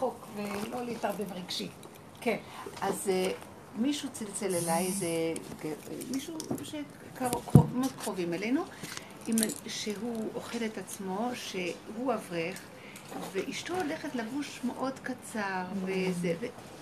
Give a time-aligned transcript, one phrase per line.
[0.00, 1.68] רחוק ולא להתערבב רגשי.
[2.20, 2.36] כן.
[2.80, 3.32] אז אה,
[3.76, 5.06] מישהו צלצל אליי, איזה
[6.10, 8.62] מישהו שמאוד קרובים אלינו,
[9.66, 12.60] שהוא אוכל את עצמו, שהוא אברך,
[13.32, 16.34] ואשתו הולכת לבוש מאוד קצר, וזה,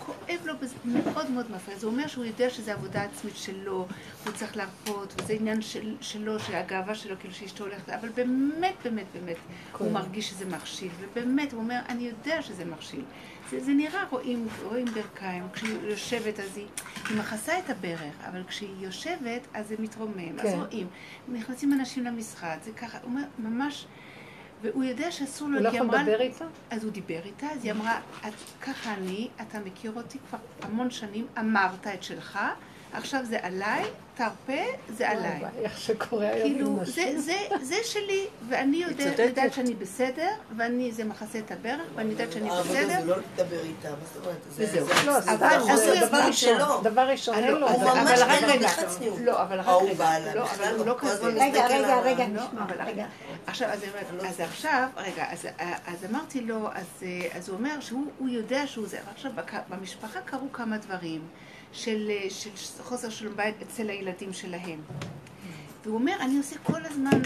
[0.09, 0.55] וכואב לו,
[0.85, 1.79] מאוד מאוד מפריע.
[1.79, 3.87] זה אומר שהוא יודע שזו עבודה עצמית שלו,
[4.25, 8.75] הוא צריך להרפות, וזה עניין של, שלו, של הגאווה שלו, כאילו שאשתו הולכת, אבל באמת,
[8.85, 9.37] באמת, באמת,
[9.79, 13.05] הוא מרגיש שזה מכשיל, ובאמת, הוא אומר, אני יודע שזה מכשיל.
[13.51, 16.67] זה, זה נראה, רואים, רואים ברכיים, כשהיא יושבת אז היא,
[17.09, 20.49] היא מכסה את הברך, אבל כשהיא יושבת אז זה מתרומם, כן.
[20.49, 20.87] אז רואים.
[21.29, 23.87] נכנסים אנשים למשרד, זה ככה, הוא אומר, ממש...
[24.63, 26.45] והוא יודע שאסור לו, הוא לא יכול לדבר איתה?
[26.71, 28.01] אז הוא דיבר איתה, אז היא אמרה,
[28.63, 32.39] ככה אני, אתה מכיר אותי כבר המון שנים, אמרת את שלך,
[32.93, 33.85] עכשיו זה עליי,
[34.15, 34.63] תרפה,
[34.97, 35.41] זה עליי.
[35.63, 36.79] איך שקורה היום כאילו,
[37.63, 38.85] זה שלי, ואני
[39.19, 42.61] יודעת שאני בסדר, ואני, זה מכסה את הברך, ואני יודעת שאני בסדר.
[42.61, 44.37] אבל זה לא לדבר איתה, מה זאת אומרת?
[44.49, 44.87] וזהו.
[45.07, 45.21] לא,
[45.77, 46.59] זה דבר ראשון.
[46.83, 47.69] דבר ראשון, אין לו.
[47.69, 48.69] הוא ממש רק רגע.
[49.25, 50.35] לא, אבל רק רגע.
[50.35, 51.27] לא, אבל הוא לא כזה.
[51.27, 52.65] רגע, רגע, רגע, נשמע.
[53.47, 53.69] עכשיו,
[54.29, 55.27] אז עכשיו, רגע,
[55.87, 56.69] אז אמרתי לו,
[57.35, 58.99] אז הוא אומר שהוא יודע שהוא זה.
[59.15, 59.31] עכשיו,
[59.69, 61.21] במשפחה קרו כמה דברים.
[61.73, 62.51] של, של
[62.83, 64.81] חוסר שלום בית אצל הילדים שלהם.
[65.85, 67.21] והוא אומר, אני עושה כל הזמן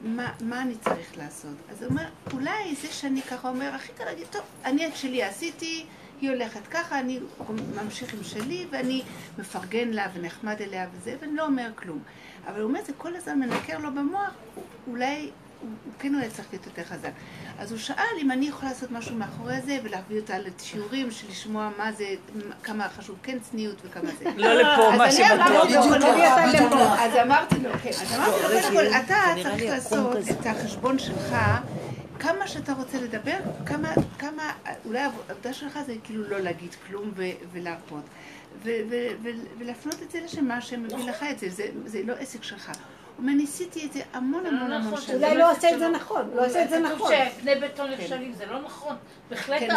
[0.00, 1.56] מה, מה אני צריך לעשות.
[1.70, 5.22] אז הוא אומר, אולי זה שאני ככה אומר, הכי קל להגיד, טוב, אני את שלי
[5.22, 5.86] עשיתי,
[6.20, 7.20] היא הולכת ככה, אני
[7.74, 9.02] ממשיך עם שלי, ואני
[9.38, 11.98] מפרגן לה ונחמד אליה וזה, ואני לא אומר כלום.
[12.46, 14.34] אבל הוא אומר, זה כל הזמן מנקר לו במוח,
[14.88, 15.30] אולי
[15.98, 17.10] כן אולי צריך להיות יותר חזק.
[17.58, 21.70] אז הוא שאל אם אני יכולה לעשות משהו מאחורי זה ולהביא אותה לשיעורים של לשמוע
[21.78, 22.04] מה זה,
[22.62, 24.24] כמה חשוב כן צניעות וכמה זה.
[24.36, 26.98] לא לפה, מה שבטוח.
[26.98, 31.36] אז אמרתי לו, כן, אז אמרתי לו, קודם כל, אתה צריך לעשות את החשבון שלך.
[32.18, 33.36] כמה שאתה רוצה לדבר,
[33.66, 34.52] כמה, כמה,
[34.84, 37.12] אולי העבודה שלך זה כאילו לא להגיד כלום
[37.52, 38.02] ולהרפות.
[39.58, 41.48] ולהפנות את זה לשם מה שמביא לך את זה,
[41.86, 42.72] זה לא עסק שלך.
[43.18, 45.00] אומר, ניסיתי את זה המון המון המון נכון.
[45.00, 45.22] שנים.
[45.22, 47.12] אולי לא עושה את זה נכון, לא עושה את זה נכון.
[47.38, 48.96] שבני בטון נכשלים, זה לא נכון.
[49.30, 49.68] בהחלט כן,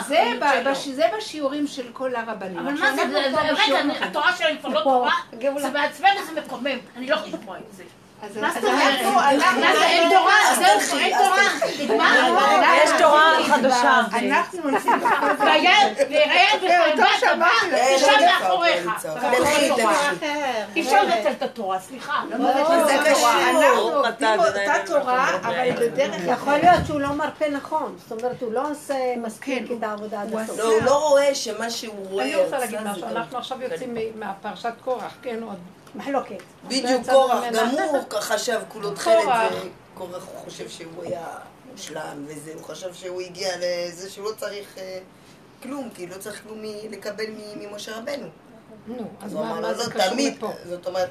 [0.94, 2.60] זה בשיעורים של כל הרבנים.
[2.60, 6.78] אבל מה זה, רגע, התורה שלהם כבר לא טובה, זה מעצבן וזה מקומם.
[6.96, 7.84] אני לא יכולה לשמוע את זה.
[8.42, 9.00] מה זאת אומרת?
[9.82, 11.44] אין תורה, זהו, אין תורה,
[11.80, 12.62] נגמר.
[12.84, 14.02] יש תורה חדשה.
[14.12, 14.62] אנחנו
[16.10, 17.50] ויראי בחרדת הבא,
[17.96, 18.88] תשב מאחוריך.
[20.76, 22.24] אי אפשר לבטל את התורה, סליחה.
[22.86, 24.06] זה קשור.
[24.08, 26.16] אותה תורה, אבל בדרך...
[26.26, 27.96] יכול להיות שהוא לא מרפא נכון.
[27.98, 30.60] זאת אומרת, הוא לא עושה מספיק את העבודה עד הסוף.
[30.60, 32.26] לא, הוא לא רואה שמה שהוא רואה...
[32.26, 33.08] אני רוצה להגיד משהו.
[33.08, 35.58] אנחנו עכשיו יוצאים מהפרשת קורח, כן, עוד
[35.96, 36.44] מחלוקת.
[36.68, 39.52] בדיוק, קורח, גם הוא חשב כולו תכלת,
[39.94, 41.28] קורח הוא חושב שהוא היה
[41.72, 45.00] מושלם וזה, הוא חשב שהוא הגיע לזה שהוא לא צריך אה,
[45.64, 48.28] כלום, כי לא צריך כלום לקבל ממשה רבנו.
[48.98, 50.52] נו, אז מה זה קשור לפה?
[50.66, 51.10] זאת אומרת...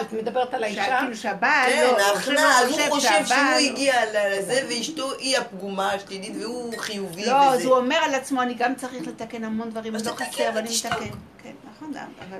[0.00, 0.98] את מדברת על האישה?
[1.00, 1.70] כאילו שהבעל...
[1.70, 7.30] כן, ההכנעה, אז הוא חושב שהוא הגיע לזה, ואשתו היא הפגומה השלילית, והוא חיובי וזה.
[7.30, 10.70] לא, אז הוא אומר על עצמו, אני גם צריך לתקן המון דברים, לא חסר, ואני
[10.76, 11.16] מתקן.
[11.42, 11.92] כן, נכון.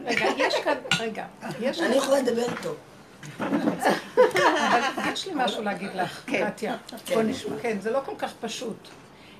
[0.04, 0.74] רגע, יש כאן...
[0.98, 1.24] רגע,
[1.60, 1.80] יש...
[1.80, 2.74] אני יכולה לדבר איתו.
[3.41, 6.50] אבל יש לי משהו להגיד לך, כן.
[6.50, 6.76] קטיה.
[7.14, 7.56] בוא נשמע.
[7.62, 8.88] כן, זה לא כל כך פשוט.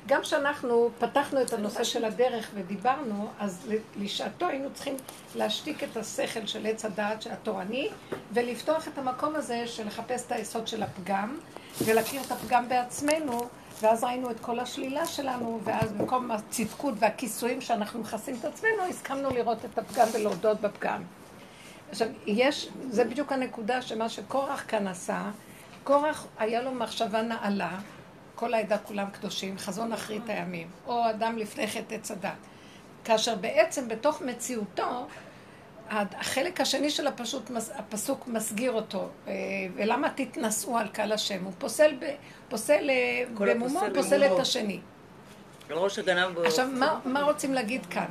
[0.06, 4.97] גם כשאנחנו פתחנו את הנושא של הדרך ודיברנו, אז לשעתו היינו צריכים
[5.34, 7.88] להשתיק את השכל של עץ הדעת התורני,
[8.32, 11.38] ולפתוח את המקום הזה של לחפש את היסוד של הפגם,
[11.84, 13.48] ולהכיר את הפגם בעצמנו,
[13.81, 19.31] ואז ראינו את כל השלילה שלנו, ואז במקום הצדקות והכיסויים שאנחנו מכסים את עצמנו, הסכמנו
[19.31, 21.03] לראות את הפגם ולהודות בפגם.
[21.91, 25.31] עכשיו, יש, זה בדיוק הנקודה שמה שקורח כאן עשה,
[25.84, 27.78] קורח היה לו מחשבה נעלה,
[28.34, 32.32] כל העדה כולם קדושים, חזון אחרית הימים, או אדם לפני חטא עץ הדת.
[33.04, 35.06] כאשר בעצם בתוך מציאותו,
[35.90, 39.08] החלק השני של הפשוט, הפסוק מסגיר אותו.
[39.28, 39.32] אה,
[39.74, 41.44] ולמה תתנשאו על קהל השם?
[41.44, 42.04] הוא פוסל, ב,
[42.48, 44.80] פוסל אה, במומו, פוסל את השני.
[46.46, 48.06] עכשיו, מה, מה רוצים להגיד כאן?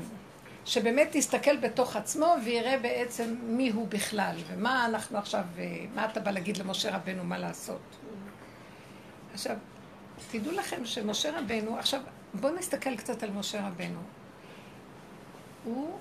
[0.65, 6.19] שבאמת תסתכל בתוך עצמו ויראה בעצם מי הוא בכלל, ומה אנחנו עכשיו, אה, מה אתה
[6.19, 7.81] בא להגיד למשה רבנו מה לעשות.
[9.33, 9.55] עכשיו,
[10.31, 12.01] תדעו לכם שמשה רבנו, עכשיו
[12.33, 13.99] בואו נסתכל קצת על משה רבנו.
[15.63, 15.97] הוא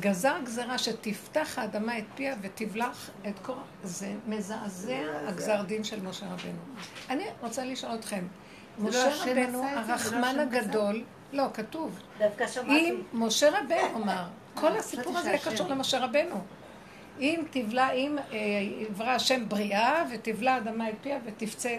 [0.00, 3.52] גזר גזרה שתפתח האדמה את פיה ותבלח את כל...
[3.82, 6.58] זה מזעזע הגזר דין של משה רבנו.
[7.10, 8.26] אני רוצה לשאול אתכם,
[8.78, 11.98] לא משה רבנו, לא הרחמן הגדול, לא, כתוב.
[12.68, 16.40] אם משה רבנו אמר, כל הסיפור הזה היה קשור למשה רבנו.
[17.20, 18.36] אם תבלע, אם אה,
[18.80, 21.76] יברא השם בריאה ותבלע אדמה את פיה ותפצה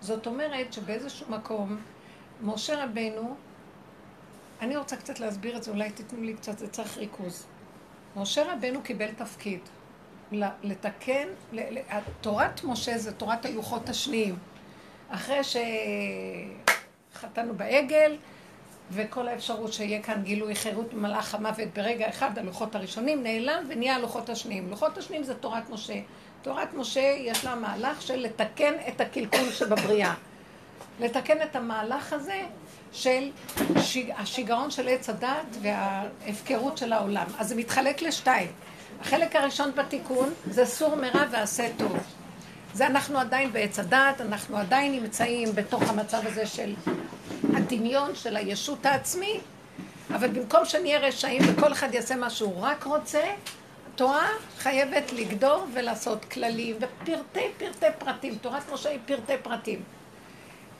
[0.00, 1.76] זאת אומרת שבאיזשהו מקום,
[2.42, 3.36] משה רבנו
[4.60, 7.46] אני רוצה קצת להסביר את זה, אולי תיתנו לי קצת, זה צריך ריכוז.
[8.16, 9.60] משה רבנו קיבל תפקיד
[10.62, 11.28] לתקן,
[12.20, 14.36] תורת משה זה תורת הלוחות השניים.
[15.08, 15.40] אחרי
[17.14, 18.16] שחטאנו בעגל,
[18.90, 24.28] וכל האפשרות שיהיה כאן גילוי חירות ממלאך המוות ברגע אחד, הלוחות הראשונים נעלם ונהיה הלוחות
[24.28, 24.70] השניים.
[24.70, 26.00] לוחות השניים זה תורת משה.
[26.42, 30.14] תורת משה יש לה מהלך של לתקן את הקלקול שבבריאה.
[31.00, 32.42] לתקן את המהלך הזה
[32.92, 33.30] של
[33.80, 34.10] שיג...
[34.16, 37.26] השיגעון של עץ הדת וההפקרות של העולם.
[37.38, 38.52] אז זה מתחלק לשתיים.
[39.00, 41.96] החלק הראשון בתיקון זה סור מרע ועשה טוב.
[42.74, 46.74] זה אנחנו עדיין בעץ הדת, אנחנו עדיין נמצאים בתוך המצב הזה של
[47.54, 49.40] הדמיון של הישות העצמי,
[50.14, 53.22] אבל במקום שנהיה רשעים וכל אחד יעשה מה שהוא רק רוצה,
[54.00, 58.34] התורה חייבת לגדור ולעשות כללים ופרטי פרטי פרטים.
[58.34, 59.82] תורת משה היא פרטי פרטים.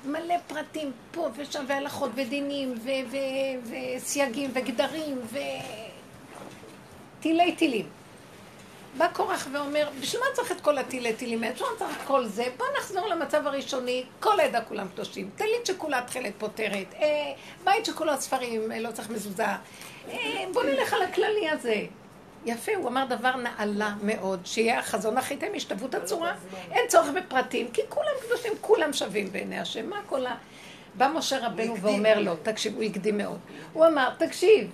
[0.04, 2.74] מלא פרטים פה ושם והלכות ודינים
[3.70, 5.20] וסייגים וגדרים
[7.18, 7.86] וטילי טילים.
[8.96, 11.40] בא קורח ואומר, בשביל מה צריך את כל הטילי טילים?
[11.40, 12.44] בשביל מה צריך את כל זה?
[12.56, 15.30] בוא נחזור למצב הראשוני, כל העדה כולם קדושים.
[15.36, 17.32] טלית שכולה תכלת פותרת, אה,
[17.64, 19.44] בית שכולו ספרים, אה, לא צריך מזוזה.
[20.08, 21.86] אה, בוא נלך על הכללי הזה.
[22.44, 26.34] יפה, הוא אמר דבר נעלה מאוד, שיהיה החזון החיתם השתוות הצורה.
[26.70, 29.90] אין צורך בפרטים, כי כולם קדושים, כולם שווים בעיני השם.
[29.90, 30.34] מה כל ה...
[30.94, 33.38] בא משה רבנו ואומר לו, תקשיב, הוא הקדים מאוד.
[33.72, 34.70] הוא אמר, תקשיב,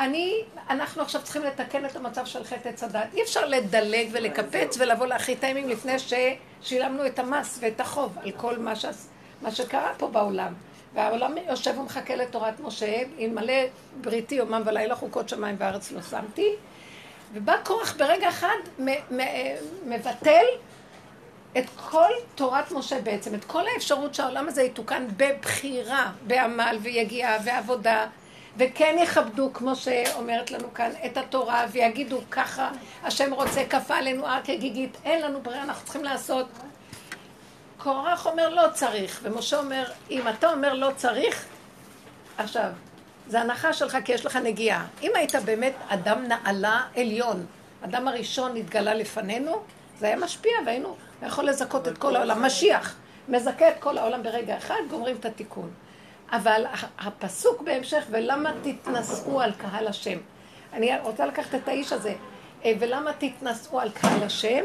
[0.00, 3.14] אני, אנחנו עכשיו צריכים לתקן את המצב של חטא עץ הדת.
[3.14, 8.58] אי אפשר לדלג ולקפץ ולבוא לאחרית הימים לפני ששילמנו את המס ואת החוב על כל
[8.58, 8.84] מה, ש...
[9.42, 10.52] מה שקרה פה בעולם.
[10.94, 13.54] והעולם יושב ומחכה לתורת משה, אלמלא
[14.00, 16.48] בריתי יומם ולילה חוקות שמיים וארץ לא שמתי.
[17.32, 18.56] ובא קורח ברגע אחד
[19.86, 20.44] מבטל
[21.58, 28.06] את כל תורת משה בעצם, את כל האפשרות שהעולם הזה יתוקן בבחירה, בעמל ויגיעה ועבודה,
[28.56, 32.70] וכן יכבדו, כמו שאומרת לנו כאן, את התורה, ויגידו ככה,
[33.02, 36.46] השם רוצה, כפה עלינו הר כגיגית, אין לנו ברירה, אנחנו צריכים לעשות.
[37.78, 41.46] קורח אומר לא צריך, ומשה אומר, אם אתה אומר לא צריך,
[42.38, 42.70] עכשיו,
[43.30, 44.86] זה הנחה שלך כי יש לך נגיעה.
[45.02, 47.46] אם היית באמת אדם נעלה עליון,
[47.84, 49.62] אדם הראשון נתגלה לפנינו,
[49.98, 50.96] זה היה משפיע והיינו,
[51.26, 52.42] יכול לזכות את כל העולם.
[52.42, 52.96] משיח
[53.28, 55.70] מזכה את כל העולם ברגע אחד, גומרים את התיקון.
[56.32, 56.64] אבל
[56.98, 60.18] הפסוק בהמשך, ולמה תתנשאו על קהל השם?
[60.72, 62.14] אני רוצה לקחת את האיש הזה,
[62.64, 64.62] אה, ולמה תתנשאו על קהל השם?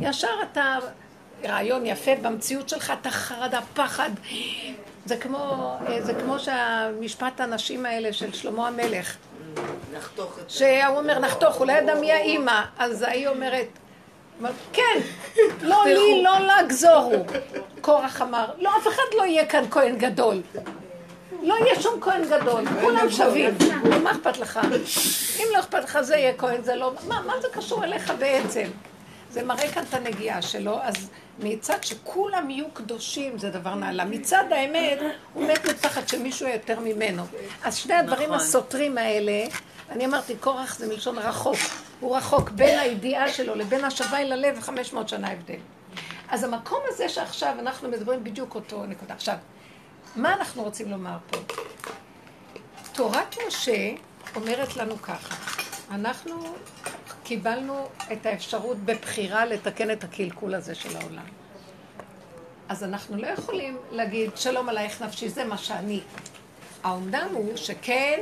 [0.00, 0.78] ישר אתה,
[1.44, 4.10] רעיון יפה במציאות שלך, אתה חרדה, פחד,
[5.06, 9.16] זה כמו, אה, זה כמו שהמשפט הנשים האלה של שלמה המלך.
[9.96, 10.58] נחתוך את זה.
[10.58, 12.62] שהוא אומר נחתוך, אולי אדם יהיה אימא.
[12.78, 13.66] אז ההיא אומרת,
[14.72, 15.00] כן,
[15.62, 17.24] לא לי, לא לה, גזורו.
[17.80, 20.42] קורח אמר, לא, אף אחד לא יהיה כאן כהן גדול.
[21.42, 23.54] לא יהיה שום כהן גדול, כולם שווים.
[24.02, 24.60] מה אכפת לך?
[25.38, 26.92] אם לא אכפת לך זה יהיה כהן, זה לא...
[27.08, 28.68] מה זה קשור אליך בעצם?
[29.30, 34.04] זה מראה כאן את הנגיעה שלו, אז מצד שכולם יהיו קדושים זה דבר נעלה.
[34.04, 34.98] מצד האמת,
[35.34, 37.22] הוא מת מפחד שמישהו יותר ממנו.
[37.64, 38.40] אז שני הדברים נכון.
[38.40, 39.44] הסותרים האלה,
[39.90, 41.56] אני אמרתי, קורח זה מלשון רחוק.
[42.00, 45.58] הוא רחוק בין הידיעה שלו לבין השווה אל הלב, 500 שנה הבדל.
[46.28, 49.14] אז המקום הזה שעכשיו אנחנו מדברים בדיוק אותו נקודה.
[49.14, 49.36] עכשיו,
[50.16, 51.38] מה אנחנו רוצים לומר פה?
[52.92, 53.90] תורת משה
[54.36, 55.36] אומרת לנו ככה,
[55.90, 56.54] אנחנו
[57.26, 61.24] קיבלנו את האפשרות בבחירה לתקן את הקלקול הזה של העולם.
[62.68, 66.00] אז אנחנו לא יכולים להגיד, שלום עלייך נפשי, זה מה שאני.
[66.84, 68.20] האומנם הוא שכן,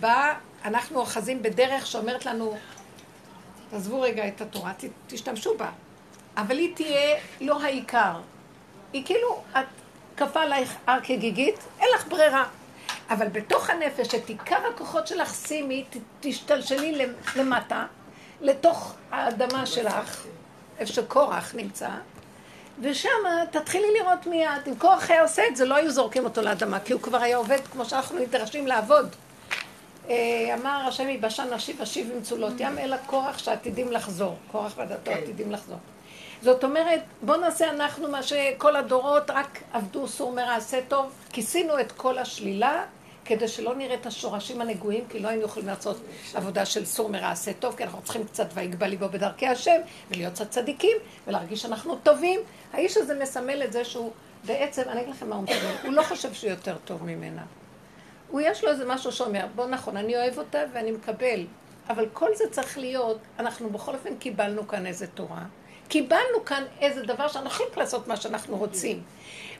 [0.00, 2.56] בא, אנחנו אוחזים בדרך שאומרת לנו,
[3.70, 4.72] תעזבו רגע את התורה,
[5.06, 5.70] תשתמשו בה.
[6.36, 8.20] אבל היא תהיה לא העיקר.
[8.92, 9.66] היא כאילו, את
[10.16, 12.48] כפה עלייך הר כגיגית, אין לך ברירה.
[13.10, 15.84] אבל בתוך הנפש, את עיקר הכוחות שלך שימי,
[16.20, 17.86] תשתלשלי למטה,
[18.40, 20.24] לתוך האדמה שלך,
[20.78, 21.88] איפה שקורח נמצא,
[22.80, 23.08] ושם
[23.50, 24.50] תתחילי לראות מיד.
[24.68, 27.36] אם קורח היה עושה את זה, לא היו זורקים אותו לאדמה, כי הוא כבר היה
[27.36, 29.16] עובד כמו שאנחנו נדרשים לעבוד.
[30.08, 34.36] אה, אמר השם יבשן נשיב אשיב עם צולות ים, אלא קורח שעתידים לחזור.
[34.52, 35.18] קורח ועדתו כן.
[35.22, 35.78] עתידים לחזור.
[36.42, 41.80] זאת אומרת, בוא נעשה אנחנו מה שכל הדורות רק עבדו סור מרע עשה טוב, כיסינו
[41.80, 42.84] את כל השלילה
[43.28, 45.96] כדי שלא נראה את השורשים הנגועים, כי לא היינו יכולים לעשות
[46.34, 49.80] עבודה של סור מרע עשה טוב, כי אנחנו צריכים קצת ויגבה ליבו בדרכי השם,
[50.10, 52.40] ולהיות צדיקים, ולהרגיש שאנחנו טובים.
[52.72, 54.12] האיש הזה מסמל את זה שהוא
[54.44, 57.42] בעצם, אני אגיד לכם מה הוא מסמל, הוא לא חושב שהוא יותר טוב ממנה.
[58.30, 61.46] הוא יש לו איזה משהו שאומר, בוא נכון, אני אוהב אותה ואני מקבל,
[61.88, 65.42] אבל כל זה צריך להיות, אנחנו בכל אופן קיבלנו כאן איזה תורה.
[65.88, 69.02] קיבלנו כאן איזה דבר שאנחנו יכולים לעשות מה שאנחנו רוצים.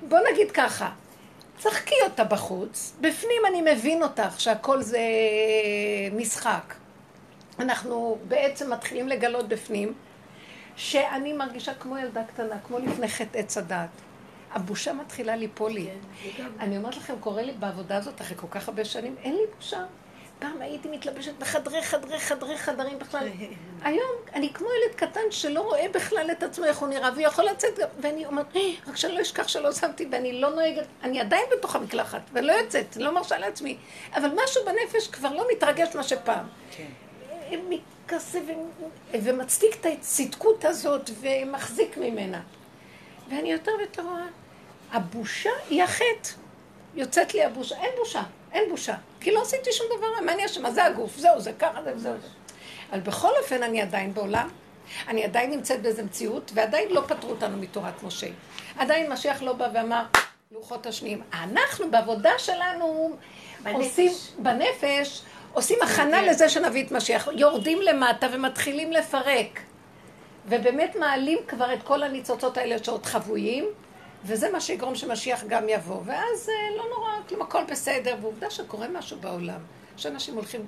[0.08, 0.90] בוא נגיד ככה,
[1.58, 5.00] צחקי אותה בחוץ, בפנים אני מבין אותך שהכל זה
[6.12, 6.74] משחק.
[7.58, 9.94] אנחנו בעצם מתחילים לגלות בפנים
[10.76, 13.88] שאני מרגישה כמו ילדה קטנה, כמו לפני חטא עץ הדת.
[14.52, 15.88] הבושה מתחילה ליפול לי.
[16.36, 19.42] כן, אני אומרת לכם, קורה לי בעבודה הזאת אחרי כל כך הרבה שנים, אין לי
[19.56, 19.84] בושה.
[20.38, 23.28] פעם הייתי מתלבשת בחדרי חדרי חדרי חדרים בכלל.
[23.82, 27.78] היום אני כמו ילד קטן שלא רואה בכלל את עצמו איך הוא נראה, ויכול לצאת,
[28.00, 31.76] ואני אומרת, אה, רק שאני לא אשכח שלא שמתי, ואני לא נוהגת, אני עדיין בתוך
[31.76, 33.76] המקלחת, ולא יוצאת, לא מרשה לעצמי.
[34.14, 36.46] אבל משהו בנפש כבר לא מתרגש מה שפעם.
[36.70, 36.86] כן.
[38.08, 38.40] כזה
[39.12, 42.40] ומצדיק את הצדקות הזאת ומחזיק ממנה.
[43.30, 44.26] ואני יותר ויותר רואה,
[44.92, 46.30] הבושה היא החטא.
[46.94, 48.94] יוצאת לי הבושה, אין בושה, אין בושה.
[49.20, 50.70] כי לא עשיתי שום דבר, מה אני אשמה?
[50.70, 52.12] זה הגוף, זהו, זה ככה, זה וזהו.
[52.92, 54.48] אבל בכל אופן אני עדיין בעולם,
[55.08, 58.26] אני עדיין נמצאת באיזו מציאות, ועדיין לא פטרו אותנו מתורת משה.
[58.78, 60.04] עדיין משיח לא בא ואמר,
[60.52, 61.22] לוחות השניים.
[61.32, 63.16] אנחנו בעבודה שלנו
[63.62, 63.84] בנפש.
[63.84, 67.28] עושים, בנפש, עושים הכנה לזה שנביא את משיח.
[67.32, 69.60] יורדים למטה ומתחילים לפרק.
[70.46, 73.64] ובאמת מעלים כבר את כל הניצוצות האלה שעוד חבויים,
[74.24, 76.00] וזה מה שיגרום שמשיח גם יבוא.
[76.04, 79.60] ואז אה, לא נורא, כלום הכל בסדר, ועובדה שקורה משהו בעולם.
[79.96, 80.66] שאנשים הולכים,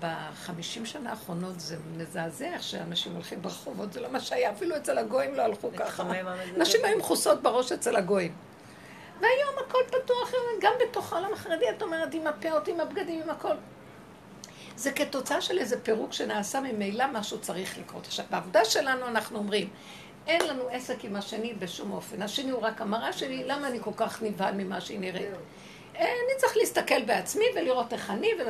[0.00, 4.98] בחמישים שנה האחרונות זה מזעזע איך שאנשים הולכים ברחובות, זה לא מה שהיה, אפילו אצל
[4.98, 6.04] הגויים לא הלכו ככה.
[6.56, 8.34] נשים היו מכוסות בראש אצל הגויים.
[9.20, 13.54] והיום הכל פתוח, גם בתוך העולם החרדי, את אומרת, עם הפאות, עם הבגדים, עם הכל.
[14.76, 18.06] זה כתוצאה של איזה פירוק שנעשה ממילא משהו צריך לקרות.
[18.06, 19.68] עכשיו, בעבודה שלנו אנחנו אומרים,
[20.26, 22.22] אין לנו עסק עם השני בשום אופן.
[22.22, 25.30] השני הוא רק המראה שלי, למה אני כל כך נבהל ממה שהיא נראית?
[25.94, 28.42] אני צריך להסתכל בעצמי ולראות איך אני ו...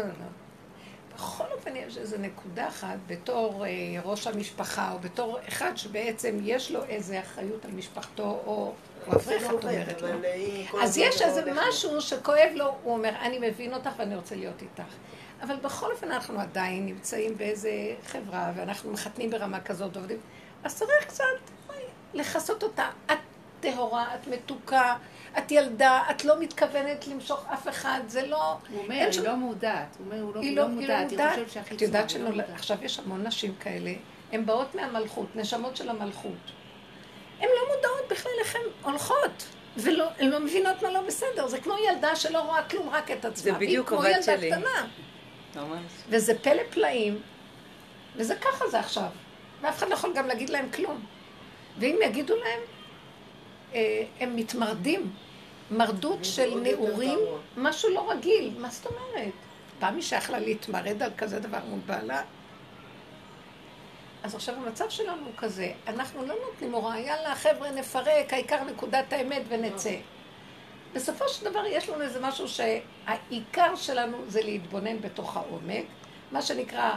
[1.15, 3.71] בכל אופן יש איזו נקודה אחת בתור אה,
[4.05, 8.73] ראש המשפחה, או בתור אחד שבעצם יש לו איזו אחריות על משפחתו, או
[9.09, 10.09] אברך, את אומרת לו.
[10.83, 14.95] אז יש איזה משהו שכואב לו, הוא אומר, אני מבין אותך ואני רוצה להיות איתך.
[15.43, 17.71] אבל בכל אופן אנחנו עדיין נמצאים באיזה
[18.07, 20.19] חברה, ואנחנו מחתנים ברמה כזאת ועובדים,
[20.65, 21.25] אז צריך קצת
[22.17, 22.91] לכסות אותה.
[23.13, 23.19] את
[23.61, 24.97] טהורה, את מתוקה,
[25.39, 28.57] את ילדה, את לא מתכוונת למשוך אף אחד, זה לא...
[28.71, 29.97] הוא אומר, היא לא מודעת.
[29.99, 31.77] הוא אומר, הוא לא, לא, לא מודעת, היא חושבת שהחיצון...
[31.77, 33.93] את יודעת שעכשיו יש המון נשים כאלה,
[34.33, 36.53] הן באות מהמלכות, נשמות של המלכות.
[37.41, 39.47] הן לא מודעות בכלל איך הן הולכות.
[39.77, 41.47] והן לא מבינות מה לא בסדר.
[41.49, 43.53] זה כמו ילדה שלא רואה כלום, רק את עצמה.
[43.53, 44.47] זה בדיוק עובד שלי.
[44.47, 44.87] היא כמו ילדה
[45.55, 45.65] קטנה.
[45.65, 45.93] ממש.
[46.09, 47.21] וזה פלא פלאים,
[48.17, 49.09] וזה ככה זה עכשיו.
[49.61, 51.07] ואף אחד לא יכול גם להגיד להם כלום.
[51.79, 52.61] ואם יגידו להם,
[53.75, 55.13] אה, הם מתמרדים.
[55.71, 57.19] מרדות של נעורים,
[57.57, 58.55] משהו לא רגיל.
[58.59, 59.33] מה זאת אומרת?
[59.79, 62.23] פעם אישה יכלה להתמרד על כזה דבר מול בעלה?
[64.23, 69.13] אז עכשיו המצב שלנו הוא כזה, אנחנו לא נותנים הוראה, יאללה חבר'ה נפרק, העיקר נקודת
[69.13, 69.97] האמת ונצא.
[70.93, 75.85] בסופו של דבר יש לנו איזה משהו שהעיקר שלנו זה להתבונן בתוך העומק,
[76.33, 76.93] מה שנקרא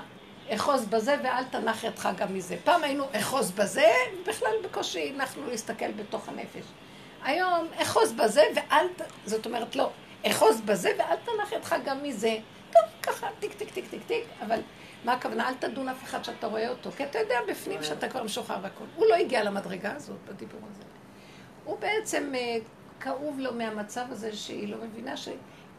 [0.55, 2.55] אחוז בזה ואל תנח ידך גם מזה.
[2.63, 3.91] פעם היינו אחוז בזה,
[4.27, 6.65] בכלל בקושי הנחנו להסתכל בתוך הנפש.
[7.23, 9.01] היום אחוז בזה ואל, ת...
[9.25, 9.89] זאת אומרת לא,
[10.27, 12.37] אחוז בזה ואל תנח ידך גם מזה.
[12.71, 14.59] טוב, ככה, טיק טיק טיק טיק טיק, אבל
[15.05, 15.49] מה הכוונה?
[15.49, 18.85] אל תדון אף אחד שאתה רואה אותו, כי אתה יודע בפנים שאתה כבר משוחרר והכל.
[18.95, 20.83] הוא לא הגיע למדרגה הזאת בדיבור הזה.
[21.65, 22.57] הוא בעצם אה,
[22.99, 25.29] כאוב לו מהמצב הזה שהיא לא מבינה ש...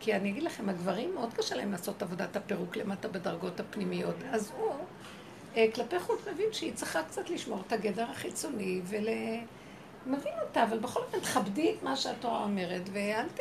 [0.00, 4.14] כי אני אגיד לכם, הגברים מאוד קשה להם לעשות עבודת הפירוק למטה בדרגות הפנימיות.
[4.30, 4.73] אז הוא,
[5.57, 9.09] אה, כלפי חוץ, מבין שהיא צריכה קצת לשמור את הגדר החיצוני ול...
[10.07, 13.40] מבין אותה, אבל בכל אופן תכבדי את מה שהתורה אומרת, ואל ת...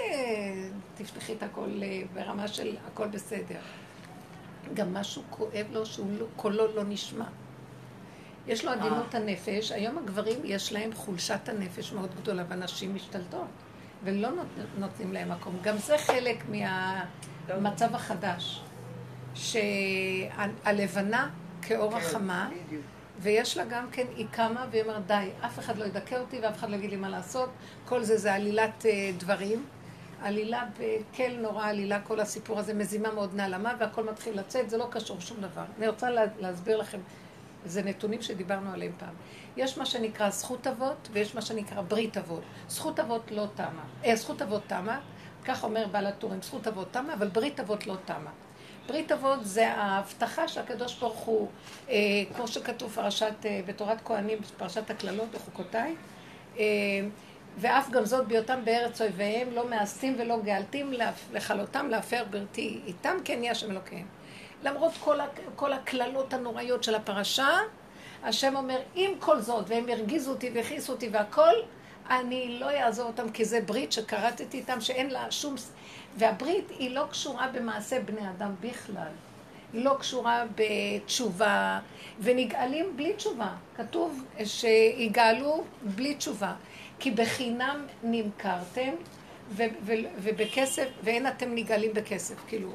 [0.97, 3.59] תפתחי את הכל אה, ברמה של הכל בסדר.
[4.73, 7.25] גם משהו כואב לו שהוא לא, קולו לא נשמע.
[8.47, 9.19] יש לו עדינות אה.
[9.19, 13.47] הנפש, היום הגברים יש להם חולשת הנפש מאוד גדולה, ואנשים משתלטות,
[14.03, 14.29] ולא
[14.77, 15.57] נותנים להם מקום.
[15.61, 16.43] גם זה חלק
[17.49, 18.61] מהמצב החדש,
[19.35, 21.29] שהלבנה
[21.61, 22.49] כאור כן, החמה,
[23.21, 26.57] ויש לה גם כן, היא קמה והיא אומרת, די, אף אחד לא ידכא אותי ואף
[26.57, 27.49] אחד לא יגיד לי מה לעשות,
[27.85, 29.65] כל זה זה עלילת אה, דברים.
[30.21, 34.87] עלילה בקל נורא עלילה, כל הסיפור הזה מזימה מאוד נעלמה והכל מתחיל לצאת, זה לא
[34.91, 35.63] קשור שום דבר.
[35.77, 36.99] אני רוצה לה, להסביר לכם
[37.65, 39.13] זה נתונים שדיברנו עליהם פעם.
[39.59, 42.41] יש מה שנקרא זכות אבות ויש מה שנקרא ברית אבות.
[42.67, 43.83] זכות אבות לא תמה.
[44.05, 44.99] אה, זכות אבות תמה,
[45.45, 48.31] כך אומר בעל הטורים, זכות אבות תמה, אבל ברית אבות לא תמה.
[48.87, 51.47] ברית אבות זה ההבטחה שהקדוש ברוך הוא,
[51.89, 51.95] אה,
[52.35, 55.95] כמו שכתוב פרשת, אה, בתורת כהנים, פרשת הקללות בחוקותיי,
[56.57, 56.63] אה,
[57.57, 60.93] ואף גם זאת בהיותם בארץ אויביהם, לא מאסתים ולא גאלתים
[61.33, 64.05] לכלותם להפר בריתי איתם, כן יהיה השם אלוקיהם.
[64.63, 64.91] למרות
[65.55, 67.47] כל הקללות הנוראיות של הפרשה,
[68.23, 71.53] השם אומר, עם כל זאת, והם הרגיזו אותי והכעיסו אותי והכל,
[72.09, 75.55] אני לא אעזור אותם, כי זה ברית שכרתתי איתם, שאין לה שום...
[76.17, 79.11] והברית היא לא קשורה במעשה בני אדם בכלל.
[79.73, 81.79] היא לא קשורה בתשובה,
[82.19, 83.49] ונגאלים בלי תשובה.
[83.75, 86.53] כתוב שיגאלו בלי תשובה.
[86.99, 88.91] כי בחינם נמכרתם,
[89.51, 92.69] ו- ו- ובכסף, ואין אתם נגאלים בכסף, כאילו.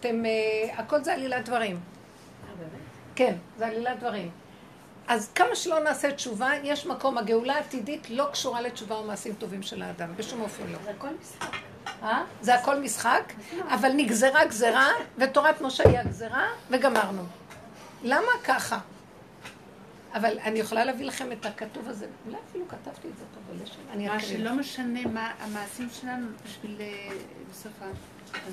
[0.00, 1.80] אתם, uh, הכל זה עלילת דברים.
[3.14, 4.30] כן, זה עלילת דברים.
[5.08, 7.18] אז כמה שלא נעשה תשובה, יש מקום.
[7.18, 10.78] הגאולה העתידית לא קשורה לתשובה ומעשים טובים של האדם, בשום אופן לא.
[10.84, 11.56] זה הכל משחק.
[12.02, 12.22] אה?
[12.40, 13.32] זה הכל משחק,
[13.68, 17.22] אבל נגזרה גזרה, ותורת משה היא הגזרה, וגמרנו.
[18.02, 18.78] למה ככה?
[20.14, 23.84] אבל אני יכולה להביא לכם את הכתוב הזה, אולי אפילו כתבתי את זה פה בלשון,
[23.92, 24.38] אני מה אקריא.
[24.38, 27.08] שלא משנה מה המעשים שלנו בשביל אה,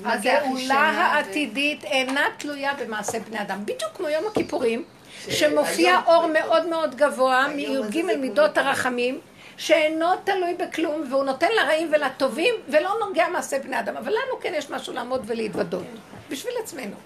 [0.02, 3.62] מה זה הגאולה העתידית אינה תלויה במעשה בני אדם.
[3.62, 4.84] בדיוק כמו יום הכיפורים,
[5.28, 9.20] שמופיע אור מאוד מאוד גבוה מי"ג מידות הרחמים,
[9.56, 13.96] שאינו תלוי בכלום, והוא נותן לרעים ולטובים, ולא נוגע מעשה בני אדם.
[13.96, 15.84] אבל לנו כן יש משהו לעמוד ולהתוודות,
[16.28, 16.96] בשביל עצמנו.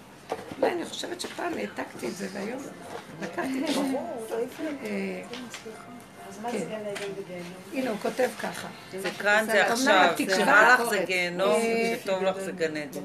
[0.61, 2.59] אולי אני חושבת שפעם העתקתי את זה, והיום
[3.21, 3.81] לקחתי את זה.
[4.83, 5.21] אה,
[6.51, 6.67] כן.
[7.73, 8.67] הנה, הוא כותב ככה.
[9.01, 12.99] זה כאן, זה עכשיו, זה רע לך זה גיהנום, אה, וטוב לך זה גן עדן.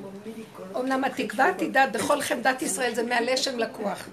[0.76, 4.08] אמנם התקווה עתידה בכל חמדת ישראל זה מהלשם לקוח.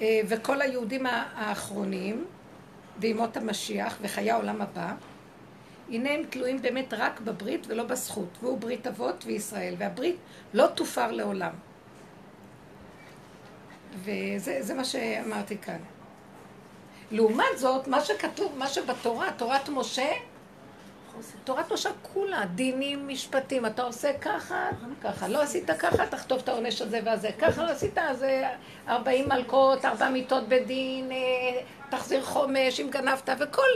[0.00, 2.24] אה, וכל היהודים האחרונים,
[2.98, 4.94] וימות המשיח וחיי העולם הבא,
[5.90, 10.16] הנה הם תלויים באמת רק בברית ולא בזכות, והוא ברית אבות וישראל, והברית
[10.54, 11.52] לא תופר לעולם.
[14.04, 15.78] וזה זה מה שאמרתי כאן.
[17.10, 20.10] לעומת זאת, מה שכתוב, מה שבתורה, תורת משה,
[21.44, 24.68] תורת משה כולה, דינים, משפטים, אתה עושה ככה,
[25.02, 28.54] ככה, לא עשית ככה, תחטוף את העונש הזה והזה, ככה לא עשית, אז אה,
[28.88, 31.16] 40 מלכות, ארבע מיתות בדין, אה,
[31.90, 33.68] תחזיר חומש אם גנבת, וכל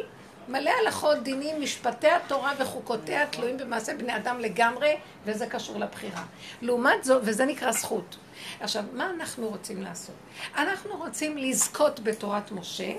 [0.48, 6.24] מלא הלכות, דינים, משפטי התורה וחוקותיה תלויים במעשה בני אדם לגמרי, וזה קשור לבחירה.
[6.62, 8.16] לעומת זאת, וזה נקרא זכות.
[8.60, 10.14] עכשיו, מה אנחנו רוצים לעשות?
[10.56, 12.92] אנחנו רוצים לזכות בתורת משה,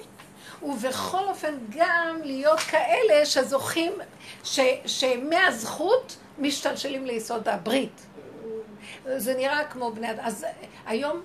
[0.64, 3.94] ובכל אופן גם להיות כאלה שזוכים,
[4.44, 8.06] ש, שמהזכות משתלשלים ליסוד הברית.
[9.18, 10.24] זה נראה כמו בני אדם.
[10.24, 10.46] אז
[10.86, 11.22] היום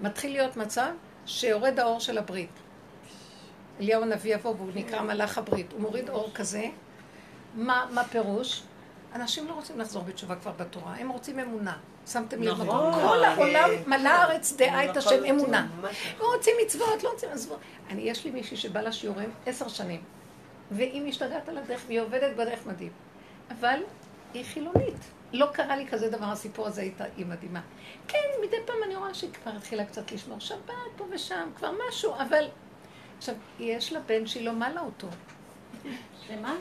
[0.00, 0.90] מתחיל להיות מצב
[1.26, 2.50] שיורד האור של הברית.
[3.80, 5.72] אליהו הנביא יבוא והוא נקרא מלאך הברית.
[5.72, 6.64] הוא מוריד אור כזה.
[7.54, 8.62] מה, מה פירוש?
[9.14, 11.76] אנשים לא רוצים לחזור בתשובה כבר בתורה, הם רוצים אמונה.
[12.06, 12.52] שמתם לב?
[12.52, 12.92] נכון.
[12.92, 13.90] כל העולם כן.
[13.90, 15.66] מלא הארץ דעה את השם אמונה.
[16.20, 17.58] לא רוצים מצוות, לא רוצים מצוות.
[17.90, 20.02] אני, יש לי מישהי שבא לשיעורים עשר שנים,
[20.70, 22.92] והיא משתגעת על הדרך, והיא עובדת בדרך מדהים.
[23.50, 23.80] אבל
[24.34, 25.10] היא חילונית.
[25.32, 27.60] לא קרה לי כזה דבר, הסיפור הזה איתה, היא מדהימה.
[28.08, 30.58] כן, מדי פעם אני רואה שהיא כבר התחילה קצת לשמור שבת
[30.96, 32.44] פה ושם, כבר משהו, אבל...
[33.18, 35.08] עכשיו, יש לה בן שהיא לא מלה אותו.
[36.28, 36.56] שמה?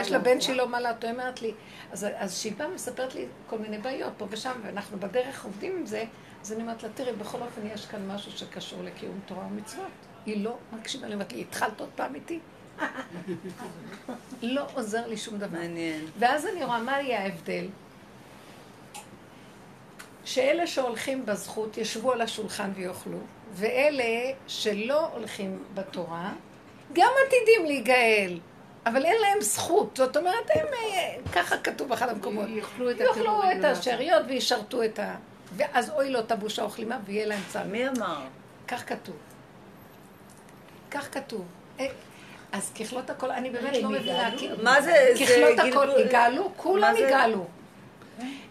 [0.00, 1.52] יש לה בן שהיא לא מעלה אותו, היא אומרת לי,
[1.92, 5.86] אז, אז שהיא באה מספרת לי כל מיני בעיות פה ושם, ואנחנו בדרך עובדים עם
[5.86, 6.04] זה,
[6.42, 9.90] אז אני אומרת לה, תראי, בכל אופן יש כאן משהו שקשור לקיום תורה ומצוות.
[10.26, 12.38] היא לא מקשיבה, אני אומרת לי, התחלת עוד פעם איתי?
[14.42, 15.58] לא עוזר לי שום דבר.
[15.58, 16.06] מעניין.
[16.18, 17.68] ואז אני רואה, מה יהיה ההבדל?
[20.24, 23.18] שאלה שהולכים בזכות ישבו על השולחן ויאכלו,
[23.52, 26.32] ואלה שלא הולכים בתורה,
[26.92, 28.38] גם עתידים להיגאל,
[28.86, 29.96] אבל אין להם זכות.
[29.96, 34.98] זאת אומרת, הם, אה, ככה כתוב באחד המקומות, יאכלו את יאכלו את השאריות וישרתו את
[34.98, 35.14] ה...
[35.56, 37.66] ואז אוי לו תבושה וכלימה ויהיה להם צער.
[37.66, 38.18] מי אמר?
[38.68, 39.16] כך כתוב.
[40.90, 41.44] כך כתוב.
[41.80, 41.86] אה,
[42.52, 44.30] אז ככלות הכל, אני באמת לא מבינה,
[44.62, 45.12] מה זה?
[45.20, 46.94] ככלות הכל, יגאלו, כולם?
[46.96, 47.46] יגאלו.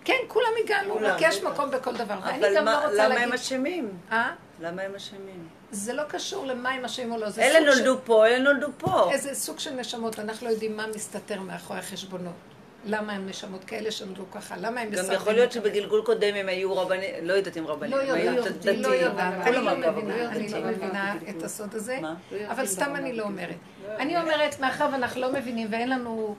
[0.04, 0.98] כן, כולם יגאלו.
[1.02, 2.20] רק יש מקום בכל דבר.
[2.24, 3.34] ואני אבל גם לא רוצה למה הם להגיד...
[3.34, 3.90] אשמים?
[4.12, 4.32] אה?
[4.62, 5.48] למה הם אשמים?
[5.72, 7.60] זה לא קשור למה הם אשמים או לא, זה אלה.
[7.60, 9.12] נולדו פה, אלה נולדו פה.
[9.12, 12.34] איזה סוג של נשמות, אנחנו לא יודעים מה מסתתר מאחורי החשבונות.
[12.88, 14.56] למה הם נשמות כאלה שנולדו ככה?
[14.58, 15.52] למה הם גם מסרבים יכול להיות?
[15.52, 18.82] שבגלגול קודם הם היו רבנים, לא יודעת אם רבנים, לא הם היו יודעת, דתיים.
[18.82, 20.60] לא יודעת, אני לא מבינה, אני לא.
[20.60, 22.00] מבינה את הסוד הזה?
[22.48, 23.56] אבל סתם אני לא אומרת.
[23.98, 26.36] אני אומרת, מאחר ואנחנו לא מבינים ואין לנו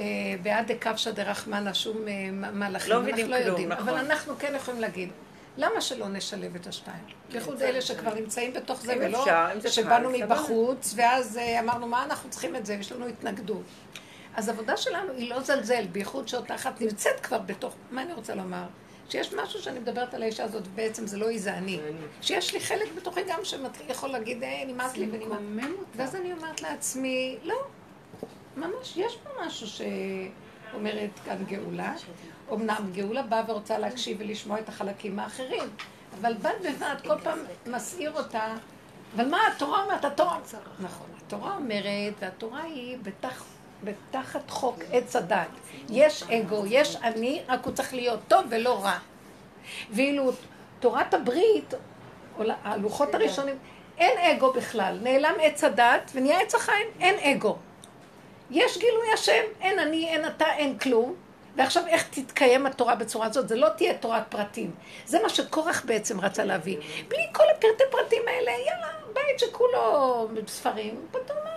[0.00, 0.04] אה,
[0.42, 3.88] בעד דקפשא דרחמנא שום אה, מהלכים, לא אנחנו לא כלום, יודעים, נכון.
[3.88, 5.08] אבל אנחנו כן יכולים להגיד.
[5.56, 7.04] למה שלא נשלב את השתיים?
[7.32, 9.24] בייחוד אלה שכבר נמצאים בתוך זה, ולא
[9.68, 10.10] שבאנו.
[10.10, 12.74] מבחוץ, ואז אה, אמרנו, מה אנחנו צריכים את זה?
[12.74, 13.62] יש לנו התנגדות.
[14.34, 18.34] אז העבודה שלנו היא לא זלזל, בייחוד שאותה אחת נמצאת כבר בתוך, מה אני רוצה
[18.34, 18.64] לומר?
[19.08, 21.80] שיש משהו שאני מדברת על האישה הזאת, ובעצם זה לא היא, זה אני.
[22.22, 25.70] שיש לי חלק בתוכי גם שיכול להגיד, אה, נמאס לי ונמאס.
[25.96, 27.56] ואז אני אומרת לעצמי, לא,
[28.56, 31.94] ממש, יש פה משהו שאומרת כאן גאולה.
[32.52, 35.64] אמנם גאולה באה ורוצה להקשיב ולשמוע את החלקים האחרים,
[36.20, 38.54] אבל בד בבד כל פעם מסעיר אותה.
[39.16, 40.04] אבל מה התורה אומרת?
[40.04, 40.38] התורה...
[40.80, 43.44] נכון, התורה אומרת, והתורה היא בתח
[43.84, 45.48] בתחת חוק עץ הדת.
[45.90, 48.98] יש אגו, יש אני, רק הוא צריך להיות טוב ולא רע.
[49.90, 50.32] ואילו
[50.80, 51.74] תורת הברית,
[52.38, 53.58] או הלוחות הראשונים,
[53.98, 54.98] אין אגו בכלל.
[55.02, 57.56] נעלם עץ הדת ונהיה עץ החיים, אין אגו.
[58.50, 61.14] יש גילוי השם, אין אני, אין אתה, אין כלום.
[61.56, 63.48] ועכשיו איך תתקיים התורה בצורה הזאת?
[63.48, 64.70] זה לא תהיה תורת פרטים.
[65.06, 66.76] זה מה שקורח בעצם רצה להביא.
[67.08, 71.56] בלי כל הפרטי פרטים האלה, יאללה, בית שכולו ספרים, פתאום מה?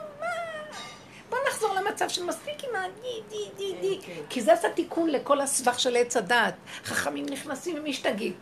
[1.30, 4.00] בוא נחזור למצב של מספיק עם הדי, די, די, די.
[4.02, 4.22] כן, כן.
[4.30, 6.54] כי זה עשה תיקון לכל הסבך של עץ הדעת.
[6.84, 8.34] חכמים נכנסים ומשתגעים.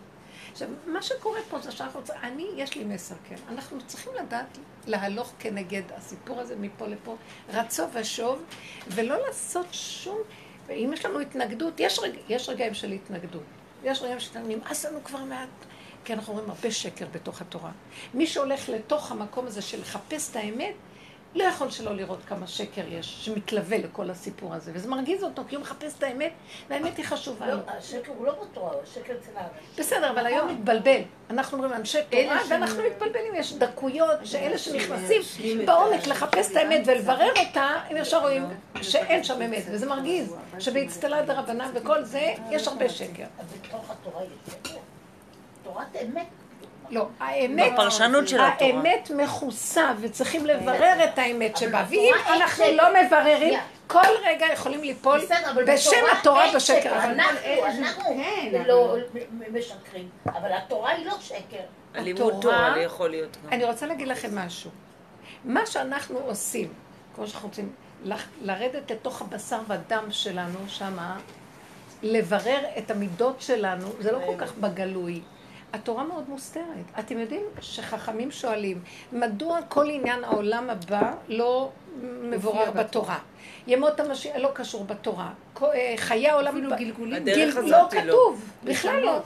[0.51, 3.35] עכשיו, מה שקורה פה זה שאנחנו רוצים, אני, יש לי מסר, כן.
[3.49, 7.15] אנחנו צריכים לדעת להלוך כנגד הסיפור הזה מפה לפה,
[7.49, 8.43] רצו ושוב,
[8.87, 10.17] ולא לעשות שום...
[10.67, 12.11] ואם יש לנו התנגדות, יש, רג...
[12.29, 13.43] יש רגעים של התנגדות.
[13.83, 15.49] יש רגעים שנמאס לנו כבר מעט,
[16.05, 17.71] כי אנחנו רואים הרבה שקר בתוך התורה.
[18.13, 20.73] מי שהולך לתוך המקום הזה של לחפש את האמת,
[21.35, 24.71] לא יכול שלא לראות כמה שקר יש, שמתלווה לכל הסיפור הזה.
[24.73, 26.31] וזה מרגיז אותו, כי הוא מחפש את האמת,
[26.69, 27.59] והאמת היא חשובה לא, לו.
[27.67, 29.69] השקר הוא לא בתורה, השקר אצל האנשים.
[29.77, 31.01] בסדר, אבל היום מתבלבל.
[31.29, 33.35] אנחנו אומרים אנשי תורה, ואנחנו מתבלבלים.
[33.35, 35.21] יש דקויות שאלה שנכנסים
[35.65, 38.43] בעומק לחפש את האמת ולברר אותה, הם ישר רואים
[38.81, 39.63] שאין שם אמת.
[39.71, 43.25] וזה מרגיז, שבאצטלה דרבנן וכל זה, יש הרבה שקר.
[43.39, 44.79] אז בתוך התורה יש שקר.
[45.63, 46.27] תורת אמת.
[46.89, 48.71] לא, האמת, בפרשנות של התורה.
[48.71, 55.19] האמת מכוסה וצריכים לברר את האמת שבה, ואם אנחנו לא מבררים, כל רגע יכולים ליפול
[55.67, 57.03] בשם התורה בשקר.
[57.03, 58.05] אנחנו
[58.51, 58.95] כן, לא
[59.53, 61.63] משקרים, אבל התורה היא לא שקר.
[61.95, 64.71] הלימוד תורה יכול להיות אני רוצה להגיד לכם משהו.
[65.45, 66.73] מה שאנחנו עושים,
[67.15, 67.71] כמו שאנחנו רוצים,
[68.41, 71.17] לרדת לתוך הבשר והדם שלנו שמה,
[72.03, 75.21] לברר את המידות שלנו, זה לא כל כך בגלוי.
[75.73, 76.85] התורה מאוד מוסתרת.
[76.99, 81.69] אתם יודעים שחכמים שואלים, מדוע כל עניין העולם הבא לא
[82.01, 83.19] מבורר בתורה?
[83.67, 85.29] ימות המשיח לא קשור בתורה.
[85.63, 86.51] אה, חיי העולם...
[86.51, 87.25] אפילו גלגולים.
[87.63, 89.19] לא כתוב, בכלל לא.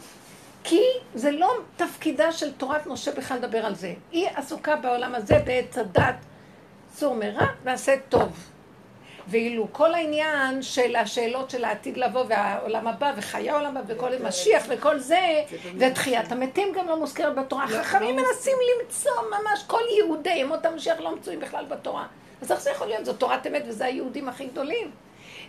[0.63, 0.81] כי
[1.15, 3.93] זה לא תפקידה של תורת משה בכלל לדבר על זה.
[4.11, 6.15] היא עסוקה בעולם הזה בעץ הדת,
[6.93, 8.50] צור מרע ועשה טוב.
[9.31, 14.63] ואילו כל העניין של השאלות של העתיד לבוא והעולם הבא וחיי העולם הבא וכל משיח
[14.69, 15.43] וכל זה,
[15.77, 17.63] ותחיית המתים גם לא מוזכרת בתורה.
[17.63, 22.07] החכמים לא מנסים למצוא ממש כל יהודי ימות המשיח לא מצויים בכלל בתורה.
[22.41, 23.05] אז איך זה יכול להיות?
[23.05, 24.91] זו תורת אמת וזה היהודים הכי גדולים.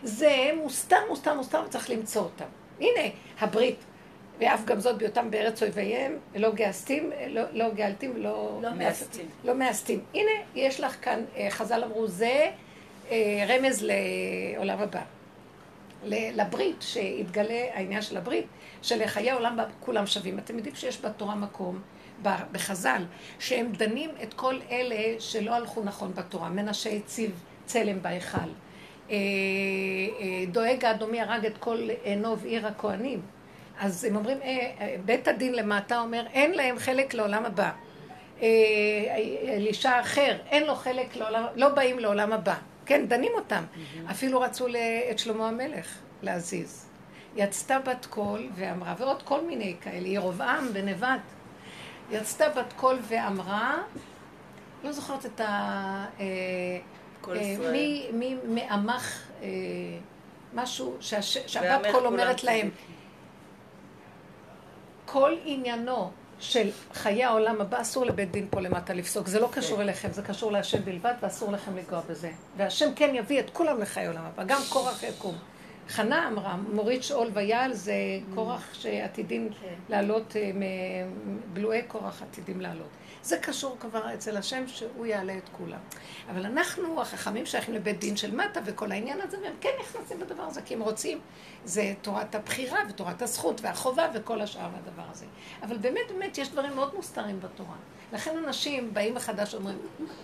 [0.02, 2.44] זה מוסתר, מוסתר, מוסתר, וצריך למצוא אותם.
[2.80, 3.08] הנה,
[3.40, 3.76] הברית,
[4.38, 9.26] ואף גם זאת בהיותם בארץ אויביהם, לא גאסתים, לא, לא גאלתים, לא, לא מאסתים.
[9.44, 10.00] לא מאסתים.
[10.14, 12.50] הנה, יש לך כאן, אה, חז"ל אמרו, זה
[13.48, 15.02] רמז לעולם הבא.
[16.04, 18.46] לברית, שהתגלה העניין של הברית,
[18.82, 20.38] שלחיי העולם כולם שווים.
[20.38, 21.80] אתם יודעים שיש בתורה מקום,
[22.22, 23.04] בחז"ל,
[23.38, 26.48] שהם דנים את כל אלה שלא הלכו נכון בתורה.
[26.48, 28.38] מנשה הציב צלם בהיכל.
[28.38, 28.46] אה,
[29.10, 29.16] אה,
[30.52, 33.20] דואג האדומי הרג את כל נוב עיר הכהנים.
[33.80, 34.38] אז הם אומרים,
[35.04, 37.70] בית הדין למטה אומר, אין להם חלק לעולם הבא.
[39.48, 42.54] אלישע אחר, אין לו חלק לעולם, לא באים לעולם הבא.
[42.86, 43.64] כן, דנים אותם.
[44.10, 44.66] אפילו רצו
[45.10, 46.86] את שלמה המלך להזיז.
[47.36, 51.20] יצתה בת קול ואמרה, ועוד כל מיני כאלה, ירבעם בן נבט.
[52.10, 53.82] יצתה בת קול ואמרה,
[54.84, 55.46] לא זוכרת את ה...
[56.20, 56.24] אה,
[57.28, 59.48] אה, מי, מי מעמך אה,
[60.54, 62.70] משהו שהבת קול אומרת להם,
[65.06, 66.10] כל עניינו
[66.42, 69.26] של חיי העולם הבא, אסור לבית דין פה למטה לפסוק.
[69.26, 69.82] זה לא קשור כן.
[69.82, 72.30] אליכם, זה קשור להשם בלבד, ואסור לכם לנגוע בזה.
[72.56, 75.34] והשם כן יביא את כולם לחיי העולם הבא, גם קורח יקום.
[75.88, 77.94] חנה אמרה, מוריד שאול ויעל זה
[78.34, 79.74] קורח שעתידים כן.
[79.88, 80.50] לעלות, אה,
[81.52, 82.88] בלועי קורח עתידים לעלות.
[83.22, 85.78] זה קשור כבר אצל השם שהוא יעלה את כולם.
[86.30, 90.42] אבל אנחנו, החכמים שייכים לבית דין של מטה וכל העניין הזה, והם כן נכנסים בדבר
[90.42, 91.20] הזה, כי הם רוצים,
[91.64, 95.26] זה תורת הבחירה ותורת הזכות והחובה וכל השאר מהדבר הזה.
[95.62, 97.76] אבל באמת, באמת, יש דברים מאוד מוסתרים בתורה.
[98.12, 99.78] לכן אנשים באים מחדש ואומרים,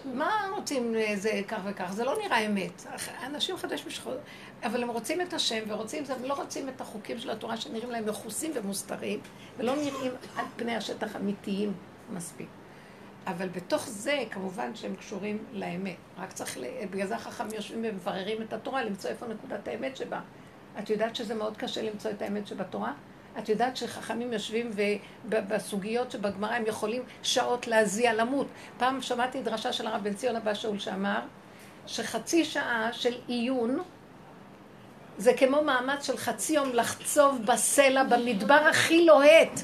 [0.05, 1.93] מה רוצים זה כך וכך?
[1.93, 2.87] זה לא נראה אמת.
[3.27, 4.15] אנשים חדש משחור,
[4.63, 7.91] אבל הם רוצים את השם ורוצים זה, הם לא רוצים את החוקים של התורה שנראים
[7.91, 9.21] להם מכוסים ומוסתרים,
[9.59, 11.73] ולא נראים על פני השטח אמיתיים
[12.11, 12.58] מספיק.
[13.29, 15.97] אבל בתוך זה, כמובן שהם קשורים לאמת.
[16.19, 16.59] רק צריך,
[16.91, 20.21] בגלל זה החכמים יושבים ומבררים את התורה, למצוא איפה נקודת האמת שבה.
[20.79, 22.93] את יודעת שזה מאוד קשה למצוא את האמת שבתורה?
[23.39, 24.71] את יודעת שחכמים יושבים
[25.25, 28.47] ובסוגיות שבגמרא הם יכולים שעות להזיע, למות.
[28.79, 31.21] פעם שמעתי דרשה של הרב בן ציון הבא שאול שאמר
[31.87, 33.79] שחצי שעה של עיון
[35.19, 39.61] זה כמו מאמץ של חצי יום לחצוב בסלע במדבר הכי לוהט.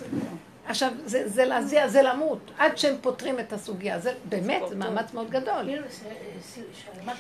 [0.67, 3.99] עכשיו, זה, זה להזיע, זה למות, עד שהם פותרים את הסוגיה.
[3.99, 5.69] זה באמת, זה מאמץ מאוד גדול.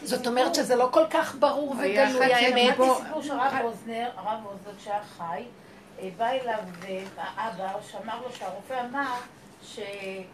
[0.02, 2.76] זאת אומרת שזה לא כל כך ברור וגלוי האמת.
[2.76, 5.44] שמעתי סיפור של הרב אוזנר, הרב אוזנר כשהיה חי,
[6.00, 6.59] אה, בא אליו
[7.16, 9.14] האבא שאמר לו שהרופא אמר
[9.62, 10.24] שהיא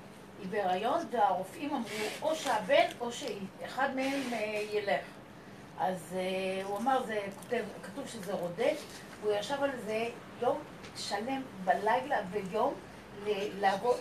[0.50, 1.88] בהיריון והרופאים אמרו
[2.22, 5.04] או שהבן או שהיא, אחד מהם אה, ילך.
[5.78, 6.16] אז
[6.64, 7.20] הוא אמר, זה
[7.82, 10.06] כתוב שזה רודף, והוא ישב על זה
[10.42, 10.58] יום
[10.96, 12.74] שלם בלילה ויום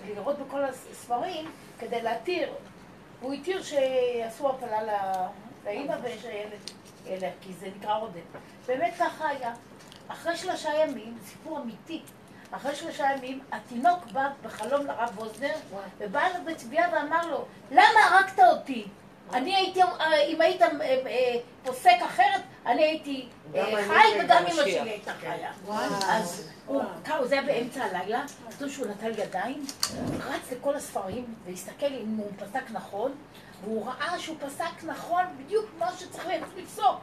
[0.05, 2.53] לראות בכל הספרים כדי להתיר.
[3.21, 4.79] הוא התיר שיעשו הפלה
[5.65, 5.95] לאימא
[7.05, 8.21] ילך, כי זה נקרא רודף.
[8.67, 9.53] באמת ככה היה.
[10.07, 12.01] אחרי שלושה ימים, סיפור אמיתי,
[12.51, 15.55] אחרי שלושה ימים, התינוק בא בחלום לרב ווזנר,
[15.97, 18.87] ובא אליו בתביעה ואמר לו, למה הרגת אותי?
[19.33, 23.27] אני הייתי, אה, אם היית אה, אה, פוסק אחרת, אני הייתי
[23.87, 25.51] חי וגם אמא שלי הייתה חיה.
[26.13, 26.49] אז
[27.23, 29.65] זה היה באמצע הלילה, כתוב שהוא נטל ידיים,
[30.19, 33.11] רץ לכל הספרים והסתכל אם הוא פסק נכון,
[33.63, 36.99] והוא ראה שהוא פסק נכון בדיוק מה שצריך לפסוק.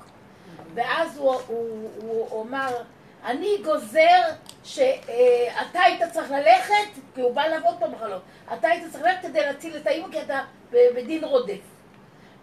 [0.74, 2.76] ואז הוא אמר,
[3.24, 4.22] אני גוזר
[4.64, 8.20] שאתה היית צריך ללכת, כי הוא בא לעבוד פה בחלום,
[8.54, 10.40] אתה היית צריך ללכת כדי להציל את האימא כי אתה
[10.72, 11.75] בדין רודף.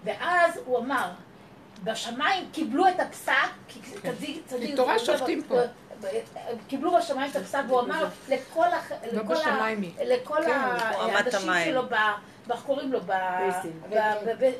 [0.03, 1.09] ואז הוא אמר,
[1.83, 3.33] בשמיים קיבלו את הפסק,
[3.67, 5.59] כי צדיק, צדיק, מתורה שופטים פה.
[6.67, 8.65] קיבלו בשמיים את הפסק, והוא אמר לכל,
[9.11, 9.91] לא בשמיים היא.
[10.05, 11.81] לכל כן, האנשים שלו,
[12.51, 12.99] איך קוראים לו?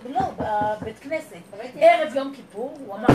[0.10, 1.36] לא, בבית כנסת.
[1.76, 3.08] ערב יום כיפור, הוא אמר,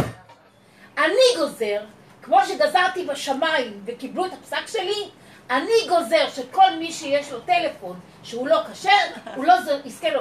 [0.99, 1.81] אני גוזר,
[2.23, 5.11] כמו שגזרתי בשמיים וקיבלו את הפסק שלי,
[5.51, 8.91] אני גוזר שכל מי שיש לו טלפון שהוא לא כשר,
[9.37, 10.21] הוא לא יזכה לו.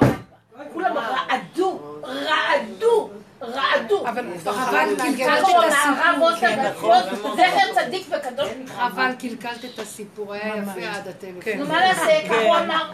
[0.72, 3.10] כולם רעדו, רעדו,
[3.42, 4.08] רעדו.
[4.08, 4.26] אבל
[4.98, 7.34] קלקלת את הסיפור.
[7.36, 11.52] זכר צדיק וקדוש אבל קלקלת את הסיפור, היה יפה עד הטלפון.
[11.58, 12.28] נו, מה נעשה?
[12.28, 12.90] ככה הוא אמר.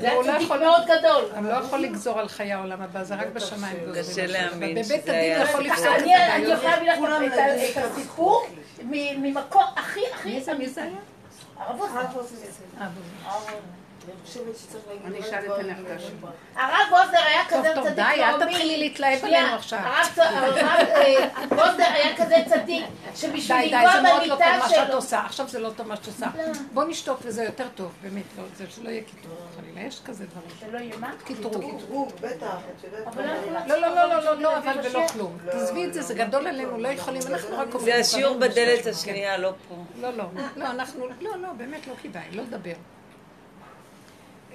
[0.00, 1.24] זה היה צדיק מאוד גדול.
[1.36, 3.76] הוא לא יכול לגזור על חיי העולם הבא, זה רק בשמיים.
[3.94, 6.34] קשה להאמין בבית הדין יכול לפסוק את זה.
[6.34, 8.46] אני יכולה להביא לך את הסיפור
[8.82, 10.40] ממקום הכי הכי...
[10.58, 10.92] מי זה היה?
[11.56, 11.80] הרב
[15.04, 16.16] אני אשאל את הנכדה שלי.
[16.54, 19.78] הרב ווזר היה כזה צדיק טוב, די, אל תתחילי להתלהב עלינו עכשיו.
[19.78, 23.86] הרב אה, ווזר היה כזה צדיק, שבשביל לנגוע במיטה שלו...
[23.86, 25.20] די, די, זה מאוד לא טוב מה שאת עושה.
[25.20, 26.26] עכשיו זה לא טוב מה שאת עושה.
[26.36, 26.42] לא.
[26.72, 29.36] בוא נשתוק וזה יותר טוב, באמת, לא, זה שלא יהיה קיטור.
[29.56, 30.50] חלילה, יש כזה דברים.
[30.60, 31.10] שלא יהיה מה?
[31.24, 31.70] קיטרוג.
[31.70, 32.56] קיטרוג, בטח.
[33.66, 35.38] לא, לא, לא, לא, לא, אבל ולא כלום.
[35.50, 39.52] תעזבי את זה, זה גדול עלינו, לא יכולים, אנחנו רק זה השיעור בדלת השנייה, לא
[39.68, 39.74] פה.
[40.00, 40.24] לא, לא,
[40.56, 42.74] לא, אנחנו, לא, לא, באמת לא כדאי, לא לדבר.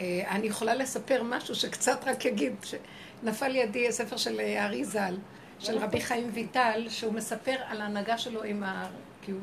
[0.02, 5.18] אה, אני יכולה לספר משהו שקצת רק אגיד, שנפל לידי ספר של אה, ארי ז"ל,
[5.60, 8.90] של רבי חיים ויטל, שהוא מספר על ההנהגה שלו עם ה...
[9.22, 9.40] כי הוא,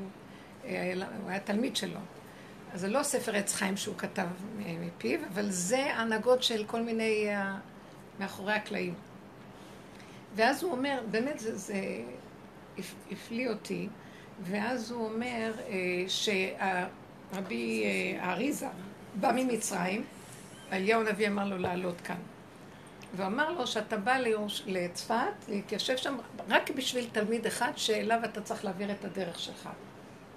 [0.65, 0.93] אה,
[1.23, 2.01] הוא היה תלמיד שלו.
[2.73, 4.27] אז זה לא ספר עץ חיים שהוא כתב
[4.59, 7.27] מפיו, אבל זה הנהגות של כל מיני
[8.21, 8.95] מאחורי הקלעים.
[10.35, 11.75] ואז הוא אומר, באמת זה, זה
[13.11, 13.89] הפליא אותי,
[14.43, 15.53] ואז הוא אומר
[16.09, 17.85] שהרבי
[18.21, 18.67] האריזה
[19.15, 20.05] בא ממצרים,
[20.73, 22.17] אליהו הנביא אמר לו לעלות כאן.
[23.17, 26.17] ואמר לו שאתה בא ליוש, לצפת, להתיישב שם
[26.49, 29.69] רק בשביל תלמיד אחד שאליו אתה צריך להעביר את הדרך שלך.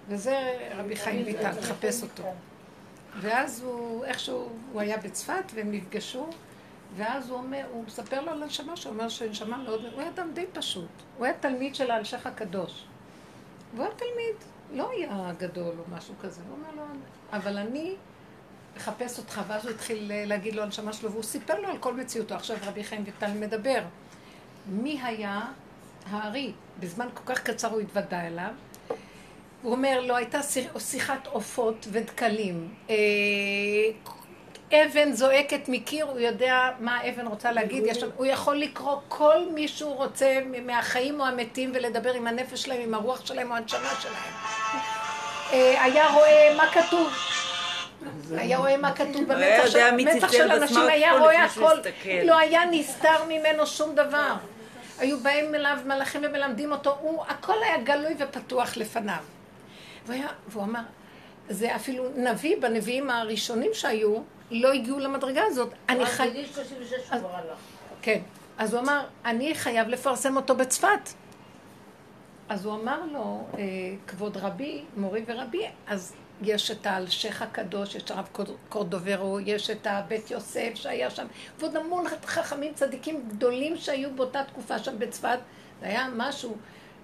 [0.07, 2.23] וזה רבי חיים ויטל, תחפש אותו.
[3.19, 6.29] ואז הוא, איכשהו, הוא היה בצפת והם נפגשו,
[6.95, 10.31] ואז הוא אומר, הוא מספר לו על הנשמה שהוא אומר שהנשמה מאוד, הוא היה אדם
[10.33, 10.89] די פשוט.
[11.17, 12.85] הוא היה תלמיד של האלשך הקדוש.
[13.75, 14.35] והוא היה תלמיד,
[14.73, 16.41] לא היה גדול או משהו כזה.
[16.49, 16.99] הוא אומר לו,
[17.31, 17.95] אבל אני
[18.75, 21.93] לחפש אותך, ואז הוא התחיל להגיד לו על שמה שלו, והוא סיפר לו על כל
[21.93, 22.35] מציאותו.
[22.35, 23.81] עכשיו רבי חיים ויטל מדבר.
[24.67, 25.41] מי היה
[26.09, 26.51] הארי?
[26.79, 28.51] בזמן כל כך קצר הוא התוודע אליו.
[29.61, 30.39] הוא אומר לו, הייתה
[30.79, 32.73] שיחת עופות ודקלים.
[32.89, 32.95] אה,
[34.73, 39.67] אבן זועקת מקיר, הוא יודע מה האבן רוצה להגיד, יש, הוא יכול לקרוא כל מי
[39.67, 44.33] שהוא רוצה מהחיים או המתים ולדבר עם הנפש שלהם, עם הרוח שלהם או הנשמה שלהם.
[45.53, 47.13] אה, היה רואה מה כתוב,
[48.31, 51.75] היה רואה מה כתוב במצח של אנשים, היה רואה הכל,
[52.23, 54.35] לא היה נסתר ממנו שום דבר.
[54.99, 59.23] היו באים אליו מלאכים ומלמדים אותו, הוא, הכל היה גלוי ופתוח לפניו.
[60.07, 60.81] והוא אמר,
[61.49, 64.17] זה אפילו נביא בנביאים הראשונים שהיו,
[64.51, 65.69] לא הגיעו למדרגה הזאת.
[65.89, 66.29] אני חי...
[68.01, 68.19] כן.
[68.57, 71.09] אז הוא אמר, אני חייב לפרסם אותו בצפת.
[72.49, 73.61] אז הוא אמר לו, אה,
[74.07, 78.29] כבוד רבי, מורי ורבי, אז יש את האלשיך הקדוש, יש הרב
[78.69, 81.25] קורדוברו, יש את הבית יוסף שהיה שם,
[81.59, 85.39] ועוד המון חכמים צדיקים גדולים שהיו באותה תקופה שם בצפת.
[85.81, 86.57] זה היה משהו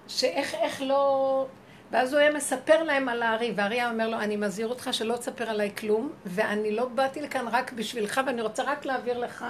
[0.08, 1.46] שאיך איך לא...
[1.90, 5.16] ואז הוא היה מספר להם על הארי, והארי היה אומר לו, אני מזהיר אותך שלא
[5.16, 9.44] תספר עליי כלום, ואני לא באתי לכאן רק בשבילך, ואני רוצה רק להעביר לך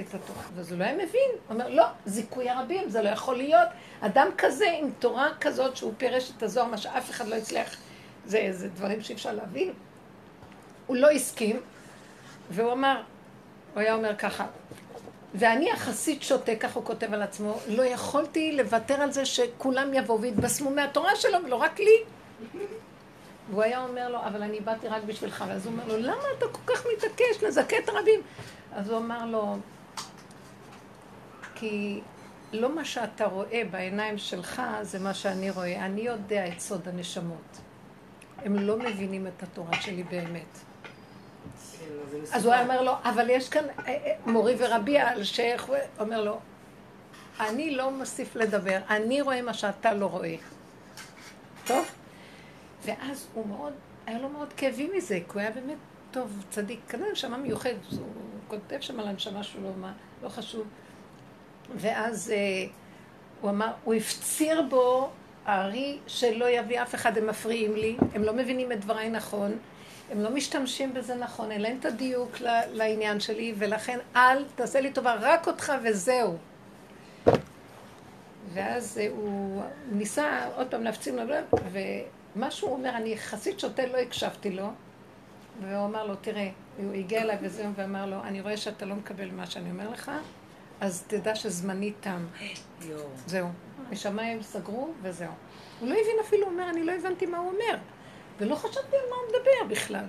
[0.00, 0.42] את התורה.
[0.56, 1.30] ואז הוא לא היה מבין.
[1.48, 3.68] הוא אומר, לא, זיכוי הרבים, זה לא יכול להיות.
[4.00, 7.76] אדם כזה עם תורה כזאת שהוא פירש את הזוהר, מה שאף אחד לא הצליח,
[8.30, 9.72] זה, זה דברים שאי אפשר להבין.
[10.86, 11.60] הוא לא הסכים,
[12.50, 13.02] והוא אמר,
[13.74, 14.46] הוא היה אומר ככה,
[15.34, 20.20] ואני יחסית שותה, כך הוא כותב על עצמו, לא יכולתי לוותר על זה שכולם יבואו
[20.20, 21.96] ויתבשמו מהתורה שלו, ולא רק לי.
[23.50, 25.44] והוא היה אומר לו, אבל אני באתי רק בשבילך.
[25.48, 28.20] ואז הוא אומר לו, למה אתה כל כך מתעקש לזכה את הרבים?
[28.72, 29.56] אז הוא אמר לו,
[31.54, 32.00] כי
[32.52, 35.84] לא מה שאתה רואה בעיניים שלך זה מה שאני רואה.
[35.86, 37.60] אני יודע את סוד הנשמות.
[38.44, 40.58] הם לא מבינים את התורה שלי באמת.
[42.32, 44.98] אז הוא היה אומר לו, אבל יש כאן אה, אה, מורי ורבי
[45.66, 46.38] הוא אומר לו,
[47.40, 50.34] אני לא מוסיף לדבר, אני רואה מה שאתה לא רואה.
[51.66, 51.86] טוב?
[52.84, 53.72] ואז הוא מאוד,
[54.06, 55.78] היה לו מאוד כאבי מזה, כי הוא היה באמת
[56.10, 58.06] טוב, צדיק, כזה נשמה מיוחד, הוא
[58.48, 60.66] כותב שם על הנשמה שלו, מה, לא חשוב.
[61.76, 62.36] ואז אה,
[63.40, 65.10] הוא אמר, הוא הפציר בו,
[65.46, 69.52] הארי, שלא יביא אף אחד, הם מפריעים לי, הם לא מבינים את דבריי נכון,
[70.10, 72.36] הם לא משתמשים בזה נכון, אין להם את הדיוק
[72.72, 76.36] לעניין שלי, ולכן אל תעשה לי טובה, רק אותך וזהו.
[78.52, 81.34] ואז הוא ניסה עוד פעם להפצים לו,
[81.72, 84.68] ומה שהוא אומר, אני יחסית שותה, לא הקשבתי לו,
[85.62, 89.30] והוא אמר לו, תראה, הוא הגיע אליי וזהו, ואמר לו, אני רואה שאתה לא מקבל
[89.30, 90.10] מה שאני אומר לך,
[90.80, 92.26] אז תדע שזמני תם.
[93.26, 93.48] זהו.
[93.90, 95.32] משמיים סגרו, וזהו.
[95.80, 97.78] הוא לא הבין אפילו, הוא אומר, אני לא הבנתי מה הוא אומר.
[98.38, 100.04] ולא חשבתי על מה הוא מדבר בכלל.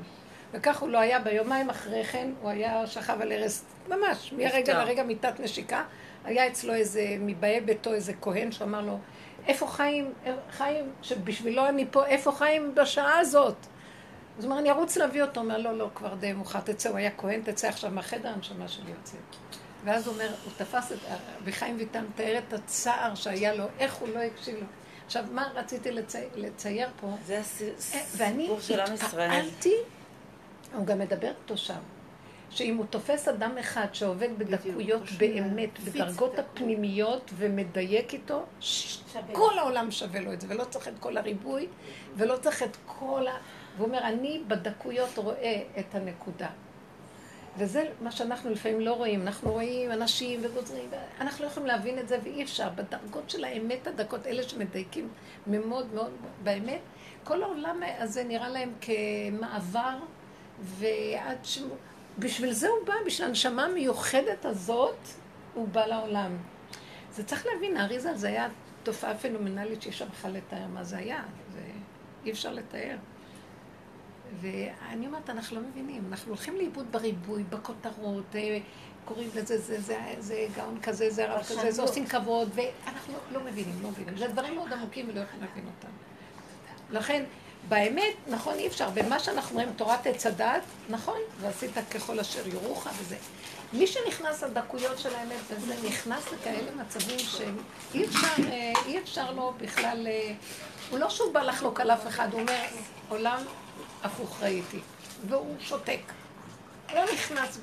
[0.53, 5.03] וכך הוא לא היה, ביומיים אחרי כן, הוא היה שכב על ערש, ממש, מהרגע לרגע
[5.03, 5.83] מיטת נשיקה.
[6.23, 8.97] היה אצלו איזה, מבאי ביתו איזה כהן שאמר לו,
[9.47, 10.13] איפה חיים,
[10.51, 13.55] חיים, שבשבילו אני פה, איפה חיים בשעה הזאת?
[14.37, 15.41] אז הוא אומר, אני ארוץ להביא אותו.
[15.41, 18.67] הוא אומר, לא, לא, כבר די מאוחר, תצא, הוא היה כהן, תצא עכשיו מהחדר, הנשמה
[18.67, 19.60] שלי יוצאת.
[19.85, 20.97] ואז הוא אומר, הוא תפס את,
[21.43, 24.65] וחיים ויטל מתאר את הצער שהיה לו, איך הוא לא הקשיב לו.
[25.05, 27.07] עכשיו, מה רציתי לצי, לצייר פה?
[27.25, 29.29] זה הסיפור של עם ישראל.
[29.29, 29.75] ואני התפעלתי,
[30.73, 31.79] הוא גם מדבר איתו שם,
[32.49, 38.43] שאם הוא תופס אדם אחד שעובד בדקויות באמת, בדרגות הפנימיות ומדייק איתו,
[39.31, 41.67] כל העולם שווה לו את זה, ולא צריך את כל הריבוי,
[42.15, 43.31] ולא צריך את כל ה...
[43.77, 46.49] והוא אומר, אני בדקויות רואה את הנקודה.
[47.57, 49.21] וזה מה שאנחנו לפעמים לא רואים.
[49.21, 50.89] אנחנו רואים אנשים וגוזרים,
[51.21, 52.69] אנחנו לא יכולים להבין את זה ואי אפשר.
[52.69, 55.09] בדרגות של האמת הדקות, אלה שמדייקים
[55.47, 56.11] מאוד מאוד
[56.43, 56.79] באמת,
[57.23, 59.97] כל העולם הזה נראה להם כמעבר,
[60.59, 61.59] ועד ש...
[62.19, 64.97] בשביל זה הוא בא, בשביל הנשמה המיוחדת הזאת,
[65.53, 66.37] הוא בא לעולם.
[67.11, 68.47] זה צריך להבין, האריזה זה היה
[68.83, 71.23] תופעה פנומנלית שאי אפשר בכלל לתאר מה זה היה.
[71.53, 71.61] זה
[72.25, 72.95] אי אפשר לתאר.
[74.41, 78.59] ואני אומרת, אנחנו לא מבינים, אנחנו הולכים לאיבוד בריבוי, בכותרות, אה,
[79.05, 83.39] קוראים לזה, זה, זה, זה גאון כזה, זה רב כזה, זה עושים כבוד, ואנחנו לא
[83.43, 84.17] מבינים, לא מבינים.
[84.17, 85.91] זה דברים מאוד עמוקים ולא יכולים להבין אותם.
[86.91, 87.23] לכן,
[87.69, 88.89] באמת, נכון, אי אפשר.
[88.89, 93.17] במה שאנחנו אומרים, תורת עץ הדת, נכון, ועשית ככל אשר יורוך וזה.
[93.73, 99.53] מי שנכנס לדקויות של האמת וזה, נכנס לכאלה מצבים שאי אפשר, אה, אי אפשר לו
[99.57, 100.33] בכלל, אה,
[100.89, 102.63] הוא לא שהוא בא לחלוק על אף אחד, הוא אומר,
[103.09, 103.37] עולם
[104.03, 104.79] הפוך ראיתי.
[105.27, 105.99] והוא שותק.
[106.95, 107.59] לא נכנס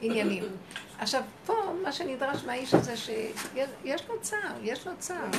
[0.00, 0.44] בעניינים.
[0.98, 5.30] עכשיו, פה מה שנדרש מהאיש הזה, שיש לו צער, יש לו צער.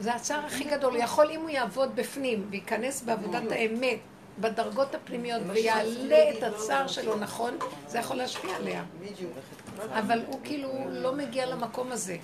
[0.00, 0.96] זה הצער הכי גדול.
[0.96, 3.98] יכול, אם הוא יעבוד בפנים וייכנס בעבודת האמת,
[4.38, 8.84] בדרגות הפנימיות, ויעלה את הצער שלו נכון, זה יכול להשפיע עליה.
[9.98, 12.16] אבל הוא כאילו לא מגיע למקום הזה.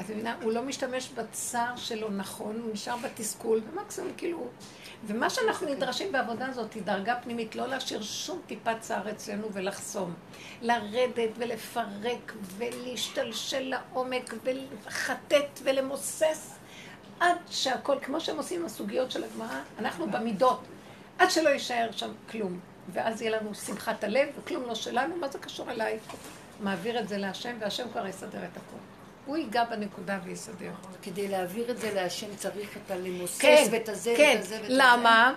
[0.00, 0.36] את מבינה?
[0.42, 4.48] הוא לא משתמש בצער שלו נכון, הוא נשאר בתסכול, ומקסימום כאילו...
[5.06, 10.14] ומה שאנחנו נדרשים בעבודה הזאת היא דרגה פנימית, לא להשאיר שום טיפת צער אצלנו ולחסום.
[10.62, 16.56] לרדת ולפרק ולהשתלשל לעומק ולחטט ולמוסס
[17.20, 20.60] עד שהכל, כמו שהם עושים עם הסוגיות של הגמרא, אנחנו במידות,
[21.18, 22.60] עד שלא יישאר שם כלום.
[22.92, 25.98] ואז יהיה לנו שמחת הלב, וכלום לא שלנו, מה זה קשור אליי?
[26.60, 28.95] מעביר את זה להשם, והשם כבר יסדר את הכול.
[29.26, 30.70] הוא ייגע בנקודה ויסדר.
[31.02, 34.32] כדי להעביר את זה להשם צריך את הלימוסס כן, ואת הזה כן.
[34.34, 35.34] ואת הזה ואת למה?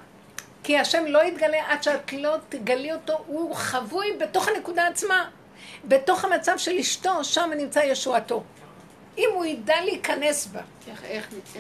[0.64, 5.30] כי השם לא יתגלה עד שאת לא תגלי אותו, הוא חבוי בתוך הנקודה עצמה.
[5.86, 8.44] בתוך המצב של אשתו, שם נמצא ישועתו.
[9.20, 10.62] אם הוא ידע להיכנס בה.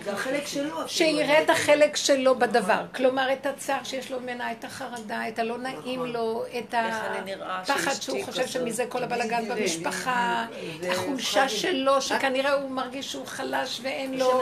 [0.03, 0.88] זה החלק שלו.
[0.88, 2.86] שיראה את החלק שלו בדבר.
[2.95, 6.12] כלומר, את הצער שיש לו ממנה, את החרדה, את הלא נעים נכון.
[6.12, 6.74] לו, את
[7.41, 10.45] הפחד שהוא חושב שמזה כל הבלאגן במשפחה,
[10.91, 14.41] החולשה שלו, שכנראה הוא מרגיש שהוא חלש ואין לו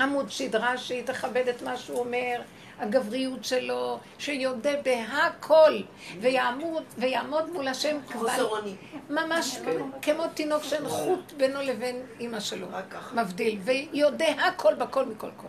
[0.00, 2.40] עמוד שדרה שהיא תכבד את מה שהוא אומר.
[2.78, 5.80] הגבריות שלו, שיודה בהכל,
[6.20, 8.76] ויעמוד, ויעמוד מול השם חוסר אונים.
[9.10, 9.58] ממש
[10.02, 12.66] כמו תינוק שאין חוט בינו לבין אימא שלו,
[13.14, 15.46] מבדיל, ויודה הכל בכל מכל כל.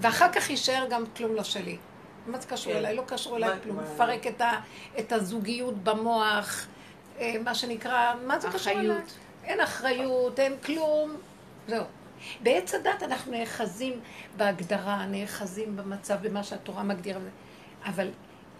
[0.00, 1.76] ואחר כך יישאר גם כלום לא שלי.
[2.26, 2.78] מה זה קשור כן.
[2.78, 2.94] אליי?
[2.94, 3.78] לא קשור אליי כלום.
[3.78, 4.26] מפרק
[4.98, 6.66] את הזוגיות במוח,
[7.18, 8.96] אה, מה שנקרא, מה זה קשור אליי?
[9.44, 11.16] אין אחריות, אין כלום,
[11.68, 11.84] זהו.
[12.40, 14.00] בעץ הדת אנחנו נאחזים
[14.36, 17.20] בהגדרה, נאחזים במצב, במה שהתורה מגדירה.
[17.84, 18.08] אבל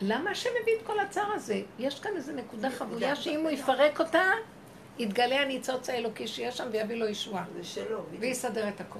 [0.00, 1.60] למה השם מביא את כל הצער הזה?
[1.78, 4.24] יש כאן איזו נקודה חבויה שאם הוא יפרק אותה,
[4.98, 7.44] יתגלה הניצוץ האלוקי שיש שם ויביא לו ישועה.
[7.56, 8.02] זה שלו.
[8.20, 8.98] ויסדר את הכל.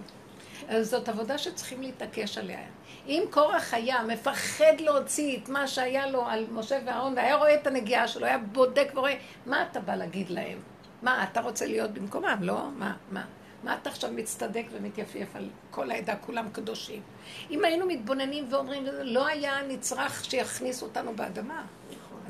[0.68, 2.58] אז זאת עבודה שצריכים להתעקש עליה.
[3.06, 7.66] אם קורח היה מפחד להוציא את מה שהיה לו על משה ואהרון, והיה רואה את
[7.66, 9.14] הנגיעה שלו, היה בודק ורואה,
[9.46, 10.58] מה אתה בא להגיד להם?
[11.02, 12.38] מה, אתה רוצה להיות במקומם?
[12.40, 12.68] לא?
[12.76, 13.24] מה, מה?
[13.66, 17.02] מה אתה עכשיו מצטדק ומתייפייף על כל העדה, כולם קדושים?
[17.50, 21.64] אם היינו מתבוננים ואומרים, לא היה נצרך שיכניס אותנו באדמה.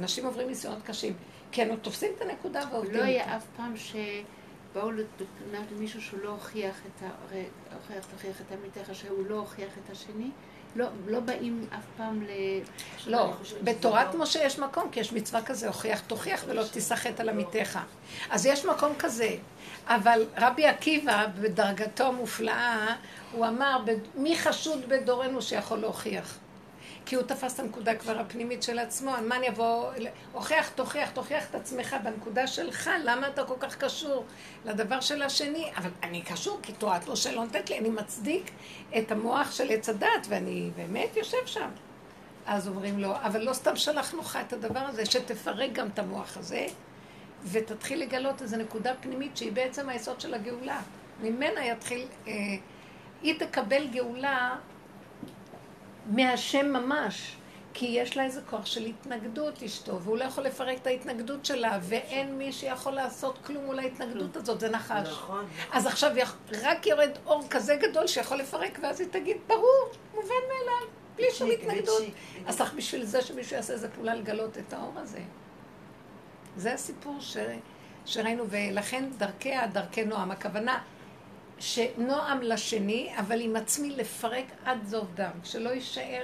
[0.01, 1.15] אנשים עוברים ניסיונות קשים.
[1.53, 3.05] כי אנו תופסים את הנקודה ועובדים לא.
[3.05, 7.09] היה אף פעם שבאו לתלונה למישהו שהוא לא הוכיח את ה...
[7.29, 10.31] הרי הוכיח, תוכיח את עמיתך, שהוא לא הוכיח את השני.
[10.77, 12.31] לא, לא באים אף פעם ל...
[13.07, 17.21] לא, שזה בתורת לא- משה יש מקום, כי יש מצווה כזה, הוכיח תוכיח ולא תיסחט
[17.21, 17.79] על עמיתך.
[18.31, 19.31] אז יש מקום כזה.
[19.87, 22.95] אבל רבי עקיבא, בדרגתו המופלאה,
[23.33, 26.39] הוא אמר, "בד- מי חשוד בדורנו שיכול להוכיח?
[27.07, 29.91] כי הוא תפס את הנקודה כבר הפנימית של עצמו, מה אני אבוא,
[30.33, 34.25] הוכיח, תוכיח, תוכיח את עצמך בנקודה שלך, למה אתה כל כך קשור
[34.65, 35.71] לדבר של השני?
[35.77, 38.51] אבל אני קשור, כי תורת לא נותנת לי, אני מצדיק
[38.99, 41.69] את המוח של עץ הדת, ואני באמת יושב שם.
[42.47, 46.37] אז אומרים לו, אבל לא סתם שלחנו לך את הדבר הזה, שתפרק גם את המוח
[46.37, 46.67] הזה,
[47.45, 50.81] ותתחיל לגלות איזו נקודה פנימית שהיא בעצם היסוד של הגאולה.
[51.23, 52.33] ממנה יתחיל, אה,
[53.23, 54.57] היא תקבל גאולה
[56.07, 57.37] מהשם ממש,
[57.75, 61.79] כי יש לה איזה כוח של התנגדות אשתו, והוא לא יכול לפרק את ההתנגדות שלה,
[61.83, 65.09] ואין מי שיכול לעשות כלום מול ההתנגדות הזאת, זה נחש.
[65.09, 65.47] נכון.
[65.73, 66.11] אז עכשיו
[66.63, 71.51] רק יורד אור כזה גדול שיכול לפרק, ואז היא תגיד, ברור, מובן מאליו, בלי שום
[71.51, 72.03] התנגדות.
[72.47, 75.21] אז צריך בשביל זה שמישהו יעשה איזה פעולה לגלות את האור הזה.
[76.57, 77.37] זה הסיפור ש...
[78.07, 80.31] שראינו, ולכן דרכיה, דרכי נועם.
[80.31, 80.79] הכוונה
[81.59, 86.23] שנועם לשני, אבל עם עצמי לפרק עד זוב דם, שלא יישאר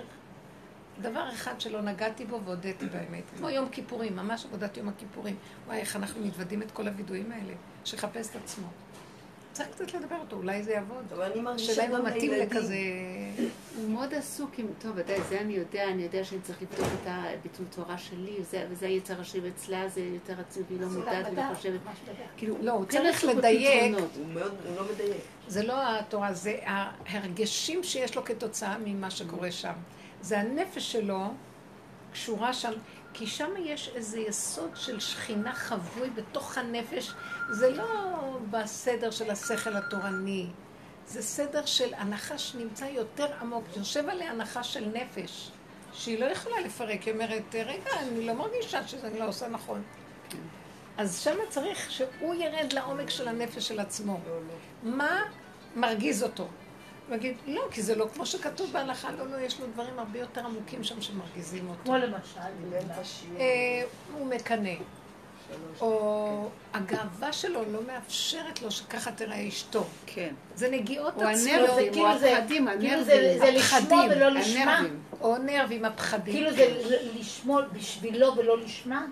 [1.03, 3.23] דבר אחד שלא נגעתי בו והודיתי באמת.
[3.37, 5.37] כמו יום כיפורים, ממש עבודת יום הכיפורים.
[5.67, 7.53] וואי, איך אנחנו מתוודים את כל הווידואים האלה,
[7.85, 8.67] שיחפש את עצמו.
[9.53, 11.05] צריך קצת לדבר אותו, אולי זה יעבוד.
[11.15, 12.33] אבל אני מרגישה גם הוא מתאים.
[12.33, 12.77] לכזה...
[13.77, 17.07] הוא מאוד עסוק עם, טוב, ודאי, זה אני יודע, אני יודע שאני צריך לבדוק את
[17.07, 21.55] הביטול תורה שלי, וזה, וזה היצר השם אצלה, זה יותר עצמי, והיא לא מודעת, והיא
[21.55, 21.81] חושבת,
[22.37, 23.95] כאילו, לא, הוא צריך לדייק.
[23.95, 25.23] הוא מאוד, הוא לא מדייק.
[25.49, 29.73] זה לא התורה, זה ההרגשים שיש לו כתוצאה ממה שקורה שם.
[30.21, 31.21] זה הנפש שלו
[32.13, 32.73] קשורה שם,
[33.15, 37.13] כי שם יש איזה יסוד של שכינה חבוי בתוך הנפש.
[37.51, 37.85] זה לא
[38.51, 40.47] בסדר של השכל התורני,
[41.07, 45.51] זה סדר של הנחש נמצא יותר עמוק, יושב עליה הנחש של נפש,
[45.93, 49.83] שהיא לא יכולה לפרק, היא אומרת, רגע, אני לא מרגישה שזה לא עושה נכון.
[50.97, 54.21] אז שם צריך שהוא ירד לעומק של הנפש של עצמו.
[54.83, 55.23] מה
[55.77, 56.49] מרגיז אותו?
[57.13, 60.19] הוא יגיד, לא, כי זה לא כמו שכתוב בהלכה, לא, לא, יש לו דברים הרבה
[60.19, 61.81] יותר עמוקים שם שמרגיזים אותו.
[61.85, 62.41] כמו למשל,
[63.05, 63.41] שיעור.
[63.41, 63.83] אה,
[64.19, 64.71] הוא מקנא,
[65.81, 69.85] או הגאווה שלו לא מאפשרת לו שככה תראה אשתו.
[70.07, 70.35] כן.
[70.55, 73.39] זה נגיעות עצמיות, הנרבים, הוא כאילו זה- הפחדים, כאילו זה הנרבים.
[73.39, 74.77] זה לשמו הפחדים, ולא לשמה.
[74.77, 75.01] הנרבים.
[75.21, 76.35] או נרבים, הפחדים.
[76.35, 76.67] כאילו זה
[77.21, 79.07] לשמו בשבילו ולא לשמה.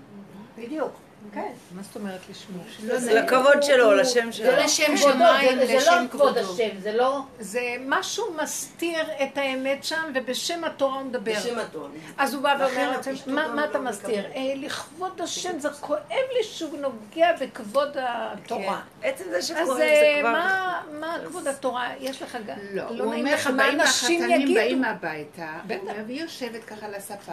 [0.59, 0.93] בדיוק,
[1.35, 1.53] כן.
[1.73, 2.65] מה זאת אומרת לשמור?
[2.99, 4.47] זה לכבוד שלו, לשם שלו.
[4.47, 6.55] זה לא לשם כבודו, שמיים, זה- זה לשם לא כבוד כבודו.
[6.55, 7.21] השם, זה לא...
[7.41, 11.33] זה משהו מסתיר את האמת שם, ובשם התורה הוא מדבר.
[11.33, 11.89] בשם התורה.
[12.19, 12.91] אז הוא בא ואומר
[13.27, 14.25] מה, לא אתה מסתיר?
[14.27, 15.99] אה, לכבוד השם, זה כואב
[16.39, 18.81] לי שהוא נוגע בכבוד התורה.
[19.03, 19.09] כן.
[19.09, 20.33] עצם זה אז שכואב זה אה, כבר...
[20.33, 21.89] מה, מה כבוד התורה?
[22.01, 24.55] יש לך גם, לא, הוא אומר לך, מה החתנים יגידו?
[24.55, 25.81] באים הביתה, הוא בטח.
[25.83, 27.33] אומר, והיא יושבת ככה על הספה,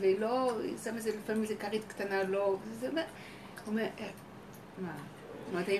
[0.00, 0.52] ולא,
[0.84, 3.02] שמה איזה לפעמים איזה כרית קטנה, לא, וזה אומר,
[3.68, 3.84] "אה,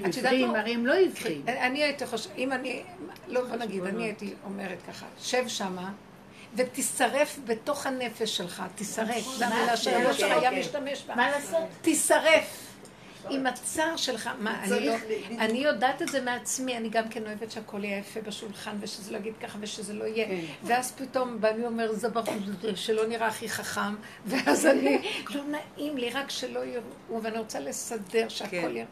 [0.08, 0.54] את יודעת עיוורים?
[0.54, 1.42] הרי הם לא עיוורים.
[1.48, 2.82] אני הייתי חושבת, אם אני,
[3.28, 5.92] לא, בוא נגיד, אני הייתי אומרת ככה, שב שמה.
[6.54, 10.58] ותישרף בתוך הנפש שלך, תישרף, זו המילה כן, כן, היה כן.
[10.58, 11.14] משתמש בה.
[11.14, 11.62] מה לעשות?
[11.82, 12.69] תישרף.
[13.28, 14.94] עם הצער שלך, מה, אני לא...
[15.38, 19.18] אני יודעת את זה מעצמי, אני גם כן אוהבת שהכל יהיה יפה בשולחן, ושזה לא
[19.18, 20.26] יגיד ככה, ושזה לא יהיה.
[20.26, 20.40] כן.
[20.62, 22.34] ואז פתאום ואני אומר, זה ברור,
[22.74, 23.94] שלא נראה הכי חכם,
[24.26, 25.02] ואז אני,
[25.34, 28.70] לא נעים לי, רק שלא יראו, ואני רוצה לסדר שהכל כן.
[28.70, 28.84] יהיה.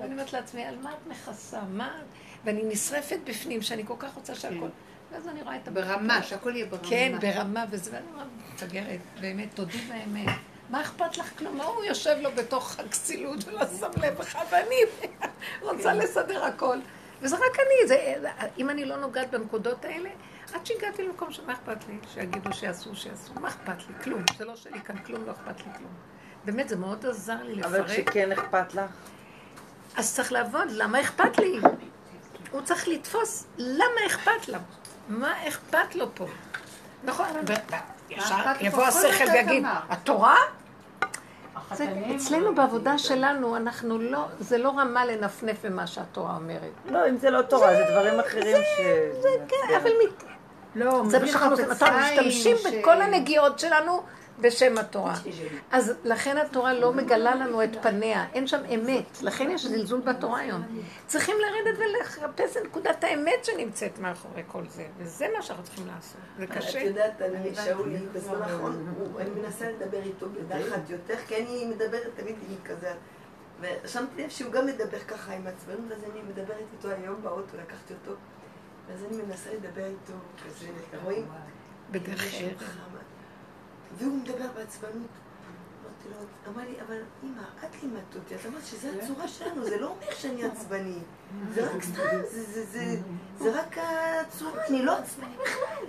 [0.00, 1.60] ואני אומרת לעצמי, על מה את מכסה?
[1.70, 1.98] מה...
[2.44, 4.54] ואני נשרפת בפנים, שאני כל כך רוצה שהכל...
[4.54, 5.12] כן.
[5.12, 5.68] ואז אני רואה את...
[5.68, 6.88] ברמה, שהכל יהיה ברמה.
[6.88, 10.36] כן, ברמה, וזה, ואני אומרת, באמת, תודי באמת.
[10.70, 11.56] מה אכפת לך כלום?
[11.56, 14.76] מה הוא יושב לו בתוך הכסילות ולא שם לב לך, ואני
[15.62, 15.98] רוצה כן.
[15.98, 16.78] לסדר הכל.
[17.22, 18.14] וזה רק אני, זה,
[18.58, 20.10] אם אני לא נוגעת בנקודות האלה,
[20.54, 21.98] עד שהגעתי למקום שמה אכפת לי?
[22.14, 24.04] שיגידו שיעשו, שיעשו, מה אכפת לי?
[24.04, 24.22] כלום.
[24.38, 25.92] זה לא שלי כאן כלום, לא אכפת לי כלום.
[26.44, 27.72] באמת, זה מאוד עזר לי לפרק.
[27.72, 28.90] אבל כשכן אכפת לך?
[29.96, 31.60] אז צריך לעבוד, למה אכפת לי?
[32.50, 34.58] הוא צריך לתפוס, למה אכפת לה?
[35.08, 36.26] מה אכפת לו פה?
[37.04, 37.26] נכון,
[38.10, 40.36] ישר יבוא השכל ויגיד, התורה?
[42.16, 46.72] אצלנו בעבודה שלנו, אנחנו לא, זה לא רמה לנפנף במה שהתורה אומרת.
[46.90, 48.80] לא, אם זה לא תורה, זה דברים אחרים ש...
[49.22, 49.90] זה כן, אבל
[50.74, 51.64] לא, זה מה שאנחנו עושים.
[51.70, 54.02] אנחנו משתמשים בכל הנגיעות שלנו
[54.40, 55.14] בשם התורה.
[55.70, 60.40] אז לכן התורה לא מגלה לנו את פניה, אין שם אמת, לכן יש זלזול בתורה
[60.40, 60.62] היום.
[61.06, 66.20] צריכים לרדת ולחפש את נקודת האמת שנמצאת מאחורי כל זה, וזה מה שאנחנו צריכים לעשות.
[66.38, 66.80] זה קשה.
[66.80, 72.10] את יודעת, אני, שאולי, בזמן האחרון, אני מנסה לדבר איתו בדחת יותר, כי אני מדברת
[72.16, 72.92] תמיד עם כזה...
[73.60, 77.94] ושמתי לב שהוא גם מדבר ככה עם עצמנו, אז אני מדברת איתו היום באוטו, לקחתי
[77.94, 78.12] אותו,
[78.88, 80.12] ואז אני מנסה לדבר איתו,
[80.46, 80.66] כזה,
[81.04, 81.24] רואים?
[81.90, 82.62] בדרך ארץ.
[83.98, 85.10] והוא מדבר בעצבנות.
[85.84, 89.76] אמרתי לו, אמר לי, אבל אמא, את לימדת אותי, את אמרת שזו הצורה שלנו, זה
[89.80, 90.98] לא אומר שאני עצבני.
[91.54, 92.20] זה רק סתם,
[93.38, 95.84] זה רק הצורה, אני לא עצבני בכלל.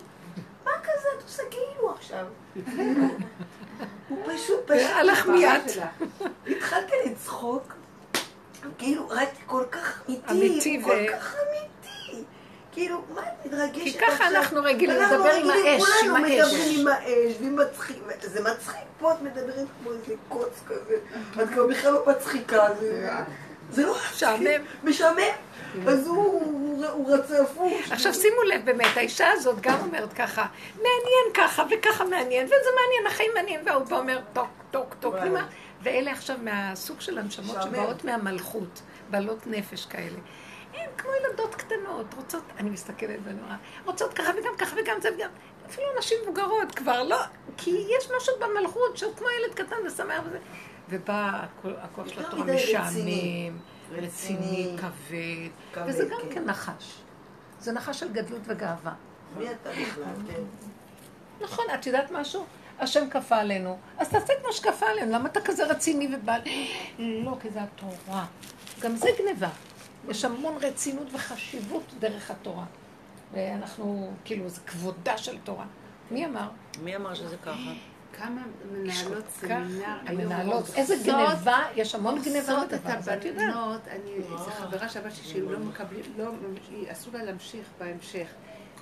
[0.65, 2.25] מה כזה את עושה כאילו עכשיו?
[4.09, 4.89] הוא פשוט, פשוט...
[4.95, 5.61] הלך מיד.
[6.47, 7.73] התחלתי לצחוק,
[8.77, 10.01] כאילו, ראיתי כל כך
[10.31, 11.35] אמיתי, כל כך.
[12.77, 16.21] כאילו, מה את מתרגשת כי ככה אנחנו רגילים לדבר עם האש, עם האש.
[16.21, 20.95] כולנו מדברים עם האש, ומצחיק, זה מצחיק, פה את מדברים כמו איזה קוץ כזה,
[21.43, 22.67] את כבר בכלל לא מצחיקה,
[23.71, 24.61] זה לא משעמם.
[24.83, 25.19] משעמם.
[25.87, 27.73] אז הוא רצה הפוך.
[27.91, 33.07] עכשיו שימו לב באמת, האישה הזאת גם אומרת ככה, מעניין ככה וככה מעניין, וזה מעניין,
[33.07, 35.15] החיים מעניין, והוא בא אומר טוק, טוק, טוק,
[35.83, 40.19] ואלה עכשיו מהסוג של הנשמות שבאות מהמלכות, בעלות נפש כאלה.
[40.77, 45.09] הן כמו ילדות קטנות, רוצות, אני מסתכלת ואני אומרת, רוצות ככה וגם ככה וגם זה
[45.15, 45.29] וגם,
[45.69, 47.17] אפילו נשים מבוגרות כבר לא,
[47.57, 47.69] כי
[47.99, 50.39] יש משהו במלכות שהוא כמו ילד קטן ושמח וזה,
[50.89, 53.57] ובא הכוח של התורה משעמם,
[53.91, 56.35] רציני, כבד, וזה גם כן.
[56.35, 57.01] כן נחש.
[57.59, 58.93] זה נחש של גדלות וגאווה.
[59.37, 60.03] מי אתה בכלל?
[60.27, 60.41] כן.
[61.41, 62.45] נכון, את יודעת משהו?
[62.79, 66.41] השם כפה עלינו, אז תעשה כמו שכפה עלינו, למה אתה כזה רציני ובעל...
[66.99, 68.25] לא, כי זה התורה.
[68.79, 69.49] גם זה גניבה.
[70.09, 72.65] יש המון רצינות וחשיבות דרך התורה.
[73.33, 75.65] ואנחנו, כאילו, זה כבודה של תורה.
[76.11, 76.49] מי אמר?
[76.83, 77.71] מי אמר שזה ככה?
[78.13, 78.41] כמה
[78.71, 83.53] מנהלות סמינר, המנהלות, איזה גניבה, יש המון גניבה בדבר הזה, את יודעת.
[84.29, 86.31] זו חברה שהבת שלי לא מקבלים, לא,
[86.91, 88.27] אסור לה להמשיך בהמשך.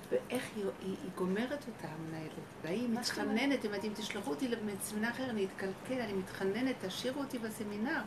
[0.09, 2.31] ואיך היא, היא, היא גומרת אותה, המנהלת.
[2.63, 8.01] והיא מתחננת, אם תשלחו אותי לסמינר אחר, אני אתקלקל, אני מתחננת, תשאירו אותי בסמינר.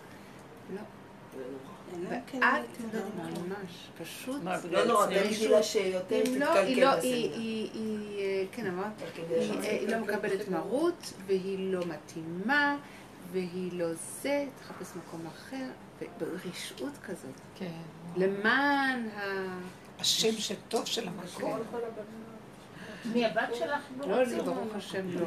[0.74, 0.80] לא.
[2.09, 2.80] ואת,
[3.16, 8.93] ממש, פשוט, לא נורא, תגידי לה שיותר תתקלקל לא, היא, כן אמרת,
[9.62, 12.76] היא לא מקבלת מרות, והיא לא מתאימה,
[13.32, 15.66] והיא לא זה, תחפש מקום אחר,
[16.18, 17.41] ברשעות כזאת.
[17.55, 17.72] כן.
[18.16, 19.22] למען ה...
[20.01, 21.61] השם שטוב של המקום.
[23.05, 23.80] מי הבת שלך?
[24.07, 25.26] לא, לי, ברוך השם, לא.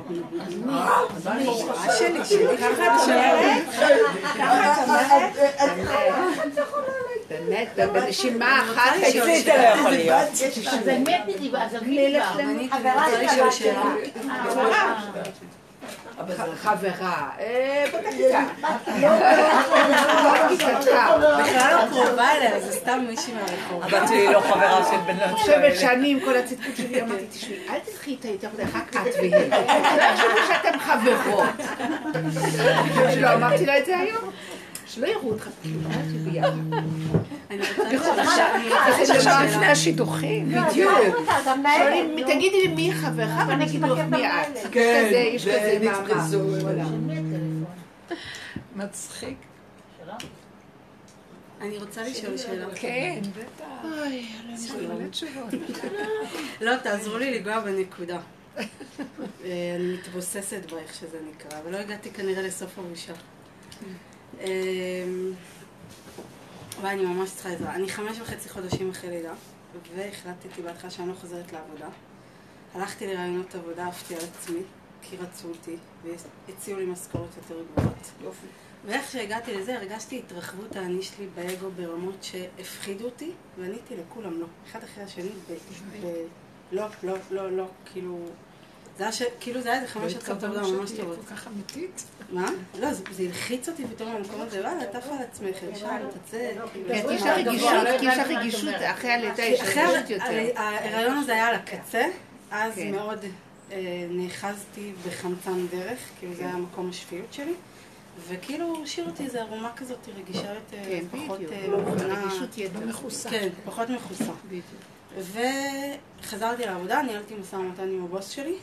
[1.97, 3.63] שלי, שלי, ככה את אומרת?
[4.37, 5.33] ככה את אומרת?
[7.29, 8.95] באמת, בנשימה אחת.
[9.09, 10.29] אצלי זה לא יכול להיות.
[10.67, 13.07] אז באמת נדיבה, אז אני חברה
[15.81, 16.55] שלה.
[16.55, 17.29] חברה,
[17.87, 18.39] בכיתה.
[21.39, 23.83] בכלל לא קרובה אליה, זה סתם מישהי מהרחוב.
[23.83, 25.23] הבת שלי לא חברה של בנות.
[25.23, 28.95] אני חושבת שאני עם כל הצדקות שלי אמרתי, תשמעי, אל תלכי איתה יותר מדי, רק
[28.95, 29.31] את והיא.
[29.97, 31.49] לא יחשבו שאתם חברות.
[33.21, 34.31] לא אמרתי לה את זה היום.
[34.91, 35.79] שלא יראו אותך כאילו,
[37.49, 40.49] אני רוצה לשאול לפני השידוכים.
[40.49, 40.91] בדיוק.
[41.43, 44.71] שואלים, תגידי לי מי חברך ואני אגיד לך מי את.
[44.71, 46.85] כן, יש כזה מאמר.
[48.75, 49.37] מצחיק.
[51.61, 52.65] אני רוצה לשאול שאלה.
[52.75, 53.65] כן, בטח.
[53.83, 54.25] אוי,
[54.81, 55.49] לא תשובות.
[56.61, 58.19] לא, תעזרו לי לגוע בנקודה.
[58.57, 63.15] אני מתבוססת בה, איך שזה נקרא, ולא הגעתי כנראה לסוף הראשון.
[64.43, 65.33] אמ,
[66.79, 67.75] וואי, אני ממש צריכה עזרה.
[67.75, 69.33] אני חמש וחצי חודשים אחרי לידה,
[69.95, 71.89] והחלטתי בהתחלה שאני לא חוזרת לעבודה.
[72.73, 74.61] הלכתי לרעיונות עבודה, עפתי על עצמי,
[75.01, 75.75] כי רצו אותי,
[76.47, 78.11] והציעו לי משכורות יותר גבוהות.
[78.23, 78.47] יופי.
[78.85, 84.45] ואיך שהגעתי לזה, הרגשתי התרחבות האני שלי באגו ברמות שהפחידו אותי, ועניתי לכולם לא.
[84.67, 85.53] אחד אחרי השני, ב...
[86.01, 86.07] ב...
[86.71, 88.25] לא, לא, לא, לא, כאילו...
[88.97, 89.21] זה היה ש...
[89.39, 91.17] כאילו זה היה איזה חמש הצעות עבודה ממש טובות.
[91.27, 92.03] כל כך אמיתית.
[92.31, 92.49] מה?
[92.79, 95.87] לא, זה, זה הלחיץ אותי פתאום במקום הזה, וואלה, טף על עצמך, ישר,
[96.25, 96.87] תצא, כאילו...
[96.87, 98.73] כן, כי יש לך רגישות, לא כי יש לך רגישות.
[98.83, 100.59] אחרי הלידה יש לך אחרי רגישות יותר.
[100.59, 102.03] ההיריון הזה היה על הקצה,
[102.51, 102.91] אז כן.
[102.91, 103.25] מאוד
[103.71, 107.53] אה, נאחזתי בחמצן דרך, כאילו זה היה מקום השפיות שלי,
[108.27, 111.39] וכאילו השאיר אותי איזו ערומה כזאת רגישה יותר, כן, פחות.
[111.51, 112.79] אה, מוכנה, רגישות יתר.
[112.79, 113.29] לא מכוסה.
[113.29, 114.31] כן, פחות מכוסה.
[114.47, 114.65] בדיוק.
[116.21, 118.55] וחזרתי לעבודה, ניהלתי משא ומתן עם הבוס שלי,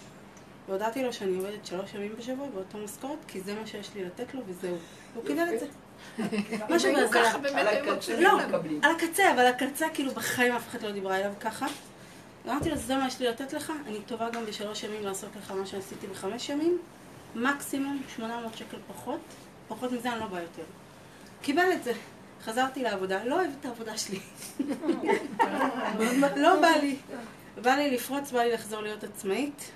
[0.68, 4.34] והודעתי לו שאני עובדת שלוש ימים בשבוע באותו משכורת, כי זה מה שיש לי לתת
[4.34, 4.76] לו וזהו.
[5.14, 5.66] הוא קיבל את זה.
[6.70, 8.40] משהו היו מקשיבים לא.
[8.82, 11.66] על הקצה, אבל הקצה כאילו בחיים אף אחד לא דיברה אליו ככה.
[12.46, 15.50] אמרתי לו, זה מה יש לי לתת לך, אני טובה גם בשלוש ימים לעשות לך
[15.50, 16.78] מה שעשיתי בחמש ימים,
[17.34, 19.20] מקסימום 800 שקל פחות,
[19.68, 20.62] פחות מזה אני לא באה יותר.
[21.42, 21.92] קיבל את זה.
[22.44, 24.20] חזרתי לעבודה, לא אוהבת את העבודה שלי.
[26.36, 26.96] לא בא לי.
[27.62, 29.70] בא לי לפרוץ, בא לי לחזור להיות עצמאית.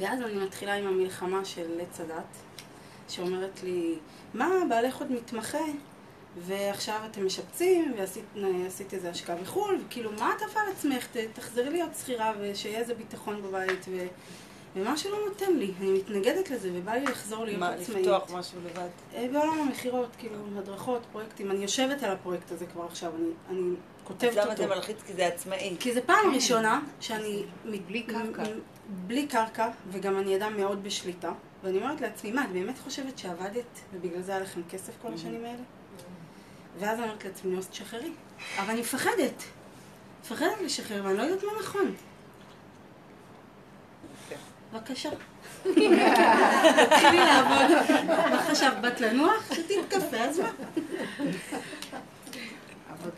[0.00, 2.36] ואז אני מתחילה עם המלחמה של עץ הדת,
[3.08, 3.94] שאומרת לי,
[4.34, 5.64] מה, בעלך עוד מתמחה,
[6.38, 8.24] ועכשיו אתם משפצים, ועשית
[8.66, 11.06] עשית איזה השקעה בחו"ל, וכאילו, מה את עפה על עצמך?
[11.06, 14.06] ת- תחזרי להיות שכירה, ושיהיה איזה ביטחון בבית, ו...
[14.76, 18.06] ומשהו לא נותן לי, אני מתנגדת לזה, ובא לי לחזור להיות מה, עצמאית.
[18.06, 18.88] לפתוח משהו לבד?
[19.14, 21.50] אה, בעולם המכירות, כאילו, הדרכות, פרויקטים.
[21.50, 23.74] אני יושבת על הפרויקט הזה כבר עכשיו, אני, אני
[24.06, 24.56] כותבת אז למה אותו.
[24.56, 24.96] זה מלחיץ?
[25.06, 25.76] כי זה עצמאי.
[25.80, 27.44] כי זו פעם ראשונה שאני...
[27.86, 28.42] בלי קרקע.
[28.88, 31.32] בלי קרקע, וגם אני אדם מאוד בשליטה.
[31.62, 35.44] ואני אומרת לעצמי, מה, את באמת חושבת שעבדת ובגלל זה היה לכם כסף כל השנים
[35.44, 35.62] האלה?
[36.78, 38.12] ואז אני אומרת לעצמי, נו, אז תשחררי.
[38.58, 39.42] אבל אני מפחדת.
[40.22, 41.94] מפחדת לשחרר, ואני לא יודעת מה נכון.
[44.72, 45.10] בבקשה.
[45.62, 47.70] תתחילי לעבוד.
[48.06, 49.52] מה חשבת, באת לנוח?
[49.54, 50.50] שתית קפה, אז מה?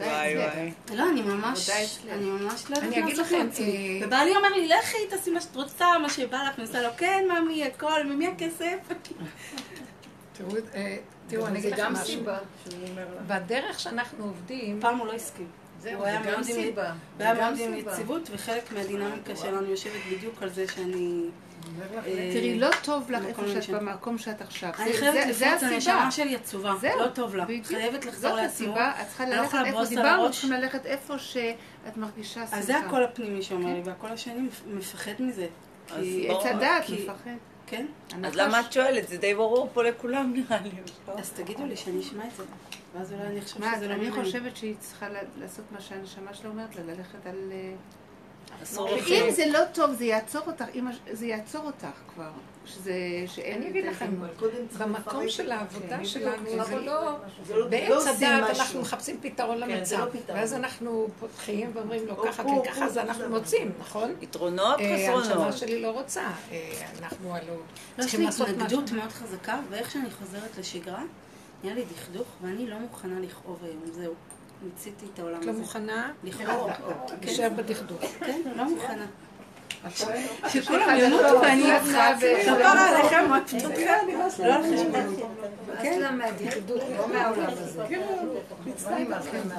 [0.01, 0.37] וואי.
[0.39, 0.73] וואי.
[0.95, 1.71] לא, אני ממש.
[2.11, 4.01] אני ממש לא יודעת אני מה לכם, לעצמי.
[4.03, 6.89] אה, ובעלי אומר לי, לכי, תעשי מה שאת רוצה, מה שבא לך, אני עושה לו,
[6.97, 8.77] כן, ממי, הכל, ממי הכסף?
[10.39, 10.97] תראו, אה,
[11.29, 12.23] תראו, אני אגיד לכם משהו.
[13.27, 15.47] בדרך שאנחנו עובדים, פעם הוא לא הסכים.
[15.81, 16.87] זהו, הוא היה זה גם מאוד עם- סיבה.
[16.89, 17.93] הוא זה היה גם מאוד עם סיבה.
[17.93, 21.23] יציבות, וחלק מהדינמיקה שלנו יושבת בדיוק על זה שאני...
[22.07, 23.71] אה, תראי, לא טוב לך במקום איפה שאת.
[23.75, 24.71] במקום שאת עכשיו.
[24.79, 25.63] אני חייבת לפרוץ.
[25.63, 27.45] הנשמה שלי עצובה, זהו, לא טוב לה.
[27.65, 28.67] חייבת לחזור זאת לעצמו.
[28.67, 30.31] הסיבה, את צריכה אני לא ללכת איפה, דיברנו.
[30.31, 31.45] צריכים ללכת איפה שאת
[31.97, 32.59] מרגישה שמחה.
[32.59, 35.47] אז זה הקול הפנימי שאומר לי, והקול השני מפ- מפחד מזה.
[35.87, 36.29] כי-.
[36.31, 37.31] עץ הדעת מפחד.
[37.67, 37.87] כן?
[38.25, 39.09] אז למה את שואלת?
[39.09, 40.71] זה די ברור פה לכולם נראה לי.
[41.09, 41.15] לא?
[41.19, 42.43] אז תגידו לי שאני אשמע את זה.
[42.99, 44.25] ואז אולי אני מה, שזה לא אני ממני.
[44.25, 45.07] חושבת שהיא צריכה
[45.37, 47.53] לעשות מה שהנשמה שלה אומרת לה, ללכת על...
[48.77, 49.31] ואם.
[49.31, 50.65] זה לא טוב, זה יעצור אותך,
[51.13, 52.31] זה יעצור אותך כבר.
[52.69, 52.93] שזה,
[53.27, 53.63] שאין...
[53.63, 54.15] אני אגיד לכם,
[54.79, 56.65] במקום של העבודה כן, שלנו.
[56.65, 57.17] זה לא...
[57.47, 58.63] זה לא- לא עושים הדעת משהו.
[58.63, 60.15] אנחנו מחפשים פתרון כן, זה למצב.
[60.29, 60.35] לא.
[60.35, 63.29] ואז אנחנו פותחים ואומרים לו ככה, פה, כן, ככה, אז פה, אנחנו.
[63.29, 64.15] מוצאים, נכון?
[64.21, 65.57] יתרונות, אה, הנשמה חסרונות.
[65.59, 66.23] שלי לא רוצה.
[66.53, 68.97] אה, אנחנו הלוא לא, יש צריכים לי לעשות התנגדות משהו.
[68.97, 71.03] מאוד חזקה, ואיך שאני חוזרת לשגרה,
[71.63, 74.15] נהיה לי דכדוך, ואני לא מוכנה לכאוב היום, זהו.
[74.63, 75.61] מיציתי את העולם את לא הזה.
[75.61, 76.71] מוכנה לכאוב.
[77.23, 78.01] להישאר בדכדוך.
[78.21, 79.07] כן, לא מוכנה.
[80.49, 82.15] שכולם ימותו ואני אצחק.
[82.43, 83.89] כפרה עליכם, רק כן, פתוחים.
[84.39, 85.17] לא על חשבון.
[85.83, 86.15] כן.
[86.17, 87.83] מהדכדוך, לא מהעולם הזה.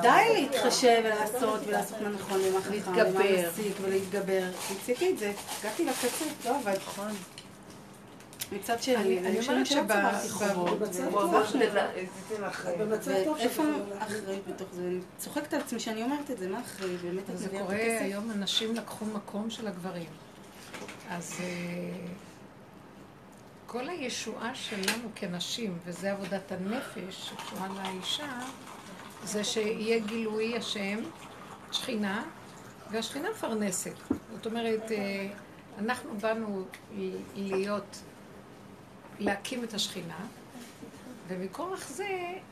[0.02, 3.47] די להתחשב ולעשות ולעשות מה נכון ומה חכם ומה.
[3.50, 4.43] מסיק ולהתגבר.
[4.70, 6.78] מיציתי את זה, הגעתי לקצה, לא עבד.
[8.52, 10.80] מצד שני, אני- אומרת שלא צמחתי שב- חובות.
[11.12, 11.88] הוא עבר שתדע,
[12.30, 12.68] תיתן לך...
[13.36, 13.64] ואיפה
[14.00, 14.82] האחריות בתוך זה?
[14.82, 17.02] אני צוחקת על עצמי שאני אומרת את זה, מה האחריות?
[17.02, 18.02] באמת את זה מביאה את קורה הכסף?
[18.02, 20.10] היום, אנשים לקחו מקום של הגברים.
[21.10, 21.45] אז אה,
[23.68, 28.39] כל הישועה שלנו כנשים, וזה עבודת הנפש שקשורה לאישה,
[29.24, 31.00] זה שיהיה גילוי השם,
[31.72, 32.24] שכינה,
[32.91, 33.91] והשכינה מפרנסת.
[34.36, 35.28] זאת אומרת, אה,
[35.80, 36.64] אנחנו באנו
[37.36, 38.00] להיות,
[39.20, 40.26] להקים את השכינה,
[41.28, 42.08] ומכורח זה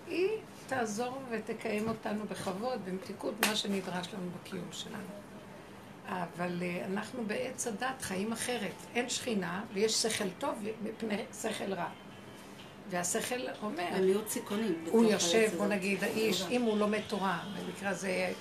[0.07, 0.29] היא
[0.67, 5.27] תעזור ותקיים אותנו בכבוד, במתיקות, מה שנדרש לנו בקיום שלנו.
[6.07, 8.73] אבל אה, אנחנו בעץ הדת חיים אחרת.
[8.95, 11.89] אין שכינה ויש שכל טוב מפני שכל רע.
[12.89, 13.85] והשכל אומר,
[14.27, 14.85] סיכונים.
[14.89, 15.67] הוא יושב, בוא.
[15.67, 18.33] נגיד, האיש, אם הוא לומד תורה, במקרה הזה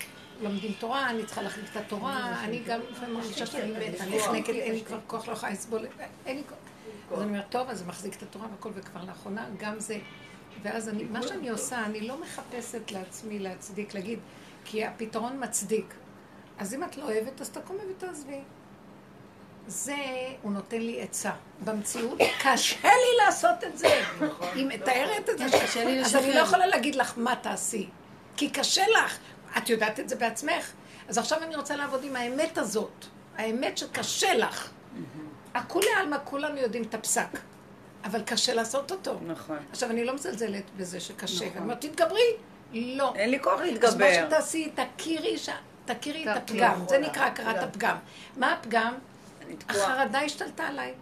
[0.42, 4.48] לומדים תורה, אני צריכה להחליק את התורה, אני גם לפעמים מרגישה שאני מתה, אני נחנקת,
[4.48, 5.86] אין לי כבר כוח, לא יכולה לסבול,
[6.26, 6.58] אין לי כוח.
[7.12, 9.98] אז אני אומרת, טוב, אז זה מחזיק את התורה והכל, וכבר לאחרונה גם זה
[10.62, 14.18] ואז אני, מה שאני עושה, אני לא מחפשת לעצמי להצדיק, להגיד,
[14.64, 15.94] כי הפתרון מצדיק.
[16.58, 18.40] אז אם את לא אוהבת, אז תקומי ותעזבי.
[19.66, 19.96] זה,
[20.42, 21.30] הוא נותן לי עצה.
[21.64, 24.02] במציאות, קשה לי לעשות את זה.
[24.54, 26.44] היא מתארת את זה, קשה לי אז אני לא לשחרר.
[26.44, 27.88] יכולה להגיד לך מה תעשי.
[28.36, 29.18] כי קשה לך.
[29.58, 30.72] את יודעת את זה בעצמך.
[31.08, 33.06] אז עכשיו אני רוצה לעבוד עם האמת הזאת.
[33.36, 34.70] האמת שקשה לך.
[35.56, 37.28] הכולי עלמא, כולנו יודעים את הפסק.
[38.04, 39.18] אבל קשה לעשות אותו.
[39.26, 39.58] נכון.
[39.70, 41.44] עכשיו, אני לא מזלזלת בזה שקשה.
[41.44, 42.30] ואני אומרת, תתגברי.
[42.72, 43.12] לא.
[43.14, 44.26] אין לי כוח אז מה להתגבר.
[44.26, 45.48] שתעשי, תכירי, ש...
[45.84, 46.84] תכירי את הפגם.
[46.88, 47.62] זה נקרא הכרת יכולה.
[47.62, 47.96] הפגם.
[48.36, 48.94] מה הפגם?
[49.46, 49.54] אני.
[49.68, 50.94] החרדה השתלטה עליי.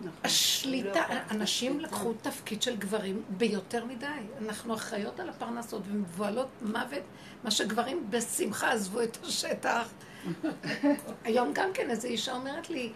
[0.00, 0.12] נכון.
[0.24, 4.06] השליטה, אנשים לקחו תפקיד של גברים ביותר מדי.
[4.44, 7.02] אנחנו אחראיות על הפרנסות ומבוהלות מוות,
[7.44, 9.88] מה שגברים בשמחה עזבו את השטח.
[11.24, 12.92] היום גם כן איזו אישה אומרת לי, "אה,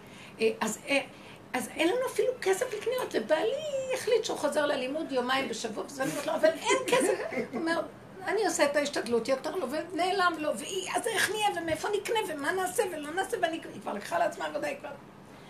[0.61, 0.99] אז, אה,
[1.53, 3.51] אז אין לנו אפילו כסף לקניות, ובעלי
[3.93, 7.13] החליט שהוא חוזר ללימוד יומיים בשבוע, ואז אני אומרת לו, אבל אין כסף.
[7.51, 7.81] הוא אומר,
[8.25, 12.51] אני עושה את ההשתדלות יותר לו, ונעלם לו, והיא, אז איך נהיה, ומאיפה נקנה, ומה
[12.51, 14.89] נעשה, ולא נעשה, ואני כבר לקחה לעצמה עבודה, היא כבר...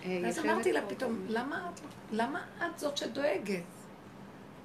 [0.06, 0.82] אה, ואז אמרתי לה.
[0.88, 1.80] פתאום, למה את,
[2.12, 3.64] למה את זאת שדואגת?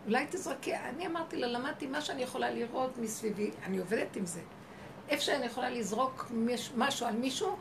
[0.07, 4.41] אולי תזרקי, אני אמרתי לה, למדתי מה שאני יכולה לראות מסביבי, אני עובדת עם זה.
[5.09, 7.57] איפה שאני יכולה לזרוק מש- משהו על מישהו,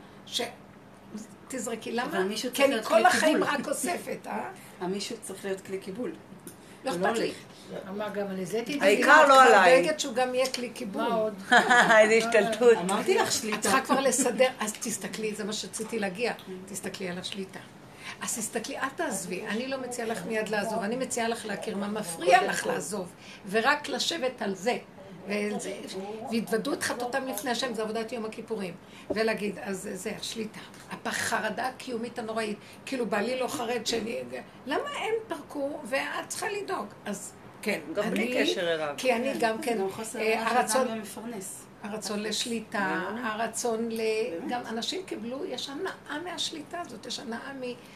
[1.50, 1.92] שתזרקי.
[1.92, 2.10] למה?
[2.54, 3.44] כי אני להיות כל החיים.
[3.44, 4.50] רק אוספת, אה?
[4.80, 6.12] המישהו צריך להיות כלי קיבול.
[6.84, 7.32] לא לא אכפת לי.
[7.88, 8.80] אמר גם על זה תדעי.
[8.80, 9.82] העיקר את לא כבר עליי.
[9.82, 11.02] דואגת שהוא גם יהיה כלי קיבול.
[11.02, 11.34] מה עוד?
[12.00, 12.76] איזה השתלטות.
[12.76, 13.60] אמרתי לך את שליטה.
[13.60, 16.32] צריכה כבר לסדר, אז תסתכלי, זה מה שרציתי להגיע,
[16.66, 17.60] תסתכלי על השליטה.
[18.22, 21.88] אז תסתכלי, אל תעזבי, אני לא מציעה לך מיד לעזוב, אני מציעה לך להכיר מה
[21.88, 23.12] מפריע לך לעזוב,
[23.50, 24.78] ורק לשבת על זה.
[25.28, 25.76] וזה-
[26.30, 28.74] והתוודו את חטאותם לפני השם, זה עבודת יום הכיפורים.
[29.10, 30.60] ולהגיד, אז זה השליטה.
[31.04, 34.16] החרדה הקיומית הנוראית, כאילו בעלי לא חרד שאני...
[34.66, 36.86] למה הם פרקו ואת צריכה לדאוג?
[37.04, 38.94] אז כן, גם בלי אני- קשר אליו.
[38.96, 41.66] כי אני גם כן, גם חוסר אה, הרצון מפרנס.
[41.82, 44.00] הרצון לשליטה, הרצון ל...
[44.48, 45.92] גם אנשים קיבלו, יש הנאה
[46.24, 47.52] מהשליטה הזאת, יש הנאה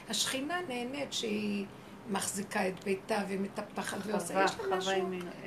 [0.09, 1.65] מהשכינה נהנית שהיא
[2.11, 4.93] מחזיקה את ביתה ומטפחת ועושה, יש לה משהו,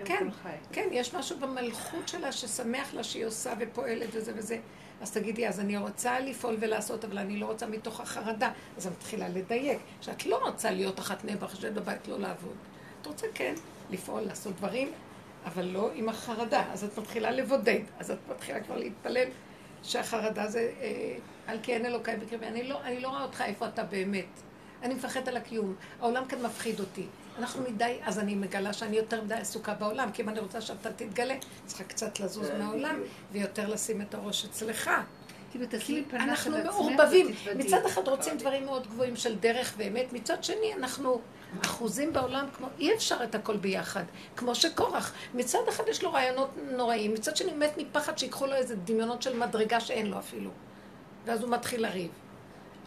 [0.05, 0.27] כן.
[0.71, 4.59] כן, יש משהו במלכות שלה ששמח לה שהיא עושה ופועלת וזה וזה.
[5.01, 8.51] אז תגידי, אז אני רוצה לפעול ולעשות, אבל אני לא רוצה מתוך החרדה.
[8.77, 12.55] אז אני מתחילה לדייק, שאת לא רוצה להיות אחת נעבך שאת בבית לא לעבוד.
[13.01, 13.53] את רוצה כן
[13.89, 14.91] לפעול, לעשות דברים,
[15.45, 16.63] אבל לא עם החרדה.
[16.71, 19.27] אז את מתחילה לבודד, אז את מתחילה כבר להתפלל
[19.83, 21.15] שהחרדה זה אה,
[21.47, 22.47] על כי אין אלוקיי בקרבי.
[22.47, 24.46] אני לא, אני לא רואה אותך איפה אתה באמת.
[24.83, 25.75] אני מפחדת על הקיום.
[26.01, 27.05] העולם כאן מפחיד אותי.
[27.37, 30.91] אנחנו מדי, אז אני מגלה שאני יותר מדי עסוקה בעולם, כי אם אני רוצה שאתה
[30.91, 33.01] תתגלה, צריכה קצת לזוז מהעולם,
[33.31, 34.91] ויותר לשים את הראש אצלך.
[35.51, 37.27] כאילו, כי אנחנו מעורבבים.
[37.55, 41.21] מצד אחד רוצים דברים מאוד גבוהים של דרך ואמת, מצד שני אנחנו
[41.65, 44.03] אחוזים בעולם כמו, אי אפשר את הכל ביחד.
[44.35, 48.53] כמו שקורח, מצד אחד יש לו רעיונות נוראים, מצד שני הוא מת מפחד שיקחו לו
[48.53, 50.49] איזה דמיונות של מדרגה שאין לו אפילו.
[51.25, 52.09] ואז הוא מתחיל לריב.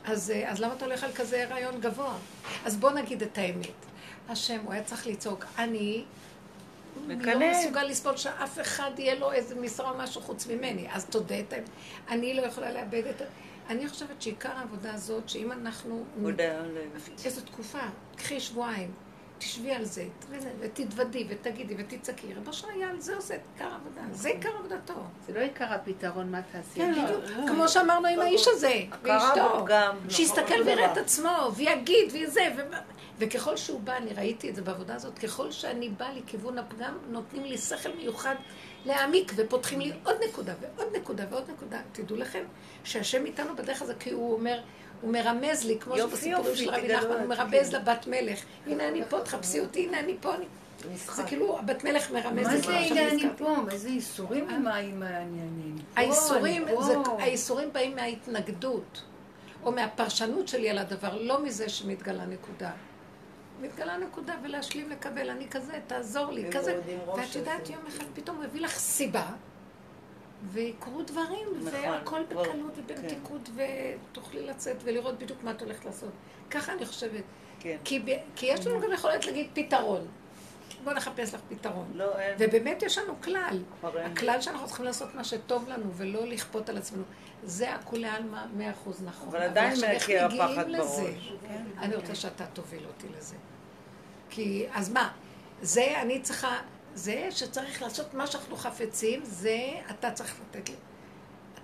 [0.04, 2.16] אז, אה, אז למה אתה הולך על כזה רעיון גבוה?
[2.64, 3.86] אז בוא נגיד את האמת.
[4.28, 6.04] השם, הוא היה צריך לצעוק, אני
[6.96, 7.50] לא מקנא.
[7.50, 10.86] מסוגל לסבול שאף אחד יהיה לו איזה משרה או משהו חוץ ממני.
[10.92, 11.68] אז תודה את האמת.
[12.08, 13.22] אני לא יכולה לאבד את.
[13.68, 16.04] אני חושבת שעיקר העבודה הזאת, שאם אנחנו...
[16.16, 16.76] מודה על...
[17.24, 17.78] איזו תקופה,
[18.16, 18.90] קחי שבועיים,
[19.40, 20.04] תשבי על זה,
[20.60, 22.34] ותתוודי ותגידי ותצעקי.
[22.34, 24.94] רבו שהיה, זה עושה את עיקר העבודה, זה עיקר עבודתו.
[25.26, 26.74] זה לא עיקר הפתרון, מה תעשי.
[26.74, 26.92] כן.
[26.92, 27.48] בדיוק.
[27.48, 29.58] כמו שאמרנו עם האיש הזה, ואשתו.
[29.58, 29.96] בפגם.
[30.08, 32.48] שיסתכל ויראה את עצמו, ויגיד, וזה.
[33.18, 37.44] וככל שהוא בא, אני ראיתי את זה בעבודה הזאת, ככל שאני באה לכיוון הפגם, נותנים
[37.44, 38.34] לי שכל מיוחד
[38.84, 41.80] להעמיק, ופותחים לי עוד נקודה, ועוד נקודה, ועוד נקודה.
[41.92, 42.44] תדעו לכם
[42.84, 44.60] שהשם איתנו בדרך הזה, כי הוא אומר,
[45.00, 47.74] הוא מרמז לי, כמו שבסיפורים של רבי נחמן, הוא מרמז.
[47.74, 50.32] לבת מלך, הנה אני פה, תחפשי אותי, הנה אני פה.
[51.14, 52.46] זה כאילו, הבת מלך מרמזת.
[52.50, 53.24] מה זה הנה אני.
[53.38, 53.56] פה?
[53.70, 54.74] איזה ייסורים עם ה...
[54.76, 55.40] עם ה- אני-
[55.96, 56.12] אני
[57.04, 59.02] פה, האיסורים, באים מההתנגדות,
[59.64, 62.70] או מהפרשנות שלי על הדבר, לא מזה שמתגלה נקודה.
[63.60, 66.80] מתגלה נקודה ולהשלים לקבל, אני כזה, תעזור לי, כזה.
[67.16, 67.70] ואת יודעת.
[67.70, 69.26] יום אחד פתאום הוא הביא לך סיבה,
[70.44, 76.10] ויקרו דברים, נכון, והכל בקלות ובמתיקות, ותוכלי לצאת ולראות בדיוק מה את הולכת לעשות.
[76.50, 77.22] ככה אני חושבת.
[77.60, 77.76] כן.
[77.84, 78.02] כי,
[78.36, 80.06] כי יש לנו גם יכולת להגיד פתרון.
[80.84, 81.90] בוא נחפש לך פתרון.
[81.94, 82.36] לא, אין.
[82.38, 83.62] ובאמת יש לנו כלל.
[83.84, 84.12] אין.
[84.12, 87.02] הכלל שאנחנו צריכים לעשות מה שטוב לנו ולא לכפות על עצמנו.
[87.44, 89.28] זה הכולי עלמא מאה אחוז נכון.
[89.28, 91.02] אבל עדיין עכשיו, איך מגיעים הפחד לזה?
[91.02, 91.32] בראש.
[91.48, 91.64] כן.
[91.78, 93.36] אני רוצה שאתה תוביל אותי לזה.
[94.30, 95.12] כי, אז מה?
[95.62, 96.58] זה אני צריכה,
[97.00, 99.58] זה שצריך לעשות מה שאנחנו חפצים, זה
[99.90, 100.74] אתה צריך לתת לי.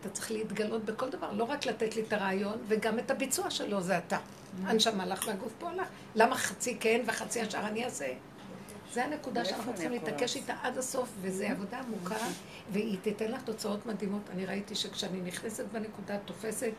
[0.01, 3.81] אתה צריך להתגלות בכל דבר, לא רק לתת לי את הרעיון, וגם את הביצוע שלו
[3.81, 4.19] זה אתה.
[4.65, 5.89] הנשמה לך והגוף פה לך.
[6.15, 8.13] למה חצי כן וחצי השאר אני אעשה?
[8.93, 12.27] זה הנקודה שאנחנו צריכים להתעקש איתה עד הסוף, וזו עבודה עמוקה,
[12.73, 14.23] והיא תיתן לך תוצאות מדהימות.
[14.31, 16.73] אני ראיתי שכשאני נכנסת בנקודה, תופסת,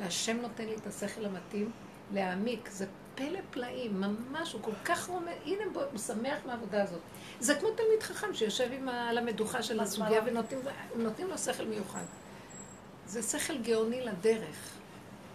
[0.00, 1.70] והשם נותן לי את השכל המתאים
[2.12, 2.68] להעמיק.
[2.72, 7.00] זה פלא פלאים, ממש, הוא כל כך רומד, הנה הוא שמח מהעבודה הזאת.
[7.40, 10.22] זה כמו תלמיד חכם שיושב עם ה, על המדוכה של הסוגיה
[10.94, 12.02] ונותנים לו שכל מיוחד.
[13.06, 14.70] זה שכל גאוני לדרך.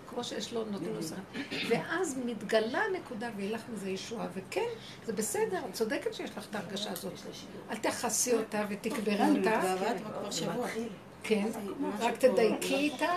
[0.09, 1.39] כמו שיש לו, נותנים לו שכל.
[1.69, 4.27] ואז מתגלה נקודה ויהיה לך מזה ישועה.
[4.33, 4.67] וכן,
[5.05, 7.13] זה בסדר, את צודקת שיש לך את ההרגשה הזאת.
[7.71, 9.61] אל תכסי אותה ותקברי אותה.
[11.23, 11.49] כן,
[11.99, 13.13] רק תדייקי איתה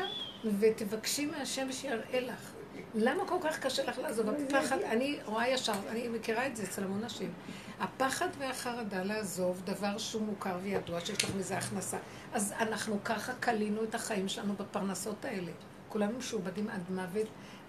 [0.61, 2.52] ותבקשי מהשם שיראה לך.
[2.95, 4.27] למה כל כך קשה לך לעזוב?
[4.29, 7.33] הפחד, אני רואה ישר, אני מכירה את זה אצל המון נשים.
[7.81, 11.97] הפחד והחרדה לעזוב דבר שהוא מוכר וידוע שיש לך מזה הכנסה.
[12.33, 15.53] אז אנחנו ככה כלינו את החיים שלנו בפרנסות האלה.
[15.89, 17.27] כולנו משועבדים עד מוות,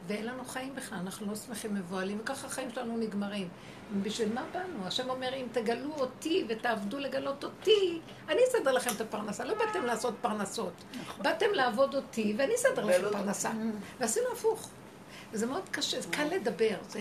[0.08, 3.50] ואין לנו חיים בכלל, אנחנו לא שמחים מבוהלים, וככה החיים שלנו נגמרים.
[4.02, 4.88] בשביל מה באנו?
[4.88, 9.44] השם אומר, אם תגלו אותי ותעבדו לגלות אותי, אני אסדר לכם את הפרנסה.
[9.44, 10.74] לא באתם לעשות פרנסות.
[11.02, 11.24] נכון.
[11.24, 13.52] באתם לעבוד אותי, ואני אסדר לכם פרנסה.
[14.00, 14.70] ועשינו הפוך.
[15.34, 16.78] וזה מאוד קשה, זה קל לדבר.
[16.90, 17.00] זה,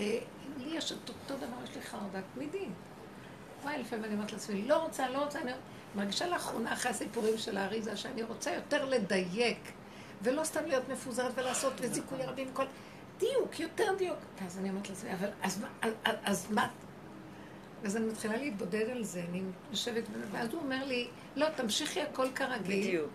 [0.57, 2.65] לי יש אותו דבר, יש לי חרדה תמידי.
[3.63, 5.51] וואי, לפעמים אני אומרת לעצמי, לא רוצה, לא רוצה, אני
[5.95, 9.71] מרגישה לאחרונה אחרי הסיפורים של האריזה, שאני רוצה יותר לדייק,
[10.21, 12.65] ולא סתם להיות מפוזרת ולעשות וזיכוי רבים וכל...
[13.17, 14.17] דיוק, יותר דיוק.
[14.41, 16.67] ואז אני אומרת לעצמי, אבל אז מה, אז, אז מה?
[17.83, 22.27] ואז אני מתחילה להתבודד על זה, אני יושבת, ואז הוא אומר לי, לא, תמשיכי הכל
[22.35, 22.87] כרגיל.
[22.87, 23.09] בדיוק.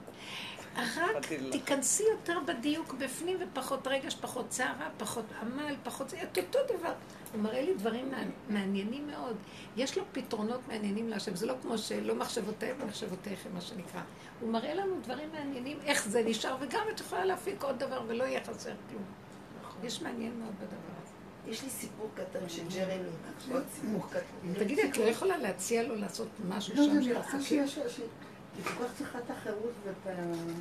[0.77, 6.59] רק תיכנסי יותר בדיוק בפנים ופחות רגש, פחות צערה, פחות עמל, פחות זה, את אותו
[6.79, 6.93] דבר.
[7.33, 8.13] הוא מראה לי דברים
[8.49, 9.37] מעניינים מאוד.
[9.77, 14.01] יש לו פתרונות מעניינים להשם, זה לא כמו שלא מחשבותיהם ומחשבותיכם, מה שנקרא.
[14.41, 18.25] הוא מראה לנו דברים מעניינים, איך זה נשאר, וגם את יכולה להפיק עוד דבר ולא
[18.25, 19.03] יהיה חסר כלום.
[19.83, 21.13] יש מעניין מאוד בדבר הזה.
[21.51, 23.09] יש לי סיפור קטן של ג'רמי,
[23.53, 24.55] עוד סיפור קטן.
[24.59, 27.65] תגידי, את לא יכולה להציע לו לעשות משהו לא, שם של עסקים?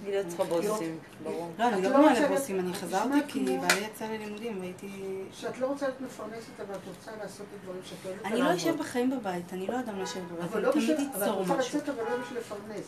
[0.06, 1.52] היא לא צריכה בוסים, ברור.
[1.60, 5.24] לא, אני לא באה לבוסים, אני חזרתי כי בעלי יצא ללימודים והייתי...
[5.34, 8.56] שאת לא רוצה להיות מפרנסת, אבל את רוצה לעשות את הדברים שאת אוהבת אני לא
[8.56, 11.54] אשב בחיים בבית, אני לא אדם לשבת בבית, אני תמיד אצור משהו.
[11.54, 12.86] אבל את רוצה לצאת, אבל לא בשביל לפרנס.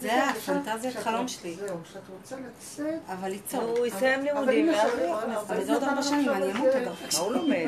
[0.00, 1.54] זה הפנטזיית חלום שלי.
[1.54, 3.00] זהו, שאת רוצה לצאת...
[3.06, 3.62] אבל ליצור.
[3.62, 4.68] הוא יסיים לימודים,
[5.34, 7.66] אבל זה עוד ארבע שנים, אני אמות עד מה הוא לומד?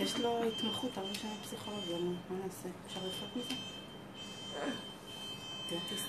[0.00, 2.68] יש לו התמחות, הרבה שנים פסיכולוגיה, מה נעשה?
[2.86, 3.54] אפשר לחיות מזה?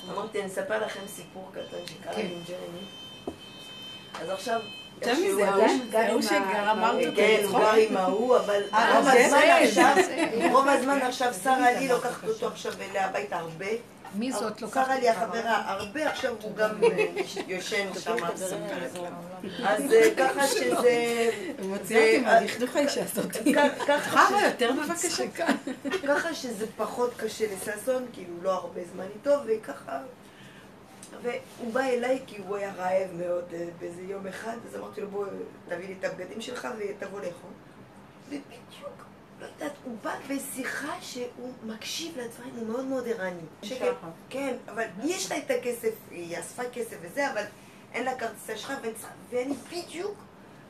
[0.10, 2.86] אמרתי, אני אספר לכם סיפור קטן שקרה לי עם ג'רמי.
[4.22, 4.60] אז עכשיו...
[5.02, 5.34] ג'רמי
[5.92, 8.62] זה ההוא שגר, אמרת אותו כן, הוא גר עם ההוא, אבל
[10.52, 13.66] רוב הזמן עכשיו שרה לי לוקחת אותו עכשיו אליה הביתה הרבה.
[14.16, 14.86] מי זאת לוקחת?
[14.86, 16.82] שרה לי החברה הרבה, עכשיו הוא גם
[17.48, 18.16] יושן שם.
[19.64, 19.84] אז
[20.18, 21.30] ככה שזה...
[21.64, 23.32] מוציאה אותי מהדכדוך האישה הזאת.
[23.88, 25.24] ככה יותר בבקשה.
[26.08, 30.00] ככה שזה פחות קשה לששון, כאילו לא הרבה זמן איתו, וככה...
[31.22, 33.44] והוא בא אליי כי הוא היה רעב מאוד
[33.80, 35.26] באיזה יום אחד, אז אמרתי לו בוא
[35.68, 37.52] תביא לי את הבגדים שלך ותבוא לאכול.
[38.28, 39.04] ובדיוק
[39.40, 43.42] לא יודעת, הוא בא בשיחה שהוא מקשיב לדברים, הוא מאוד מאוד ערני.
[44.30, 47.44] כן, אבל יש לה את הכסף, היא אספה כסף וזה, אבל
[47.94, 48.76] אין לה כרטיסי אשראי,
[49.30, 50.18] ואני בדיוק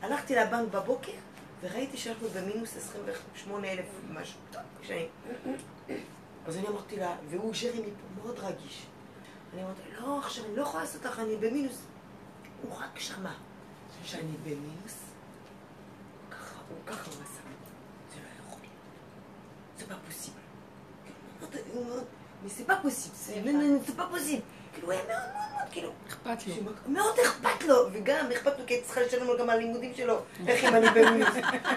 [0.02, 1.12] הלכתי לבנק בבוקר,
[1.60, 4.38] וראיתי שאנחנו במינוס 28 אלף משהו.
[4.82, 5.08] כשאני...
[6.46, 8.86] אז אני אמרתי לה, והוא ג'רמי פה מאוד רגיש.
[9.54, 11.82] אני אמרתי, לא, עכשיו אני לא יכולה לעשות לך, אני במינוס.
[12.62, 13.32] הוא רק שמע
[14.04, 14.96] שאני במינוס.
[16.30, 17.39] ככה, הוא ככה הוא עשה.
[19.86, 20.36] Pas possible.
[22.42, 24.42] Mais c'est pas possible, c'est pas possible.
[24.80, 25.90] כאילו, היה מאוד מאוד מאוד, כאילו...
[26.08, 26.54] אכפת לו.
[26.86, 30.18] מאוד אכפת לו, וגם אכפת לו כי הייתי צריכה לשלם לו גם על הלימודים שלו,
[30.46, 31.28] איך אם אני במינוס.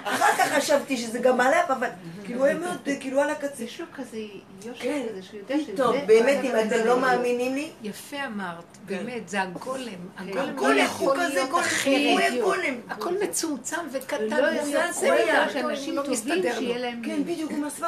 [0.04, 1.88] אחר כך חשבתי שזה גם עליו, אבל
[2.24, 3.64] כאילו, הוא היה מאוד, כאילו, על הקצה.
[3.64, 4.18] יש לו כזה
[4.66, 5.06] יושר כן.
[5.10, 5.78] כזה, שהוא יודע שזה...
[5.78, 7.72] טוב, באמת, אם אתם לא מאמינים לי...
[7.84, 9.84] יפה אמרת, באמת, זה הגולם.
[10.18, 11.50] הגולם לא יכול להיות.
[11.50, 12.76] הוא גולם.
[12.90, 17.02] הכל מצומצם וקטן, לא זה היה שאנשים לא טובים, שיהיה להם...
[17.06, 17.88] כן, בדיוק, הוא מסבב.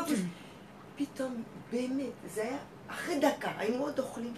[0.97, 2.57] פתאום, באמת, זה היה
[2.89, 4.34] אחרי דקה, היינו עוד אוכלים.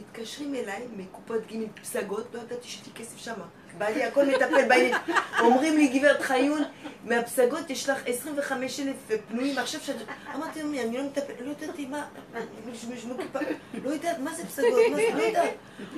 [0.00, 3.44] מתקשרים אליי מקופות גימל פסגות, לא ידעתי שיש לי כסף שמה.
[3.78, 4.94] בא לי הכל מטפל בעניין.
[5.40, 6.62] אומרים לי, גברת חיון,
[7.04, 8.96] מהפסגות יש לך 25 אלף
[9.28, 9.96] פנויים, עכשיו שאת...
[10.34, 12.04] אמרתי אני לא מטפל, לא ידעתי מה,
[13.84, 15.50] לא יודעת, מה זה פסגות, מה זה, לא יודעת.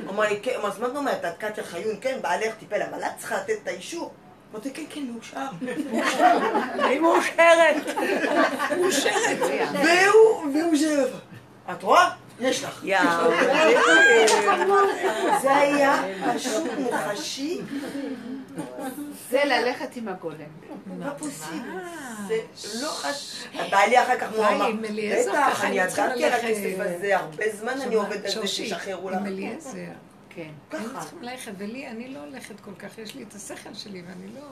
[0.09, 3.11] אמר לי, כן, אז מה את אומרת, את קטיה חיון, כן, בעלך טיפל, אבל את
[3.19, 4.13] צריכה לתת את האישור.
[4.53, 5.47] אמרתי, כן, כן, מאושר.
[6.85, 7.77] אני מאושרת.
[8.79, 9.39] מאושרת.
[9.73, 11.19] והוא, והוא שבע.
[11.73, 12.11] את רואה?
[12.43, 12.85] יש לך.
[15.43, 16.03] זה היה
[16.35, 17.61] פשוט מוחשי.
[19.31, 20.51] זה ללכת עם הגולם.
[20.99, 21.79] לא פוסיבל.
[22.29, 22.37] זה
[22.83, 22.91] לא...
[23.71, 27.95] בעלי אחר כך הוא אמר, בטח, אני ידעתי על הכסף אה, הזה, הרבה זמן אני
[27.95, 29.19] עובדת על זה, שישחררו לך.
[30.35, 30.51] כן.
[30.71, 31.01] היינו ככה.
[31.01, 34.47] צריכים ללכת, ולי, אני לא הולכת כל כך, יש לי את השכל שלי, ואני לא...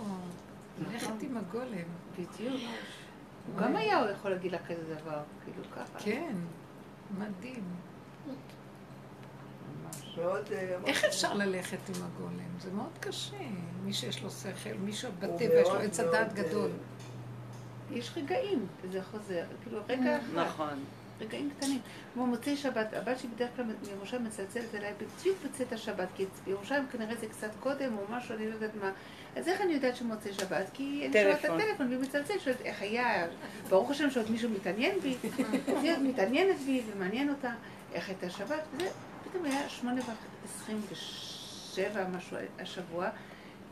[0.86, 1.88] הולכת עם הגולם.
[2.12, 2.60] בדיוק.
[3.46, 5.98] הוא גם היה יכול להגיד לה כזה דבר, כאילו ככה.
[5.98, 6.34] כן,
[7.18, 7.64] מדהים.
[10.16, 12.58] מאוד, אה, איך אפשר ללכת עם הגולם?
[12.60, 13.36] זה מאוד קשה.
[13.84, 16.70] מי שיש לו שכל, מי שבטבע יש לו עץ הדעת אה, גדול.
[17.90, 19.44] יש רגעים, וזה חוזר.
[19.62, 20.34] כאילו, רגע אחד.
[20.34, 20.84] נכון.
[21.20, 21.80] רגעים קטנים.
[22.14, 26.86] כמו מוצאי שבת, הבת שלי בדרך כלל מירושלים מצלצלת אליי בדיוק בצאת השבת, כי בירושלים
[26.92, 28.90] כנראה זה קצת קודם או משהו, אני לא יודעת מה.
[29.36, 30.70] אז איך אני יודעת שמוצאי שבת?
[30.72, 31.60] כי אני שומעת את טלפון.
[31.60, 33.26] הטלפון והיא מצלצלת, שואלת איך היה,
[33.68, 35.16] ברוך השם שעוד מישהו מתעניין בי,
[35.82, 37.50] היא עוד מתעניינת בי ומעניין אותה
[37.92, 38.62] איך הייתה שבת.
[38.76, 43.08] ופתאום היה שמונה ועשרים ושבע משהו השבוע.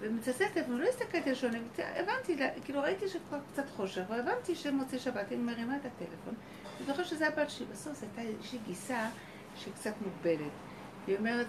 [0.00, 5.38] ומצלצלת, ולא הסתכלתי על שעונים, הבנתי, כאילו ראיתי שכבר קצת חושך, והבנתי שמוצאי שבת, היא
[5.38, 6.34] מרימה את הטלפון,
[6.76, 9.09] אני זוכרת שזה הבת שלי, בסוף זו הייתה איזושהי גיסה
[9.56, 10.50] שקצת מוגבלת.
[11.06, 11.46] היא אומרת,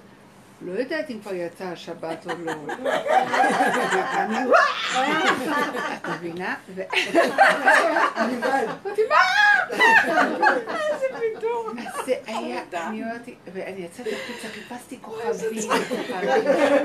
[0.61, 2.53] לא יודעת אם כבר יצאה השבת או לא.
[4.13, 4.37] ואני,
[5.95, 6.55] את מבינה?
[8.17, 9.15] אמרתי, מה?
[9.71, 11.05] איזה
[12.05, 15.69] זה היה, אני אמרתי, ואני יצאתי החוצה, חיפשתי כוכבים,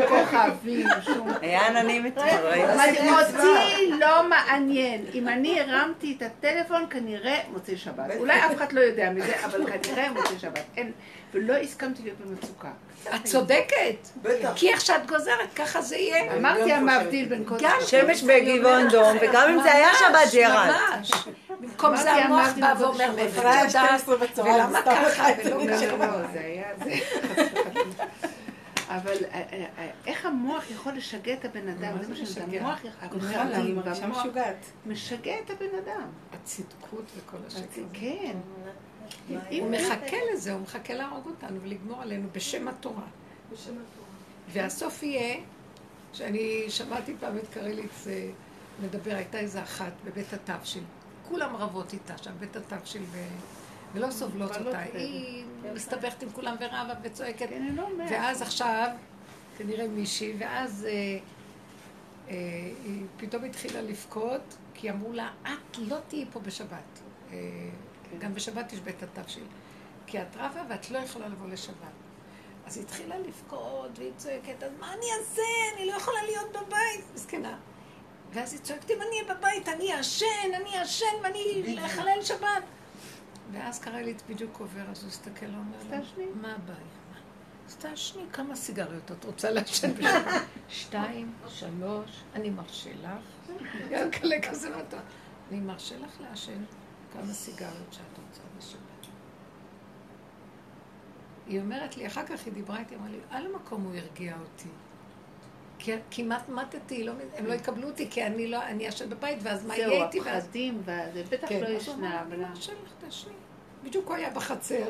[0.09, 1.29] כוכבים, שום...
[1.41, 2.65] היה עננים אתמול, ראית?
[2.65, 5.05] אמרתי, אותי לא מעניין.
[5.15, 8.17] אם אני הרמתי את הטלפון, כנראה מוצאי שבת.
[8.19, 10.65] אולי אף אחד לא יודע מזה, אבל כנראה מוצאי שבת.
[10.77, 10.93] אין,
[11.35, 12.71] ולא הסכמתי להיות במצוקה.
[13.15, 14.09] את צודקת.
[14.23, 14.53] בטח.
[14.57, 16.37] כי איך שאת גוזרת, ככה זה יהיה.
[16.37, 20.71] אמרתי המבדיל בין קודש גם שמש בגבעון דום, וגם אם זה היה שבת זה ירד.
[20.93, 21.13] ממש.
[21.61, 25.27] במקום זה המוח בא ואומר, אמרתי, מאיפה היה את יודעת, 12 בצהריים, ולמה ככה.
[25.45, 25.87] ולא לא, ככה.
[25.87, 26.95] לא, לא, זה היה זה.
[28.89, 32.03] אבל אה, אה, אה, איך המוח יכול לשגע את הבן אדם?
[32.03, 32.43] זה מה שאני משגע?
[32.43, 33.19] יודעת, המוח יכול...
[33.19, 34.57] וואלה, אני מרגישה והמוח משוגעת.
[34.87, 36.09] משגע את הבן אדם.
[36.33, 37.83] הצדקות וכל השקר.
[37.93, 38.37] כן.
[39.29, 43.07] הוא מחכה לזה, הוא מחכה להרוג אותנו ולגמור עלינו בשם התורה.
[44.49, 45.37] והסוף יהיה,
[46.13, 48.07] שאני שמעתי פעם את קרליץ
[48.83, 50.83] מדבר, הייתה איזה אחת בבית התבשיל.
[51.29, 53.19] כולם רבות איתה שם, בית התבשיל, ו...
[53.95, 54.79] ולא סובלות בעלות אותה.
[54.79, 57.49] היא מסתבכת עם כולם ורבה וצועקת.
[57.49, 57.89] כן, אני לא.
[58.11, 58.89] ואז עכשיו,
[59.59, 61.19] כנראה מישהי, ואז אה,
[62.29, 62.35] אה,
[62.85, 67.01] היא פתאום התחילה לבכות, כי אמרו לה, את לא תהיי פה בשבת.
[67.33, 67.39] אה,
[68.19, 69.45] גם בשבת יש בית התבשיל.
[70.07, 71.75] כי את רבה ואת לא יכולה לבוא לשבת.
[72.67, 75.43] אז היא התחילה לבכות, והיא צועקת, אז מה אני אעשה?
[75.77, 77.05] אני לא יכולה להיות בבית.
[77.15, 77.57] מסכנה.
[78.33, 82.63] ואז היא צועקת, אם אני אהיה בבית, אני אעשן, אני אעשן ואני אחלל שבת.
[83.55, 86.25] ואז קרא לי את בדיוק עובר, אז הוא הסתכל, הוא אומר לה, תעשני.
[86.41, 86.79] מה הבעיה?
[87.69, 90.43] אז תעשני כמה סיגריות את רוצה לעשן בשבת?
[90.69, 93.51] שתיים, שלוש, אני מרשה לך.
[93.91, 95.01] ינקלה כזה מתוק.
[95.51, 96.65] אני מרשה לך לעשן
[97.13, 98.81] כמה סיגריות שאת רוצה בשבת.
[101.47, 104.69] היא אומרת לי, אחר כך היא דיברה איתי, אמרה לי, על המקום הוא הרגיע אותי.
[105.79, 109.67] כי כמעט מתתי, לא, הם לא יקבלו אותי, כי אני לא, אני אשן בבית, ואז
[109.67, 110.21] מה זהו, יהיה איתי?
[110.21, 111.61] ואז הפחדים, וזה בטח כן.
[111.61, 112.23] לא ישנה.
[112.23, 113.33] אבל- מרשה לך, תעשני.
[113.85, 114.85] בדיוק הוא היה בחצר.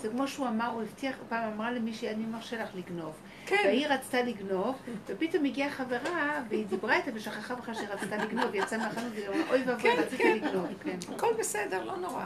[0.00, 3.12] זה כמו שהוא אמר, הוא הבטיח, פעם אמרה למישהי, אני מרשה לך לגנוב.
[3.46, 3.56] כן.
[3.64, 4.74] והיא רצתה לגנוב,
[5.06, 9.28] ופתאום הגיעה חברה, והיא דיברה איתה ושכחה בכלל שהיא רצתה לגנוב, היא יצאה מהחנות והיא
[9.28, 10.36] אמרה, אוי ואבוי, כן, רציתי כן.
[10.36, 10.66] לגנוב.
[10.84, 10.98] כן.
[11.14, 12.24] הכל בסדר, לא נורא.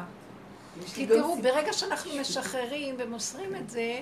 [0.95, 1.43] כי תראו.
[1.43, 4.01] ברגע שאנחנו משחררים ומוסרים את זה,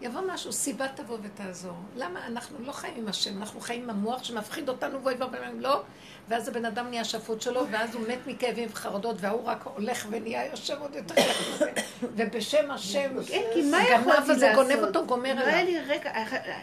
[0.00, 1.76] יבוא משהו, סיבה תבוא ותעזור.
[1.96, 5.82] למה אנחנו לא חיים עם השם, אנחנו חיים עם המוח שמפחיד אותנו ואוי ואבוי לא,
[6.28, 10.46] ואז הבן אדם נהיה שפוט שלו, ואז הוא מת מכאבים וחרדות, וההוא רק הולך ונהיה
[10.46, 11.72] יושב עוד יותר מזה,
[12.16, 14.66] ובשם השם, כן, כי מה יכולתי הזה, לעשות?
[14.66, 15.72] גונב אותו, גומר לא היה עליו.
[15.72, 16.12] לי רגע,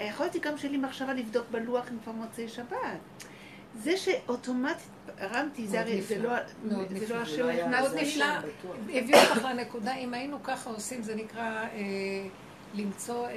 [0.09, 2.77] יכולתי גם שיהיה לי מחשבה לבדוק בלוח אם כבר מוצאי שבת.
[3.83, 4.87] זה שאוטומטית
[5.19, 6.17] הרמתי, זה הרי, זה.
[6.17, 6.29] לא.
[6.63, 7.95] לא השם לא נכנס מאוד.
[7.95, 8.25] נפלא.
[8.93, 11.69] הביאו אותך לנקודה, אם היינו ככה עושים, זה נקרא אה,
[12.73, 13.31] למצוא, אה,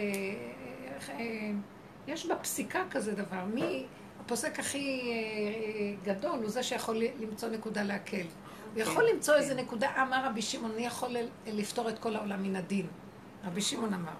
[0.94, 1.50] איך, אה,
[2.06, 3.86] יש בפסיקה כזה דבר, מי
[4.20, 8.26] הפוסק הכי אה, גדול הוא זה שיכול למצוא נקודה להקל.
[8.74, 11.16] הוא יכול למצוא איזה נקודה, אמר רבי שמעון, אני יכול
[11.46, 12.86] לפתור את כל העולם מן הדין.
[13.44, 14.12] רבי שמעון אמר.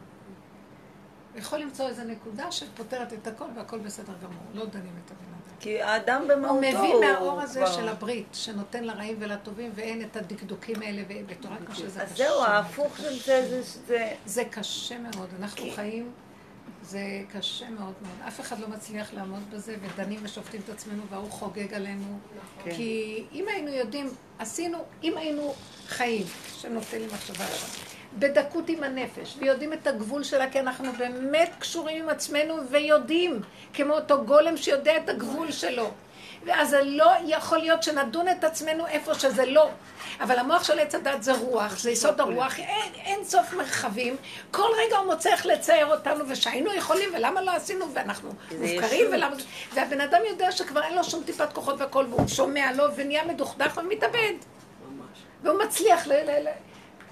[1.33, 5.34] הוא יכול למצוא איזה נקודה שפותרת את הכל והכל בסדר גמור, לא דנים את הבן.
[5.61, 10.17] כי האדם במהותו הוא מביא מהאור הזה כבר- של הברית, שנותן לרעים ולטובים, ואין את
[10.17, 12.25] הדקדוקים האלה, ובתורה קשה זה אז קשה.
[12.25, 13.49] זהו, מאוד, ההפוך של זה.
[13.49, 14.13] זה- זה...
[14.27, 15.29] זה קשה מאוד.
[15.39, 16.11] אנחנו חיים,
[16.83, 17.01] זה
[17.33, 18.29] קשה מאוד מאוד.
[18.29, 22.19] אף אחד לא מצליח לעמוד בזה, ודנים ושופטים את עצמנו, וההוא חוגג עלינו.
[22.65, 22.71] כן.
[22.77, 25.55] כי אם היינו יודעים, עשינו, אם היינו
[25.89, 26.27] חיים,
[26.61, 32.03] שנותן לי מחשבה עכשיו, בדקות עם הנפש, ויודעים את הגבול שלה, כי אנחנו באמת קשורים
[32.03, 33.41] עם עצמנו ויודעים,
[33.75, 35.91] כמו אותו גולם שיודע את הגבול שלו.
[36.45, 39.71] ואז זה לא יכול להיות שנדון את עצמנו איפה שזה לא.
[40.21, 44.17] אבל המוח של עץ הדת זה רוח, זה יסוד הרוח, אין, אין סוף מרחבים.
[44.51, 49.37] כל רגע הוא מוצא איך לצייר אותנו, ושהיינו יכולים, ולמה לא עשינו, ואנחנו מופקרים, ולמה...
[49.75, 53.81] והבן אדם יודע שכבר אין לו שום טיפת כוחות והכל, והוא שומע לו, ונהיה מדוכדך
[53.85, 54.35] ומתאבד.
[55.43, 56.13] והוא מצליח ל...
[56.13, 56.49] ל, ל...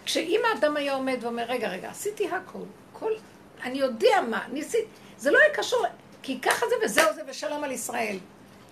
[0.04, 3.12] כשאם האדם היה עומד ואומר, רגע, רגע, עשיתי הכל, כל...
[3.64, 4.84] אני יודע מה, ניסית,
[5.18, 5.84] זה לא היה קשור,
[6.22, 8.18] כי ככה זה וזהו זה ושלום על ישראל.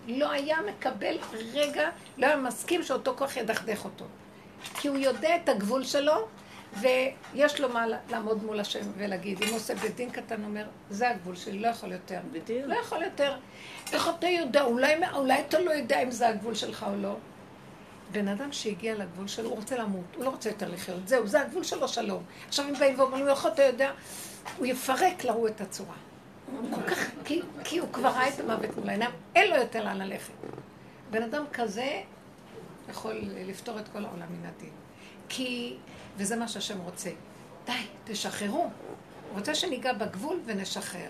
[0.09, 1.19] לא היה מקבל
[1.55, 4.05] רגע, לא היה מסכים שאותו כוח ידכדך אותו.
[4.75, 6.29] כי הוא יודע את הגבול שלו,
[6.81, 9.43] ויש לו מה לעמוד מול השם ולהגיד.
[9.43, 12.19] אם הוא עושה בית דין קטן, אומר, זה הגבול שלי, לא יכול יותר.
[12.33, 12.67] בדיוק.
[12.67, 13.35] לא יכול יותר.
[13.93, 14.63] איך אתה יודע?
[14.63, 17.17] אולי, אולי אתה לא יודע אם זה הגבול שלך או לא.
[18.13, 21.09] בן אדם שהגיע לגבול שלו, הוא רוצה למות, הוא לא רוצה יותר לחיות.
[21.09, 22.23] זהו, זה הגבול שלו, שלום.
[22.49, 23.93] עכשיו אם באים ואומרים לו, איך אתה יודע?
[24.57, 25.95] הוא יפרק להוא את הצורה.
[26.75, 29.99] כל כך, כי, כי הוא כבר ראה את המוות מול העיניים, אין לו יותר לאן
[29.99, 30.33] ללכת.
[31.11, 32.01] בן אדם כזה
[32.91, 34.71] יכול לפתור את כל העולם מן הדין.
[35.29, 35.77] כי,
[36.17, 37.11] וזה מה שהשם רוצה.
[37.67, 37.73] די,
[38.05, 38.63] תשחררו.
[38.63, 41.09] הוא רוצה שניגע בגבול ונשחרר.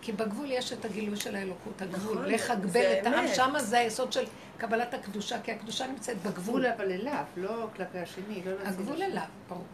[0.00, 3.24] כי בגבול יש את הגילוי של האלוקות, הגבול, נכון, לחגבל זה את העם.
[3.34, 4.24] שמה זה היסוד של
[4.66, 6.32] קבלת הקדושה, כי הקדושה נמצאת בגבול.
[6.34, 9.02] גבול אבל אליו, לא כלפי השני, לא הגבול.
[9.02, 9.64] אליו, ברור.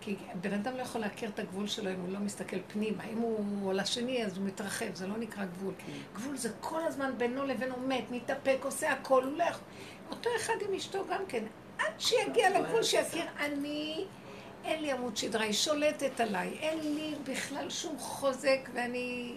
[0.00, 3.04] כי בן אדם לא יכול להכיר את הגבול שלו אם הוא לא מסתכל פנימה.
[3.04, 5.74] אם הוא על השני, אז הוא מתרחב, זה לא נקרא גבול.
[6.14, 9.44] גבול זה כל הזמן בינו לבין הוא מת, מתאפק, עושה הכל, הוא לא.
[10.10, 11.44] אותו אחד עם אשתו גם כן.
[11.78, 14.04] עד שיגיע לגבול שיכיר, אני,
[14.64, 19.34] אין לי עמוד שדרה, היא שולטת עליי, אין לי בכלל שום חוזק, ואני...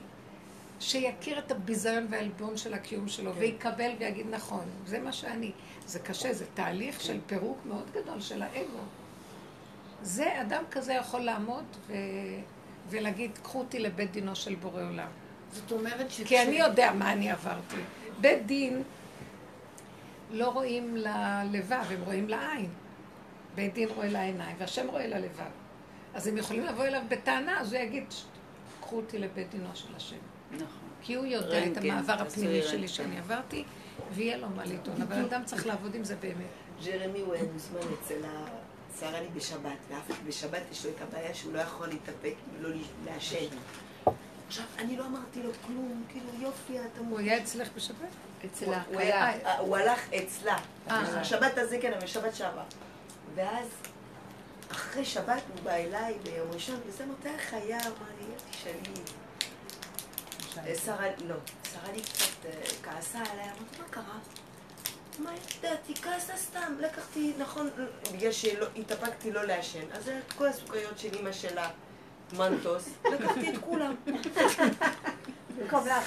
[0.80, 5.52] שיכיר את הביזיון והעלבון של הקיום שלו, ויקבל ויגיד נכון, זה מה שאני.
[5.86, 8.80] זה קשה, זה תהליך של פירוק מאוד גדול של האגו.
[10.02, 11.94] זה, אדם כזה יכול לעמוד ו...
[12.90, 15.08] ולהגיד, קחו אותי לבית דינו של בורא עולם.
[15.52, 16.28] זאת אומרת שכש...
[16.28, 17.76] כי אני יודע מה אני עברתי.
[18.22, 18.84] בית דין
[20.32, 22.70] לא רואים ללבב, הם רואים לעין.
[23.56, 25.52] בית דין רואה לעיניים, והשם רואה ללבב.
[26.14, 28.04] אז הם יכולים לבוא אליו בטענה, אז הוא יגיד,
[28.82, 30.29] קחו אותי לבית דינו של השם.
[30.52, 30.90] נכון.
[31.02, 32.88] כי הוא יודע את רנטגן, המעבר הפנימי שלי.
[32.88, 33.64] שאני עברתי,
[34.14, 35.02] ויהיה לו מה לטעון.
[35.02, 36.84] אבל אדם צריך לעבוד עם זה באמת.
[36.86, 38.22] ג'רמי הוא היה מוזמן אצל
[38.96, 42.70] השרה לי בשבת, ואף בשבת יש לו את הבעיה שהוא לא יכול להתאפק ולא
[43.06, 43.46] לעשן.
[44.48, 47.20] עכשיו, אני לא אמרתי לו כלום, כאילו יופי, אתה הוא.
[47.20, 48.10] היה אצלך בשבת?
[48.46, 48.66] אצל
[49.60, 50.58] הוא הלך אצלה.
[50.90, 51.20] אה.
[51.20, 52.64] השבת הזה כן, אבל שבת שעברה.
[53.36, 53.68] ואז,
[54.72, 59.19] אחרי שבת הוא בא אליי ביום ראשון, וזה מתי החיה, אמר לי, תשאלי.
[60.68, 61.36] אה, שרה, לא,
[61.74, 62.52] שרה לי קצת אה,
[62.84, 64.18] כעסה עליי, אמרתי, מה קרה?
[65.20, 67.70] מה ידעתי, כעסה סתם, לקחתי, נכון,
[68.14, 71.70] בגלל שהתאפקתי לא לעשן, אז את כל הסוכריות של אימא שלה,
[72.38, 73.96] מנטוס, לקחתי את כולם.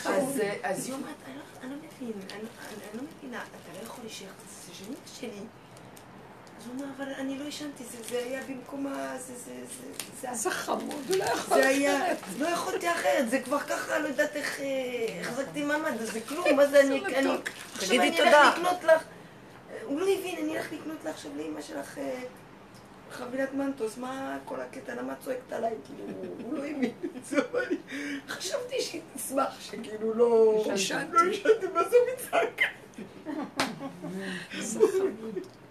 [0.07, 2.42] אז, אה, אז היא אומרת, אני לא- לא מבין, אני
[2.94, 5.40] לא מבינה, אתה לא יכול להישאר קצת שנים שלי.
[6.62, 9.14] אז הוא אומר, אבל אני לא עישנתי, זה- זה היה במקום ה...
[9.18, 12.04] זה- זה- זה- זה- איזה חמוד, הוא לא יכול זה היה,
[12.38, 14.66] לא יכולתי אחרת, זה כבר ככה, לא יודעת איך אה,
[15.20, 17.28] החזקתי מעמד, אז זה כלום, מה זה אני, אני.
[17.74, 18.20] עכשיו אני.
[18.20, 19.02] אלך לקנות לך,
[19.84, 22.20] הוא לא הבין, אני אלך לקנות לך עכשיו לאמא שלך אה,
[23.12, 26.04] חבילת מנטוס, מה כל הקטע, למה את צועקת עליי, כאילו,
[26.44, 26.84] הוא לא הבין
[27.16, 27.76] את זה, אבל אני
[28.28, 31.12] חשבתי שהיא תשמח, שכאילו לא, עישנתי.
[31.12, 32.66] לא עישנתי, מה זה מצעקה?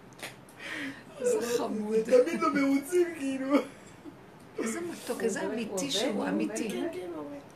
[1.21, 1.95] איזה חמוד.
[2.05, 3.57] תמיד לא מרוצים, כאילו.
[4.59, 6.69] איזה מתוק, איזה אמיתי שהוא, אמיתי.
[6.69, 7.07] כן, כן.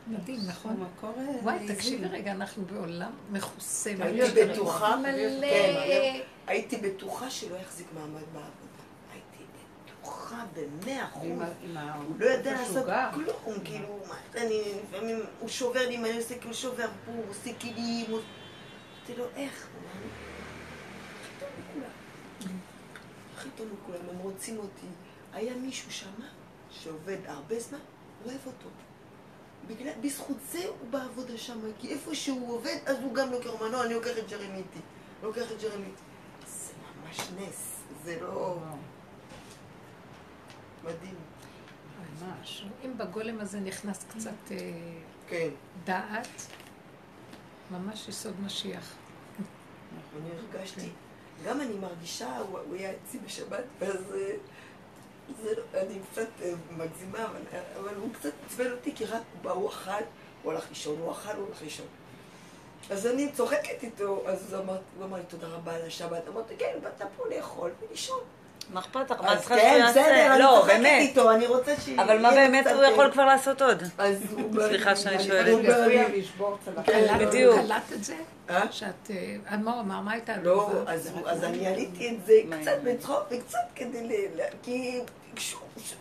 [0.06, 0.86] מדהים, נכון?
[1.04, 1.08] אה,
[1.42, 1.66] וואי.
[1.68, 3.90] תקשיבי רגע, אנחנו בעולם מכוסה.
[4.00, 5.46] הייתי בטוחה, מלא.
[5.86, 8.50] כן, הייתי בטוחה שלא יחזיק מעמד בעבודה.
[9.12, 9.44] הייתי
[9.84, 11.22] בטוחה במאה אחוז.
[12.06, 12.86] הוא לא יודע לעשות.
[13.14, 17.24] כלום, כאילו, מה, אני, לפעמים הוא שובר לי, מה אני עושה, כאילו שובר פה, הוא
[17.30, 18.06] עושה כלים.
[18.10, 19.66] אמרתי לו, איך?
[23.36, 24.86] הכי טוב מכולם, הם רוצים אותי.
[25.32, 26.26] היה מישהו שמה,
[26.70, 27.78] שעובד הרבה זמן,
[28.24, 28.68] אוהב אותו.
[29.66, 33.68] בגלל, בזכות זה הוא בעבודה שם, כי איפה שהוא עובד, אז הוא גם לוקח, אומר,
[33.68, 34.80] לא, אני לוקח את ג'רמי איתי.
[35.22, 36.02] לוקח את ג'רמי איתי.
[36.46, 36.72] זה
[37.04, 38.58] ממש נס, זה לא...
[40.84, 41.14] מדהים.
[42.22, 42.66] ממש.
[42.84, 44.56] אם בגולם הזה נכנס קצת אה,
[45.28, 45.48] כן.
[45.84, 46.46] דעת,
[47.70, 48.94] ממש יסוד משיח.
[50.16, 50.90] אני הרגשתי,
[51.44, 54.32] גם אני מרגישה, הוא הוא היה אצלי בשבת, ואז אה,
[55.42, 57.40] זה לא, אני קצת אה, מגזימה, אבל,
[57.80, 59.90] אבל הוא קצת עצבן אותי, כי רק בא, הוא אכל,
[60.42, 61.86] הוא הלך לישון, הוא אכל, הוא הלך לישון.
[62.90, 66.54] אז אני צוחקת איתו, אז הוא אמר, הוא אמר לי תודה רבה על השבת, אמרתי,
[66.58, 68.20] כן, באת פה לאכול ולישון.
[68.72, 69.20] מה אכפת לך?
[69.20, 70.32] מה אז צריכה שהוא כן, בסדר?
[70.32, 70.80] אני לא, צוחקת.
[70.84, 71.88] איתו, אני רוצה ש...
[71.88, 73.82] אבל מה באמת הוא יכול כבר לעשות עוד?
[73.98, 74.22] אז.
[74.68, 75.58] סליחה שאני אני- שואלת.
[76.84, 77.56] כן, בדיוק.
[77.60, 78.14] קלט את זה?
[78.50, 78.62] אה?
[78.72, 79.10] שאת...
[79.50, 80.00] אה, מה הוא אמר?
[80.00, 80.70] מה הייתה לא?
[80.86, 82.76] אז אז אני עליתי את זה מה קצת?
[82.84, 84.02] בצחוק וקצת כדי
[84.36, 84.40] ל...
[84.62, 85.00] כי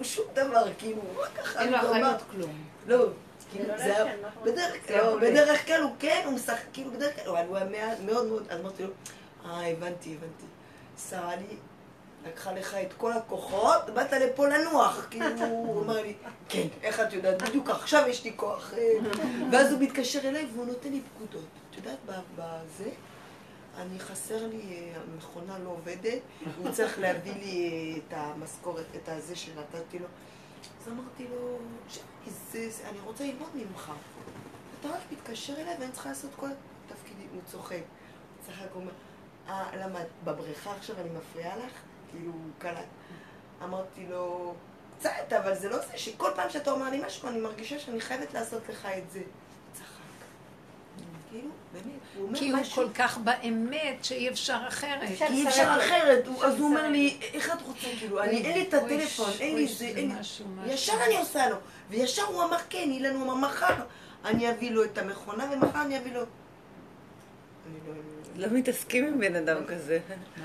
[0.01, 1.61] שום- דבר, כאילו, רק ככה.
[1.61, 2.51] אין לו אחריות כלום.
[2.87, 3.05] לא,
[3.51, 4.05] כאילו, זה היה...
[4.43, 8.01] בדרך כלל, לא, בדרך כלל הוא כן, הוא משחק, כאילו, בדרך כלל, הוא היה מאוד
[8.05, 8.89] מאוד מאוד, אז אמרתי לו,
[9.45, 10.45] אה, הבנתי, הבנתי.
[11.09, 11.55] שרה לי,
[12.27, 15.07] לקחה לך את כל הכוחות, באת לפה לנוח.
[15.09, 16.13] כאילו, הוא אמר לי,
[16.49, 18.73] כן, איך את יודעת, בדיוק עכשיו יש לי כוח.
[18.73, 18.97] אה."
[19.51, 21.45] ואז הוא מתקשר אליי והוא נותן לי פקודות.
[21.71, 21.97] את יודעת,
[22.35, 22.89] בזה,
[23.77, 26.19] אני חסר לי, המכונה לא עובדת,
[26.57, 30.05] הוא צריך להביא לי את המשכורת, את הזה שנתתי לו.
[30.81, 31.57] אז אמרתי לו,
[31.89, 33.91] "שמעי, זה, זה, אני רוצה ללמוד ממך.
[34.79, 36.47] אתה רק מתקשר אליי ואני צריכה לעשות כל
[36.85, 37.27] התפקידים.
[37.33, 37.81] הוא צוחק.
[38.47, 38.91] צחק, הוא אומר,
[39.49, 41.71] אה, למה, בבריכה עכשיו אני מפריעה לך?
[42.11, 42.85] כאילו, קלט.
[43.63, 44.53] אמרתי לו,
[44.99, 48.33] קצת, אבל זה לא זה שכל פעם שאתה אומר לי משהו, אני מרגישה שאני חייבת
[48.33, 49.21] לעשות לך את זה.
[51.29, 52.75] כאילו, באמת, הוא אומר כי הוא משהו.
[52.75, 55.09] כל כך באמת שאי אפשר אחרת.
[55.21, 58.73] אי אפשר אחרת, אז הוא אומר לי, איך את רוצה, כאילו, אני, אין לי את
[58.73, 60.15] הטלפון, אין לי זה, אין
[60.65, 60.73] לי...
[60.73, 61.55] ישר אני עושה לו,
[61.89, 63.75] וישר הוא אמר כן, אילן הוא אמר מחר
[64.25, 66.19] אני אביא לו את המכונה ומחר אני אביא לו...
[66.19, 68.14] אני לא...
[68.37, 69.99] לא מתעסקים עם בן אדם כזה.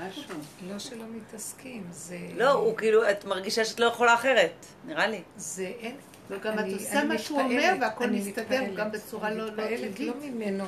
[0.07, 0.23] משהו.
[0.69, 2.17] לא שלא מתעסקים, זה...
[2.35, 5.21] לא, הוא כאילו, את מרגישה שאת לא יכולה אחרת, נראה לי.
[5.37, 5.95] זה אין...
[6.29, 8.75] וגם את אני- עושה אני מה שהוא אומר מתפעלת, והכל אני מסתדר מתפעלת.
[8.75, 9.99] גם בצורה אני לא לא מתפעלת טבעית.
[9.99, 10.65] לא ממנו.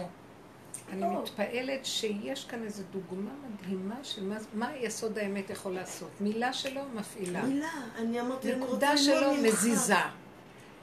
[0.94, 6.10] אני מתפעלת שיש כאן איזו דוגמה מדהימה של מה- יסוד האמת יכול לעשות.
[6.20, 7.42] מילה שלו מפעילה.
[7.44, 7.68] מילה,
[7.98, 9.34] אני אמרתי אני נקודה שלו.
[9.34, 9.96] מזיזה.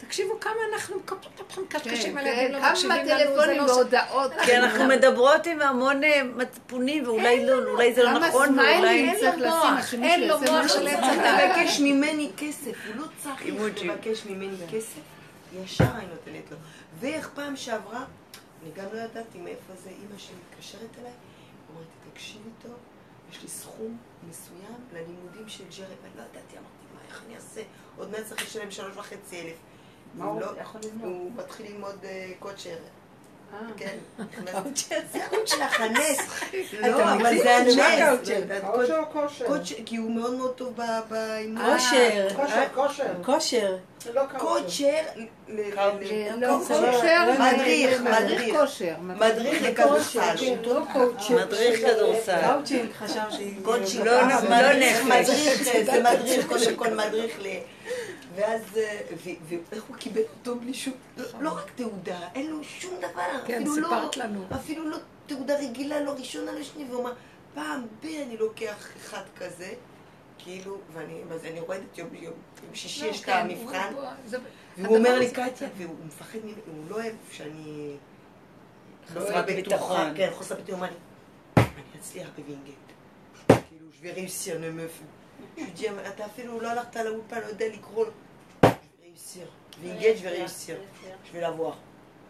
[0.06, 0.96] תקשיבו כמה אנחנו
[1.62, 3.72] מקשקשים כן, על כן, ילדים, לא כמה מקשיבים לנו, זה טלפונים לא...
[3.72, 4.32] והודעות.
[4.44, 9.10] כי אנחנו מדברות עם המון אה, מצפונים, ואולי לא, זה לא כמה נכון, ואולי...
[9.92, 10.68] אין לו מוח.
[10.68, 11.50] של עץ הדת.
[11.50, 13.42] לבקש ממני כסף, הוא לא צריך.
[13.84, 15.00] לבקש ממני כסף,
[15.64, 16.56] ישר אני נותנת לו.
[17.00, 18.04] ואיך פעם שעברה,
[18.62, 21.12] אני גם לא ידעתי מאיפה זה, אימא שלי מתקשרת אליי,
[21.70, 22.74] אומרת לי, תקשיבי טוב,
[23.32, 23.96] יש לי סכום
[24.30, 27.60] מסוים ללימודים של ג'רי, ואני לא ידעתי, אמרתי, מה, איך אני אעשה?
[27.96, 29.56] עוד מעט צריך לשלם שלוש וחצי אלף.
[30.14, 31.08] מה הוא יכול ללמוד?
[31.08, 32.70] הוא מתחיל ללמוד אה, coacher.
[32.70, 33.58] אה.
[33.76, 33.96] כן,
[35.12, 35.18] זה
[35.78, 36.18] הנס.
[36.80, 37.74] לא, אבל זה הנס.
[38.60, 39.46] coacher או כושר?
[39.46, 40.78] coacher, כי הוא מאוד מאוד טוב
[41.08, 41.64] באימון.
[41.74, 42.28] כושר.
[42.36, 43.06] כושר, כושר.
[43.24, 43.76] כושר.
[44.14, 44.22] לא.
[44.38, 45.00] coacher,
[45.48, 47.32] לא, coacher.
[47.38, 48.56] מדריך, מדריך מדריך.
[48.56, 48.94] כושר.
[49.00, 50.20] מדריך לכדורסל.
[51.30, 51.36] לא.
[51.44, 52.40] מדריך כדורסל.
[52.40, 53.54] קאוצ'ינג, חשב שהיא...
[53.64, 54.04] קוצ'ר.
[54.04, 55.28] לא נ- לא מדריך, נפש.
[55.28, 57.46] מדריך, זה מדריך, קודם כל מדריך ל...
[58.34, 59.00] ואז, אה,
[59.70, 63.54] ואיך הוא קיבל אותו בלי שום, לא- לא רק תעודה, אין לו שום דבר, כן,
[63.62, 64.44] אפילו לא, סיפרת לנו.
[64.54, 64.96] אפילו לא
[65.26, 67.12] תעודה רגילה, לא ראשונה, לא שנייה, והוא אמר,
[67.54, 69.72] פעם ב- אני לוקח אחד כזה,
[70.38, 72.24] כאילו, ואני, אז אני רועדת יום יום,
[72.64, 74.38] יום שישי יש את כן, המבחן, הוא- זה-
[74.78, 77.96] והוא אומר לי, קטיה, והוא מפחד ממני, הוא לא אוהב שאני...
[79.14, 80.12] לא חסרת בטוחה, ביטחון.
[80.16, 80.96] כן, חוסר ביטחון, הוא אמר לי,
[81.56, 82.76] אני אצליח בווינגייט.
[83.48, 84.86] כאילו, je vais réussir, ne me...
[85.56, 88.10] je lui dis, "אבל אתה אפילו לא הלכת לאולפן, לא יודע לקרוא לו.
[88.62, 89.46] je vais réussir.
[89.82, 90.76] vais réussir.
[91.26, 91.74] je vais l'avoir.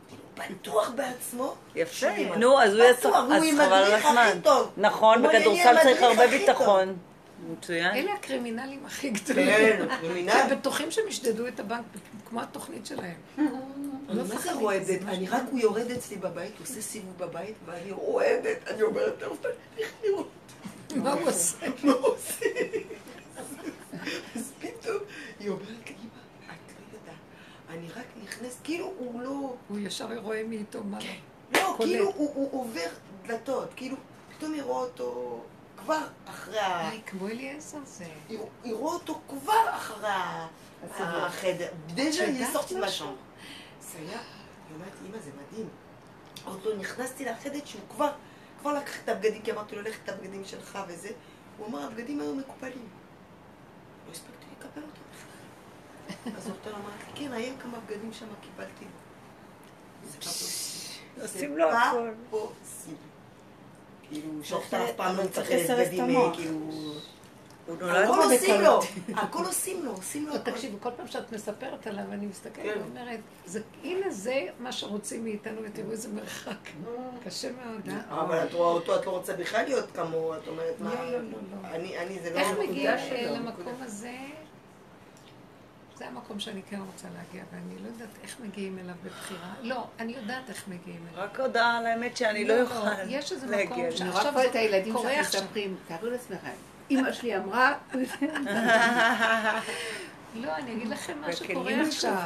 [0.09, 1.55] כאילו, בטוח בעצמו.
[1.75, 2.07] יפה.
[2.37, 3.15] נו, אז הוא יהיה בטוח, צריך...
[3.25, 4.31] הוא אז חבל על הזמן.
[4.77, 6.27] נכון, הוא בכדורסל צריך הרבה.
[6.27, 6.97] ביטחון.
[7.49, 7.95] מצוין.
[7.95, 9.47] אלה הקרימינלים הכי גדולים.
[9.47, 10.31] כן, קרימינל.
[10.31, 11.85] הם בטוחים שהם ישדדו את הבנק,
[12.29, 13.15] כמו התוכנית שלהם.
[13.39, 13.49] אני
[14.09, 15.03] מה זה רועדת?
[15.09, 18.69] אני רק, הוא יורד אצלי בבית, הוא עושה סיבוב בבית, ואני רועדת.
[18.69, 19.23] אני אומרת,
[19.79, 20.29] איך לראות?
[20.97, 21.57] מה הוא עושה?
[21.83, 22.47] מה הוא עושה?
[24.37, 24.97] אז פתאום
[25.41, 27.15] היא אומרת לי, אמא, את לא יודעת,
[27.69, 30.99] אני רק נכנסת, כאילו הוא לא, הוא ישר רואה מי איתו מה.
[31.55, 31.91] לא, קולט.
[31.91, 32.89] כאילו הוא עובר
[33.27, 33.97] דלתות, כאילו,
[34.37, 35.41] פתאום היא רואה אותו
[35.77, 36.91] כבר אחרי ה...
[37.07, 38.05] כמו אליעזר זה.
[38.29, 40.09] היא רואה אותו כבר אחרי
[40.99, 41.69] החדר.
[41.95, 43.07] דז'ה, סורטית משהו?
[43.81, 45.69] זה היה, היא אומרת, אמא, זה מדהים.
[46.45, 48.13] עוד לא נכנסתי לחדר שהוא כבר,
[48.61, 51.09] כבר לקח את הבגדים, כי אמרתי לו, לך את הבגדים שלך וזה.
[51.59, 52.89] הוא אמר, הבגדים היו מקופלים.
[54.11, 56.37] לא הספקתי לקבל אותם בכלל.
[56.37, 58.85] אז אורטל אמרת לי, כן, היה כמה בגדים שם, קיבלתי.
[60.05, 61.23] זה פוסיבל.
[61.23, 61.67] עושים לו.
[62.31, 62.97] פוסיבל.
[64.09, 66.35] כאילו, שאורטל אף פעם לא את בגדים, המוח.
[66.37, 66.93] כאילו...
[67.71, 68.81] הוא נולד הכל עושים לו,
[69.17, 70.51] הכל עושים לו, עושים לו לא, הכל.
[70.51, 72.81] תקשיבו, כל פעם שאת מספרת עליו, אני מסתכלת כן.
[72.81, 76.69] ואומרת, "זה- הנה זה מה שרוצים מאיתנו, ותראו איזה מרחק.
[77.25, 78.21] קשה מאוד, אה?
[78.23, 80.95] אבל את רואה אותו, את לא רוצה בכלל להיות כמוהו, את אומרת, מה...
[80.95, 81.19] לא, לא, לא,
[81.63, 81.69] לא.
[81.69, 82.39] אני, אני, זה לא...
[82.39, 83.31] איך מגיעים שלו, אה.
[83.39, 84.13] למקום הזה?
[85.97, 89.55] זה המקום שאני כן רוצה להגיע, ואני לא יודעת איך מגיעים אליו בבחירה.
[89.63, 91.25] לא, אני יודעת איך מגיעים אליו.
[91.25, 92.79] רק הודעה על האמת שאני לא לא, אוכל
[93.09, 94.05] יש איזה להגיע מקום לזה.
[94.05, 95.43] אני עכשיו רואה פה את הילדים קורה שלך.
[95.43, 96.51] מספרים, תארו לעצמכם,
[96.91, 97.79] אימא שלי אמרה,
[100.35, 102.17] לא, אני אגיד לכם מה שקורה עכשיו.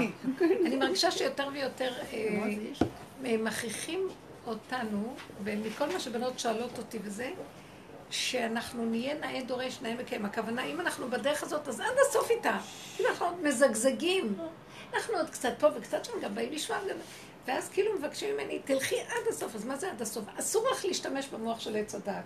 [0.41, 2.47] אני מרגישה שיותר ויותר אה,
[3.24, 4.09] אה, מכריחים
[4.47, 5.15] אותנו,
[5.45, 7.31] ומכל מה שבנות שואלות אותי וזה,
[8.11, 10.24] שאנחנו נהיה נאה דורש, נאה מקיים.
[10.24, 12.59] הכוונה, אם אנחנו בדרך הזאת, אז עד הסוף איתה.
[13.01, 14.36] אם אנחנו עוד מזגזגים,
[14.95, 16.97] אנחנו עוד קצת פה וקצת שם, גם באים לשמוע, גם...
[17.47, 19.55] ואז כאילו מבקשים ממני, תלכי עד הסוף.
[19.55, 20.24] אז מה זה עד הסוף?
[20.39, 22.24] אסור לך להשתמש במוח של עץ הדעת.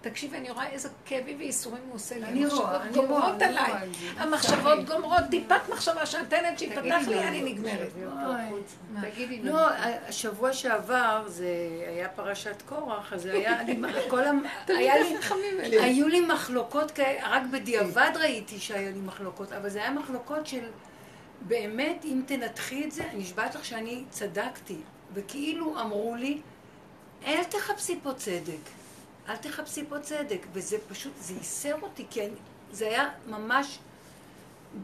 [0.00, 2.24] תקשיבי, אני רואה איזה כאבים וייסורים הוא עושה לי.
[2.24, 3.72] אני רואה, אני רואה, גומרות עליי.
[4.16, 7.28] המחשבות גומרות, טיפת מחשבה שנותנת שהיא תגידי פתח לי.
[7.28, 7.88] אני נגמרת.
[9.00, 9.52] תגידי לנו.
[9.52, 9.68] לא,
[10.08, 11.46] השבוע שעבר זה
[11.88, 13.76] היה פרשת קורח, אז היה לי,
[14.08, 14.22] כל
[15.68, 20.46] לי, היו לי מחלוקות כאלה, רק בדיעבד ראיתי שהיה לי מחלוקות, אבל זה היה מחלוקות
[20.46, 20.64] של,
[21.40, 24.76] באמת, אם תנתחי את זה, אני נשבעת לך שאני צדקתי,
[25.14, 26.40] וכאילו אמרו לי,
[27.26, 28.79] אל תחפשי פה צדק,
[29.28, 32.34] אל תחפשי פה צדק, וזה פשוט, זה ייסר אותי, כי אני,
[32.72, 33.78] זה היה ממש...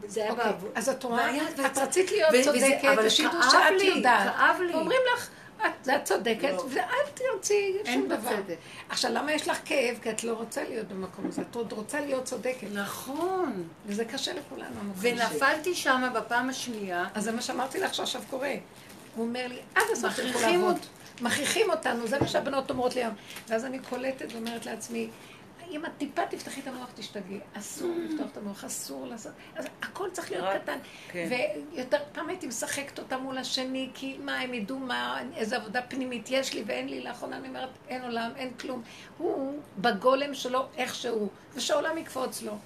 [0.07, 0.71] זה היה אוקיי, בעבוד.
[0.75, 4.35] אז את רואה, את רצית להיות ו- צודקת, אבל ושידעו כאב שאת לי, יודעת.
[4.35, 4.75] כאב לי.
[4.75, 6.65] ואומרים לך, את את צודקת, לא.
[6.69, 8.29] ואל תרצי שום אין דבר.
[8.29, 8.55] בצדק.
[8.89, 9.97] עכשיו, למה יש לך כאב?
[10.01, 12.67] כי את לא רוצה להיות במקום הזה, את עוד רוצה להיות צודקת.
[12.73, 13.63] נכון.
[13.85, 14.75] וזה קשה לכולנו.
[14.97, 18.53] ונפלתי שם בפעם השנייה, אז זה מה שאמרתי לך שעכשיו קורה.
[19.15, 20.77] הוא אומר לי, עד הסוף תלכו לעבוד.
[21.21, 23.13] מכריחים אותנו, זה מה שהבנות אומרות לי היום.
[23.47, 25.09] ואז אני קולטת ואומרת לעצמי,
[25.71, 27.39] אם את טיפה תפתחי את המוח, תשתגעי.
[27.53, 29.31] אסור לפתוח את המוח, אסור לעשות.
[29.55, 30.77] אז הכל צריך להיות קטן.
[31.11, 31.29] כן.
[31.73, 36.27] ויותר פעם הייתי משחקת אותה מול השני, כי מה, הם ידעו מה, איזה עבודה פנימית
[36.31, 37.01] יש לי ואין לי.
[37.01, 38.81] לאחרונה אני אומרת, אין עולם, אין כלום.
[39.17, 42.57] הוא בגולם שלו איכשהו, ושהעולם יקפוץ לו.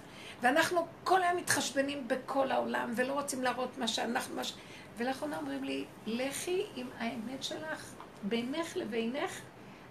[0.41, 4.35] ואנחנו כל היום מתחשבנים בכל העולם, ולא רוצים להראות מה שאנחנו...
[4.35, 4.53] מה ש...
[4.97, 7.93] ולאחרונה אומרים לי, לכי עם האמת שלך,
[8.23, 9.31] בינך לבינך,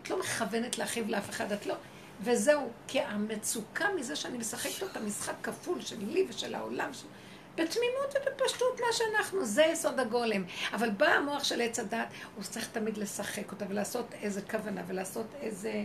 [0.02, 1.74] את לא מכוונת להכאיב לאף אחד, את לא...
[2.20, 7.06] וזהו, כי המצוקה מזה שאני משחקת אותה משחק כפול שלי ושל העולם, של...
[7.54, 10.44] בתמימות ובפשטות מה שאנחנו, זה יסוד הגולם.
[10.72, 15.26] אבל בא המוח של עץ הדת, הוא צריך תמיד לשחק אותה ולעשות איזה כוונה ולעשות
[15.40, 15.84] איזה...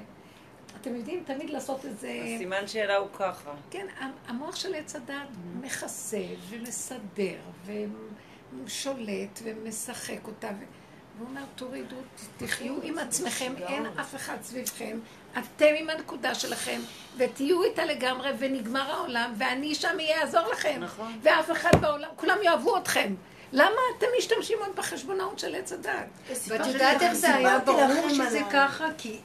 [0.82, 2.22] אתם יודעים, תמיד לעשות איזה...
[2.36, 3.54] הסימן שאלה הוא ככה.
[3.70, 3.88] כן,
[4.28, 5.28] המוח של עץ הדת
[5.62, 7.40] מכסה ומסדר
[8.66, 10.48] ושולט ומשחק אותה.
[10.48, 10.75] ו-
[11.18, 11.96] והוא אומר, תורידו,
[12.38, 15.00] תחיו עם עצמכם, אין אף אחד סביבכם,
[15.32, 16.80] אתם עם הנקודה שלכם,
[17.18, 20.78] ותהיו איתה לגמרי, ונגמר העולם, ואני שם יעזור לכם.
[20.80, 21.20] נכון.
[21.22, 23.16] ואף אחד בעולם, כולם יאהבו אתכם.
[23.54, 25.92] למה אתם משתמשים עוד בחשבונאות של עץ הדת?
[26.48, 28.88] ואת יודעת איך זה היה ברור שזה ככה?
[28.98, 29.20] כי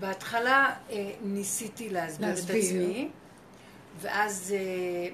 [0.00, 2.38] בהתחלה אה, ניסיתי להסביר את.
[2.38, 3.08] עצמי,
[4.00, 5.08] ואז אה,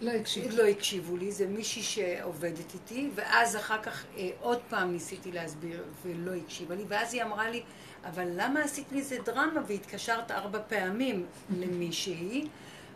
[0.00, 0.52] לא הקשיב.
[0.52, 5.84] לא הקשיבו לי, זה מישהי שעובדת איתי, ואז אחר כך אה, עוד פעם ניסיתי להסביר
[6.02, 7.62] ולא הקשיבה לי, ואז היא אמרה לי,
[8.04, 11.26] אבל למה עשית מזה דרמה והתקשרת ארבע פעמים
[11.58, 12.48] למישהי?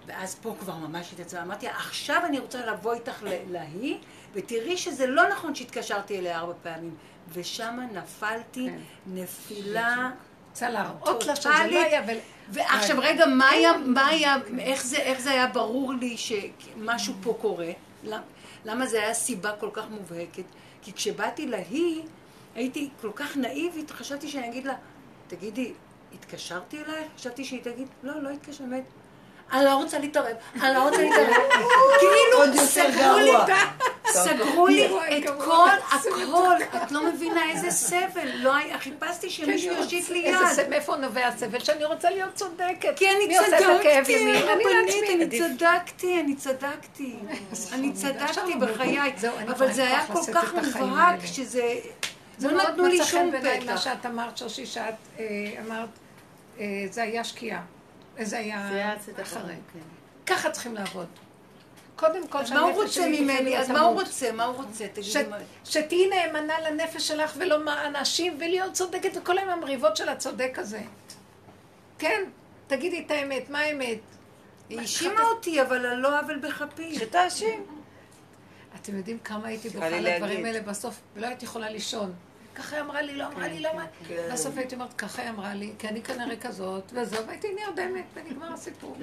[0.06, 3.98] ואז פה כבר ממש התעצמה, אמרתי, עכשיו אני רוצה לבוא איתך להיא,
[4.34, 6.94] ותראי שזה לא נכון שהתקשרתי אליה ארבע פעמים.
[7.32, 8.78] ושם נפלתי כן.
[9.06, 10.10] נפילה
[10.54, 11.48] רוצה להראות לה שזה.
[11.70, 12.16] לא היה, אבל...
[12.48, 17.36] ועכשיו רגע, מה היה, מה היה, איך זה, איך זה היה ברור לי שמשהו פה
[17.40, 17.70] קורה?
[18.04, 18.20] למ-
[18.64, 20.42] למה זה היה סיבה כל כך מובהקת?
[20.82, 22.02] כי כשבאתי להיא,
[22.54, 24.74] הייתי כל כך נאיבית, חשבתי שאני אגיד לה,
[25.28, 25.72] תגידי,
[26.14, 27.06] התקשרתי אלייך?
[27.16, 28.84] חשבתי שהיא תגיד, לא, לא התקשר, באמת.
[29.52, 31.34] אני לא רוצה להתערב, אני לא רוצה להתערב.
[32.00, 33.32] כאילו, סגרו לי,
[34.06, 34.86] סגרו לי
[35.18, 35.68] את כל
[36.02, 38.28] זה הכל, את לא מבינה איזה סבל.
[38.34, 40.68] לא היה, חיפשתי שמישהו יושיט לי יד.
[40.68, 41.58] מאיפה נובע הסבל?
[41.58, 42.92] שאני רוצה להיות צודקת.
[42.96, 45.10] כי אני צדקתי, רבנית.
[45.10, 47.16] אני צדקתי, אני צדקתי.
[47.72, 48.98] אני צדקתי בחיי.
[48.98, 51.26] אין לי אבל זה היה כל כך מובהק, האלה.
[51.26, 51.74] שזה...
[52.38, 53.80] זה לא מאוד נתנו לי מצא שום חן בעיניי מה פתח.
[53.80, 55.24] שאת אמרת, שושי, שאת אה,
[55.66, 55.88] אמרת,
[56.60, 57.62] אה, זה היה שקיעה.
[58.22, 59.54] זה היה אחרי.
[59.72, 59.78] כן.
[60.26, 61.06] ככה צריכים לעבוד.
[61.96, 63.58] קודם כל מה הוא רוצה ממני?
[63.58, 64.00] אז מה הוא.
[64.00, 64.32] רוצה?
[64.32, 64.86] מה הוא רוצה?
[64.92, 65.36] תגידי מה...
[65.64, 70.80] שתהיי נאמנה לנפש שלך ולא מה אנשים ולהיות צודקת וכל היום המריבות של הצודק הזה.
[71.98, 72.22] כן,
[72.66, 73.98] תגידי את האמת, מה האמת?
[74.68, 76.94] היא האשימה אותי, אבל על לא עוול בכפי.
[76.94, 77.66] שתאשים.
[78.80, 80.22] אתם יודעים כמה הייתי בוכה להגיד.
[80.46, 82.12] האלה בסוף, ולא הייתי יכולה לישון.
[82.54, 84.16] ככה היא אמרה לי, לא אמרה לי, לא אמרה לי.
[84.32, 88.52] בסוף הייתי אומרת, ככה היא אמרה לי, כי אני כנראה כזאת, וזהו, והייתי נרדמת, ונגמר
[88.52, 88.96] הסיפור.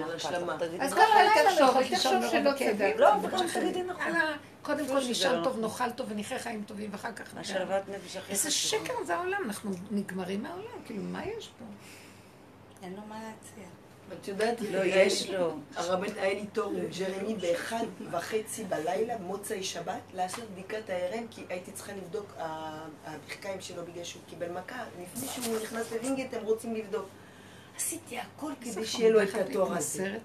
[0.79, 2.51] אז ככה לא תחשוב, לישון תחשוב שלא.
[2.53, 2.93] צדק.
[2.97, 4.03] לא, וגם תגידי נכון.
[4.07, 5.85] יאללה, קודם כל נשאר לא טוב, נכון.
[5.85, 7.37] נאכל טוב ונחיה חיים טובים, ואחר כך...
[7.37, 8.51] השלוות נפש הכי איזה.
[8.51, 11.65] שקר זה העולם, אנחנו נגמרים מהעולם, כאילו, מה יש פה?
[12.83, 13.80] אין לו מה להציע.
[14.13, 15.57] את יודעת, לא, יש לו.
[15.75, 21.41] הרבן, היה לי תור עם ג'רמי באחד וחצי בלילה, מוצאי שבת, לעשות בדיקת ה-RM, כי
[21.49, 22.33] הייתי צריכה לבדוק
[23.05, 24.83] הברכיים שלו בגלל שהוא קיבל מכה.
[25.01, 27.05] לפני שהוא נכנס לווינגייט הם רוצים לבדוק.
[27.75, 30.17] עשיתי הכל כדי שיהיה לו את התואר הזה.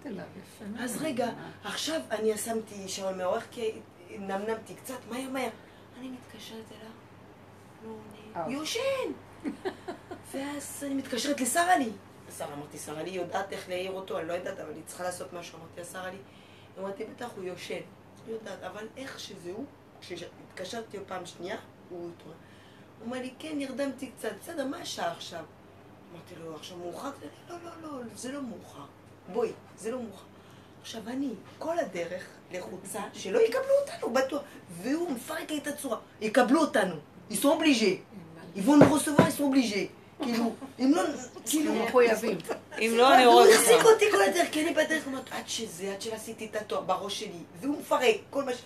[0.79, 1.29] אז רגע,
[1.65, 3.73] עכשיו אני שמתי שעון מעורך כי
[4.11, 5.49] נמנמתי קצת, מהר מהר.
[5.99, 6.93] אני מתקשרת אליו,
[7.85, 7.91] לא
[8.35, 8.81] עונה, יושן!
[10.35, 11.91] ואז אני מתקשרת לשרה לי.
[12.39, 15.33] שרה, אמרתי, שרה לי יודעת איך להעיר אותו, אני לא יודעת, אבל היא צריכה לעשות
[15.33, 15.59] משהו.
[15.59, 16.19] אמרתי שרה לי,
[16.79, 17.81] אמרתי, בטח הוא יושן.
[18.27, 19.65] היא יודעת, אבל איך שזה הוא,
[20.01, 21.57] כשהתקשרתי פעם שנייה,
[21.89, 22.37] הוא התעורר.
[22.99, 25.45] הוא אומר לי, כן, נרדמתי קצת, בסדר, מה השעה עכשיו?
[26.13, 27.11] אמרתי לו, עכשיו מאוחר?
[27.49, 28.85] לא, לא, לא, זה לא מאוחר.
[29.33, 30.25] בואי, זה לא מאוחר.
[30.81, 34.43] עכשיו אני, כל הדרך לחוצה, שלא יקבלו אותנו, בטוח.
[34.71, 35.99] והוא מפרק לי את הצורה.
[36.21, 36.95] יקבלו אותנו.
[37.29, 38.05] ils sont obligés.
[38.55, 38.87] ils vont nous
[40.23, 41.03] כאילו, אם לא,
[41.47, 42.39] כאילו, מחויבים.
[42.79, 43.87] אם לא, אני הוא רואה החזיק אותך.
[43.87, 47.31] אותי כל הדרך, כי אני בדרך, אמרתי, עד שזה, עד שעשיתי את התואר בראש שלי,
[47.61, 48.63] והוא מפרק, כל מה ש...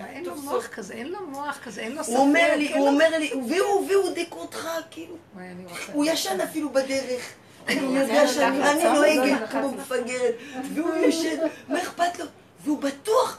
[0.00, 0.66] אין לו מוח.
[0.66, 2.12] כזה, אין לו מוח כזה, אין לו ספק.
[2.12, 6.70] הוא אומר לי, הוא אומר לי, והוא, והוא דיק אותך, כאילו, אני הוא ישן אפילו
[6.70, 7.32] בדרך.
[7.66, 8.84] כאילו, הוא זה יודע שאני אני?
[8.84, 10.34] נוהגת כמו מפגרת,
[10.74, 11.36] והוא ישן,
[11.68, 12.24] מה אכפת לו?
[12.64, 13.38] והוא בטוח.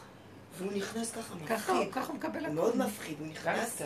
[0.57, 1.93] והוא נכנס ככה ככה הוא- מפחיד.
[1.93, 2.55] ככה הוא מקבל הוא הכול.
[2.55, 3.81] מאוד מפחיד, הוא נכנס,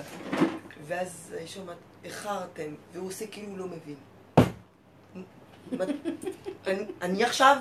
[0.88, 3.96] ואז שומעת, איחרתם, והוא עושה כאילו הוא לא מבין.
[7.02, 7.58] אני עכשיו?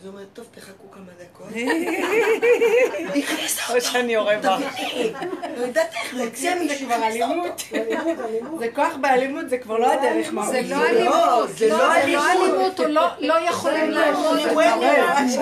[0.00, 1.46] אז הוא אומר, טוב, תחכו כמה דקות.
[3.74, 4.58] או שאני יורה בה.
[5.56, 6.78] לא יודעת איך להציע מישהו.
[6.78, 7.06] זה כבר.
[7.06, 7.62] אלימות.
[8.58, 10.26] זה כוח באלימות, זה כבר לא הדרך.
[10.26, 10.70] זה מרגיש.
[10.70, 12.78] לא אלימות, זה לא, לא זה אלימות.
[12.78, 14.38] לא הוא לא- לא יכולים לעמוד.
[14.38, 14.56] הוא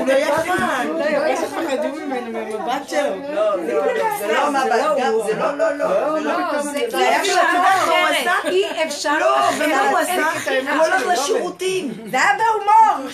[0.06, 0.86] לא יפן.
[0.88, 3.16] לא, יותר שפחדו ממנו מהמבט שלו.
[3.34, 5.88] לא, לא, לא, זה לא מבט, גם זה לא, לא, לא.
[6.14, 6.38] זה לא.
[6.52, 8.44] לא, זה זה אי אפשר מה אחרת?
[8.44, 9.68] אי אפשר לא, אחרת.
[9.68, 10.26] ומה הוא עשה?
[10.74, 11.92] הוא הולך לשירותים.
[12.10, 13.10] זה היה בהומור.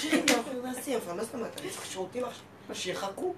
[0.88, 1.60] מה זאת אומרת?
[1.60, 2.55] אני צריך שירותים עכשיו.
[2.74, 3.34] שיחכו.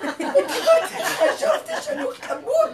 [0.00, 2.70] חשבתי שאני הולך למות.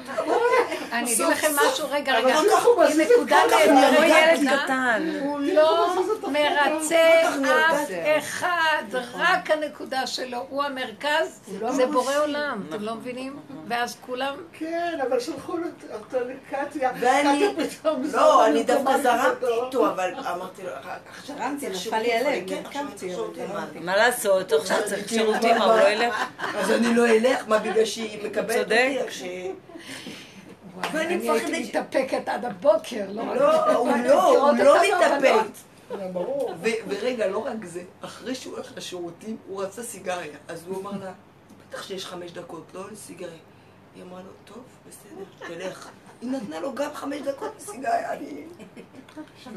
[0.93, 3.97] אני אגיד לכם משהו, רגע, רגע, היא נקודה כל כך נהדרת.
[3.97, 4.63] כמו ילד.
[4.65, 5.13] קטן.
[5.23, 5.95] הוא לא
[6.29, 7.91] מרצה כך אף.
[8.19, 8.83] אחד,
[9.15, 11.41] רק הנקודה שלו, הוא המרכז,
[11.71, 13.41] זה בורא עולם, אתם לא מבינים?
[13.69, 15.53] ואז כולם, כן, אבל שלחו
[15.93, 16.91] אותו לקטיה.
[17.01, 17.55] ואני,
[18.13, 19.65] לא, אני דווקא זרמתי גדול.
[19.67, 22.63] איתו, אבל אמרתי לו, עכשיו זרמתי, צריך נפל לי הלב, כן,
[23.53, 23.61] לא?
[23.81, 26.25] מה לעשות, עכשיו צריך שירותים, אבל לא ילך.
[26.57, 28.65] אז אני לא אלך, מה בגלל שהיא מקבלת.
[28.65, 28.99] אותי,
[30.85, 33.37] איך אני הייתי מתאפקת עד הבוקר, לא.
[33.37, 35.51] לא, הוא לא, הוא לא מתאפק.
[36.63, 40.37] ו- ורגע, לא רק זה, אחרי שהוא הולך לשירותים, הוא רצה סיגריה.
[40.49, 41.13] אז הוא אמר לה,
[41.69, 43.39] בטח שיש חמש דקות, לא לסיגריה.
[43.95, 45.89] היא אמרה לו, טוב, בסדר, תלך.
[46.21, 48.45] היא נתנה לו גם חמש דקות לסיגריה, אני...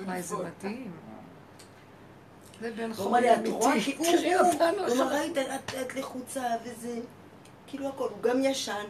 [0.06, 0.92] וואי, זה מדהים.
[2.62, 5.38] זה בן הוא אמר לי, חורי את רואה אמיתי, תראי הוא, אותנו הוא אמר, ראית,
[5.38, 7.00] את- לחוצה וזה,
[7.68, 8.86] כאילו הכל, הוא גם ישן,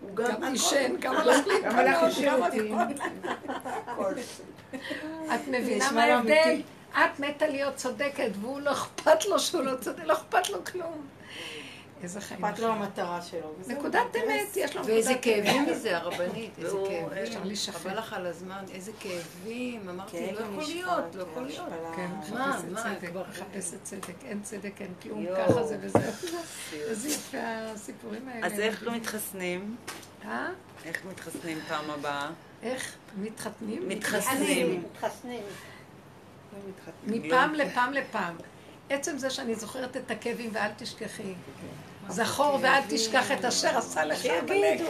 [0.00, 0.44] הוא גם...
[0.44, 2.74] עישן, גם הלך להתפנות, גם לשירותים.
[3.86, 4.12] הכל.
[5.34, 6.60] את מבינה מה ההבדל?
[6.92, 11.06] את מתה להיות צודקת, והוא לא אכפת לו שהוא לא צודק, לא אכפת לו כלום.
[12.02, 12.44] איזה חיים.
[12.44, 13.52] אכפת לו המטרה שלו.
[13.66, 14.00] נקודת.
[14.16, 15.68] אמת, יש לו ואיזה נקודת כאבים אמת.
[15.76, 17.22] מזה, הרבנית, איזה כאבים.
[17.22, 17.74] אפשר להישפט.
[17.74, 19.88] חבל לך על הזמן, איזה כאבים.
[19.88, 21.68] אמרתי, כאב לא יכול המשפט, להיות, לא יכול להיות.
[21.96, 25.26] כן, מה, מחפשת מה, צדק, כבר- מחפשת צדק, אין צדק, אין כלום.
[25.36, 26.00] ככה זה וזהו.
[26.90, 27.38] איזה יפה
[27.74, 28.46] הסיפורים האלה.
[28.46, 29.76] אז איך לא מתחסנים?
[30.24, 30.48] אה?
[30.84, 32.30] איך מתחסנים פעם הבאה?
[32.62, 33.88] איך מתחתנים?
[33.88, 34.84] מתחסנים.
[34.94, 35.42] מתחסנים.
[37.06, 38.36] מפעם לפעם לפעם.
[38.90, 41.34] עצם זה שאני זוכרת את הכאבים ואל תשכחי.
[42.10, 44.80] זכור ואל תשכח את אשר עשה לך עמלק.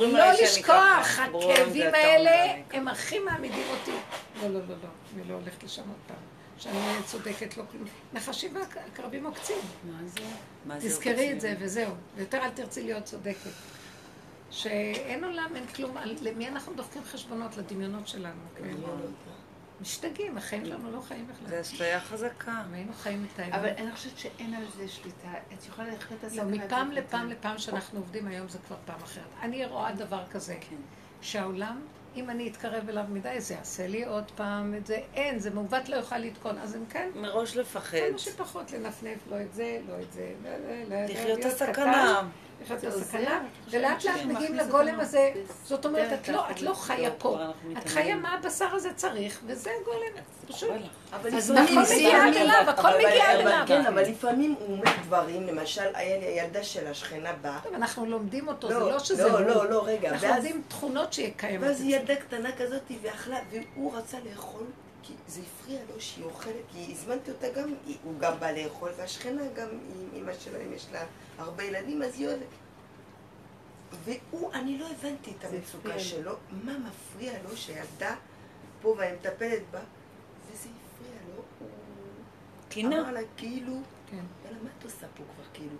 [0.00, 2.54] לא לשכוח, הכאבים האלה.
[2.72, 3.90] הם הכי מעמידים אותי.
[4.42, 6.16] לא, לא, לא, לא, אני לא הולכת לשם עוד פעם.
[6.58, 7.84] שאני צודקת, לא כלום.
[8.12, 9.56] נחשים והקרבים עוקצים.
[9.84, 10.20] מה זה?
[10.66, 11.32] מה זה תזכרי?
[11.32, 11.92] את זה וזהו.
[12.16, 13.50] ויותר אל תרצי להיות צודקת.
[14.50, 17.56] שאין עולם, אין כלום, למי אנחנו דופקים חשבונות?
[17.56, 18.40] לדמיונות שלנו.
[19.78, 19.82] כן.
[19.82, 21.48] משתגעים, החיים שלנו לא חיים בכלל.
[21.48, 22.62] זה אשליה חזקה.
[22.68, 23.54] אם היינו חיים את האמת.
[23.54, 25.32] אבל אני חושבת שאין על זה שליטה.
[25.54, 26.36] את יכולה ללכת על זה.
[26.36, 29.24] לא, מפעם לפעם לפעם שאנחנו עובדים היום זה כבר פעם אחרת.
[29.42, 30.56] אני רואה דבר כזה,
[31.20, 31.80] שהעולם,
[32.16, 35.00] אם אני אתקרב אליו מדי, זה יעשה לי עוד פעם את זה.
[35.14, 36.58] אין, זה מעוות לא יוכל לתקון.
[36.58, 37.98] אז אם כן, מראש לפחד.
[38.10, 40.32] כמה שפחות לנפנף, לא את זה, לא את זה.
[40.44, 42.22] לא, לא, לא, תחיות להיות הסכנה.
[42.64, 45.32] לחיות את הסכנה, ולאט לאט מגיעים לגולם הזה.
[45.64, 47.38] זאת אומרת, את לא- את לא חיה פה.
[47.78, 50.24] את חיה מה הבשר הזה צריך, וזה הגולם.
[50.48, 50.70] פשוט.
[51.12, 53.64] אז הכל זה מגיע ימים, אליו, הכל מגיע אבל אליו.
[53.68, 58.06] כן, אבל לפעמים הוא אומר דברים, למשל, היה לי הילדה של השכנה באה, טוב, אנחנו
[58.06, 59.40] לומדים אותו, זה לא, לא שזה לא, הוא.
[59.40, 61.68] לא, לא, רגע, אנחנו לומדים תכונות שקיימות.
[61.68, 64.62] ואז היא ילדה קטנה כזאת, ואכלה, והוא רצה לאכול,
[65.02, 67.74] כי זה הפריע לו שהיא אוכלת, כי הזמנתי אותה גם,
[68.04, 69.68] הוא גם בא לאכול, והשכנה גם,
[70.16, 71.00] אמא שלהם יש לה
[71.38, 72.46] הרבה ילדים, אז היא אוהבת.
[74.04, 76.32] והוא, אני לא הבנתי את המצוקה שלו,
[76.64, 78.16] מה מפריע לו שילדה
[78.82, 79.80] פה ואני מטפלת בה,
[80.52, 81.68] וזה הפריע לו, הוא
[82.68, 83.00] קינה.
[83.00, 83.80] אמר לה, כאילו,
[84.10, 84.16] כן.
[84.44, 85.76] יאללה, מה את עושה פה כבר, כאילו?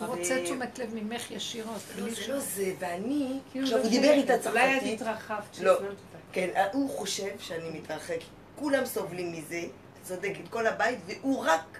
[0.00, 1.82] הוא רוצה תשומת לב ממך ישירות.
[1.98, 4.10] לא, זה לא זה, ואני, כאילו עכשיו לא הוא דיבר.
[4.10, 5.74] איתה אולי את צרפתית, התרחבת לא.
[6.32, 8.18] כן, הוא חושב שאני מתרחק,
[8.56, 9.60] כולם סובלים מזה,
[10.02, 11.78] צודקת, כל הבית, והוא רק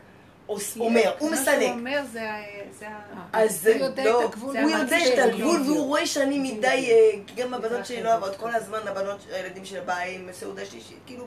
[0.48, 1.70] אומר, הוא מה שהוא מסלק.
[1.70, 2.36] אומר זה ה...
[2.78, 5.32] זה ה- אז הוא יודע לא, את הגבול, הוא זה יודע את.
[5.34, 8.08] הגבול והוא רואה שאני מדי, אה, גם הבנות שלי לא.
[8.10, 11.24] אוהבות, כל הזמן הבנות, הילדים של באים, סעודה שלישית, כאילו,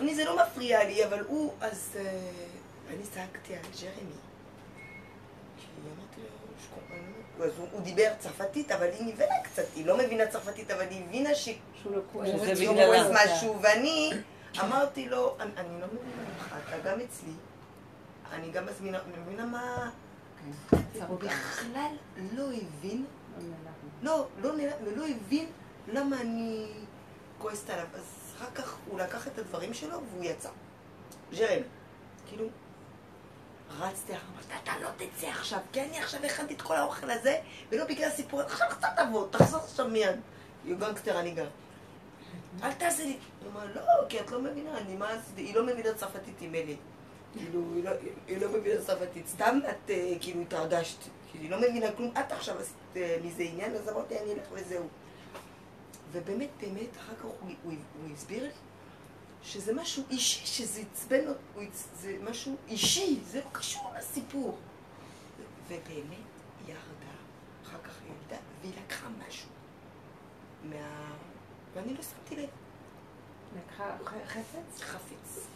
[0.00, 2.02] אני זה לא מפריע לי, אבל הוא, אז אה,
[2.88, 4.12] אני צעקתי על ג'רמי.
[7.42, 11.02] אז הוא- הוא דיבר צרפתית, אבל היא נבהלה קצת, היא לא מבינה צרפתית, אבל היא
[11.04, 11.48] הבינה ש...
[11.82, 12.00] שהוא לא.
[12.12, 12.30] כועס
[13.12, 14.10] משהו, ואני
[14.60, 16.02] אמרתי לו, אני, אני לא מבינה
[16.34, 17.32] אותך, אתה גם אצלי,
[18.32, 19.90] אני גם מזמינה, מבינה מה...
[21.08, 21.90] הוא בכלל
[22.32, 23.04] לא הבין,
[24.02, 25.46] לא, לא, נ- לא הבין
[25.88, 26.66] למה אני
[27.38, 27.86] כועסת עליו.
[27.94, 28.02] אז
[28.36, 30.48] אחר כך הוא לקח את הדברים שלו והוא יצא.
[31.32, 31.62] ז'רם,
[32.26, 32.46] כאילו,
[33.78, 37.38] רצתי אחריו, אמרתי, אתה לא תצא עכשיו, כי אני עכשיו הכנתי את כל האוכל הזה,
[37.70, 40.16] ולא בגלל סיפור, עכשיו קצת תבוא, תחזור עכשיו מיד.
[40.64, 41.46] יו גנגסטר אני גם.
[42.62, 43.18] אל תעשה לי.
[43.42, 46.72] הוא אמר, לא, כי את לא מבינה, אני מה היא לא מבינה צרפתית עם אלה.
[47.38, 47.90] כאילו, היא לא,
[48.26, 49.26] היא לא מבינה צרפתית.
[49.28, 50.98] סתם את אה, כאילו התרגשת.
[51.30, 52.10] כאילו, היא לא מבינה כלום.
[52.20, 54.88] את עכשיו עשית אה, מזה עניין, אז אמרתי, אני אלך וזהו.
[56.12, 57.50] ובאמת, באמת, אחר כך הוא, הוא,
[58.02, 58.50] הוא הסביר לי
[59.42, 61.40] שזה משהו אישי, שזה עצבן אותו,
[62.00, 64.58] זה משהו אישי, זה לא קשור לסיפור.
[65.66, 65.82] ובאמת,
[66.66, 67.12] היא ירדה,
[67.64, 69.48] אחר כך היא ירדה, והיא לקחה משהו
[70.64, 71.12] מה...
[71.74, 72.48] ואני לא שמתי לב.
[73.56, 74.80] לקחה ח- חפץ?
[74.80, 75.46] חפץ.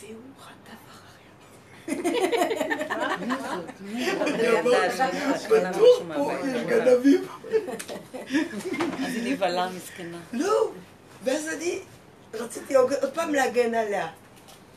[0.00, 1.32] והוא חטף אחריה.
[4.38, 7.20] ילדה שהתחלה משהו מהבית.
[9.06, 10.18] אז היא נבהלה מסכנה.
[10.32, 10.70] לא!
[11.24, 11.80] ואז אני
[12.34, 14.08] רציתי עוד פעם להגן עליה.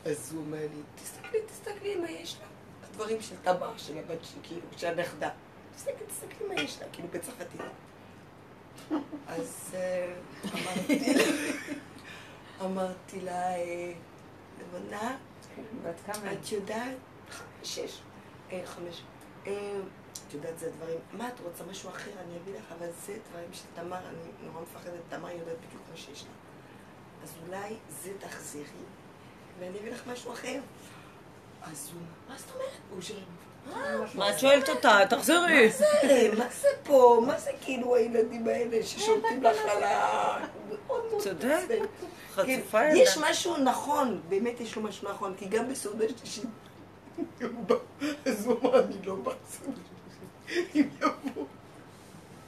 [0.05, 2.47] אז הוא אומר לי, תסתכלי, תסתכלי מה יש לה.
[2.89, 5.29] הדברים של תמר, של הבת שלי, כאילו, של הנכדה.
[5.75, 7.61] תסתכלי, תסתכלי מה יש לה, כאילו, בצרפתית.
[9.27, 10.13] אז אה,
[12.61, 13.55] אמרתי לה,
[16.05, 16.33] כמה?
[16.33, 16.95] את יודעת,
[17.63, 18.01] שש,
[18.51, 19.01] אה, חמש.
[19.47, 19.79] אה,
[20.27, 23.53] את יודעת, זה דברים, מה את רוצה, משהו אחר, אני אביא לך, אבל זה דברים
[23.53, 26.29] של תמר, אני נורא מפחדת, תמר יודעת בדיוק מה שיש לה.
[27.23, 28.63] אז אולי זה תחזרי,
[29.59, 30.59] ואני אביא לך משהו אחר.
[31.61, 32.69] אז הוא, מה זאת אומרת?
[32.89, 33.23] הוא שואל, "אה,
[34.15, 34.99] מה את שואלת אותה?
[35.09, 35.65] תחזרי.
[35.65, 37.23] מה זה, מה זה פה?
[37.27, 40.37] מה זה כאילו הילדים האלה ששולטים לך על ה...
[41.17, 41.57] צודק.
[42.31, 42.99] חצופה כן, ילדה.
[42.99, 46.45] יש משהו נכון, באמת יש לו משהו נכון, כי גם בסעודה שלישית,
[48.25, 49.31] אז הוא אמר, אני לא בא
[50.75, 51.45] אם יבוא,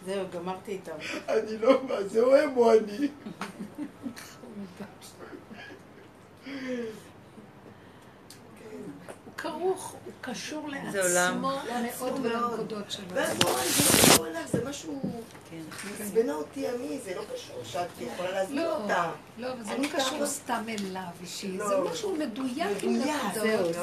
[0.05, 0.91] זהו, גמרתי איתם.
[1.29, 3.07] אני לא בא, זה או הם או אני.
[9.43, 11.41] כרוך, הוא קשור זה עולם.
[11.43, 11.51] לעצמו
[11.99, 12.25] מאוד מאוד.
[12.25, 13.05] ולנקודות שלו.
[13.13, 15.01] ואז הוא זה לא הולך, זה משהו,
[15.51, 15.61] כן.
[16.03, 19.11] עצבנה אותי אני, זה לא קשור שאת יכולה להסביר לא, אותה.
[19.37, 21.67] לא, אבל זה לא קשור סתם אליו אישי, לא.
[21.67, 23.75] זה משהו מדויק עם נקודות.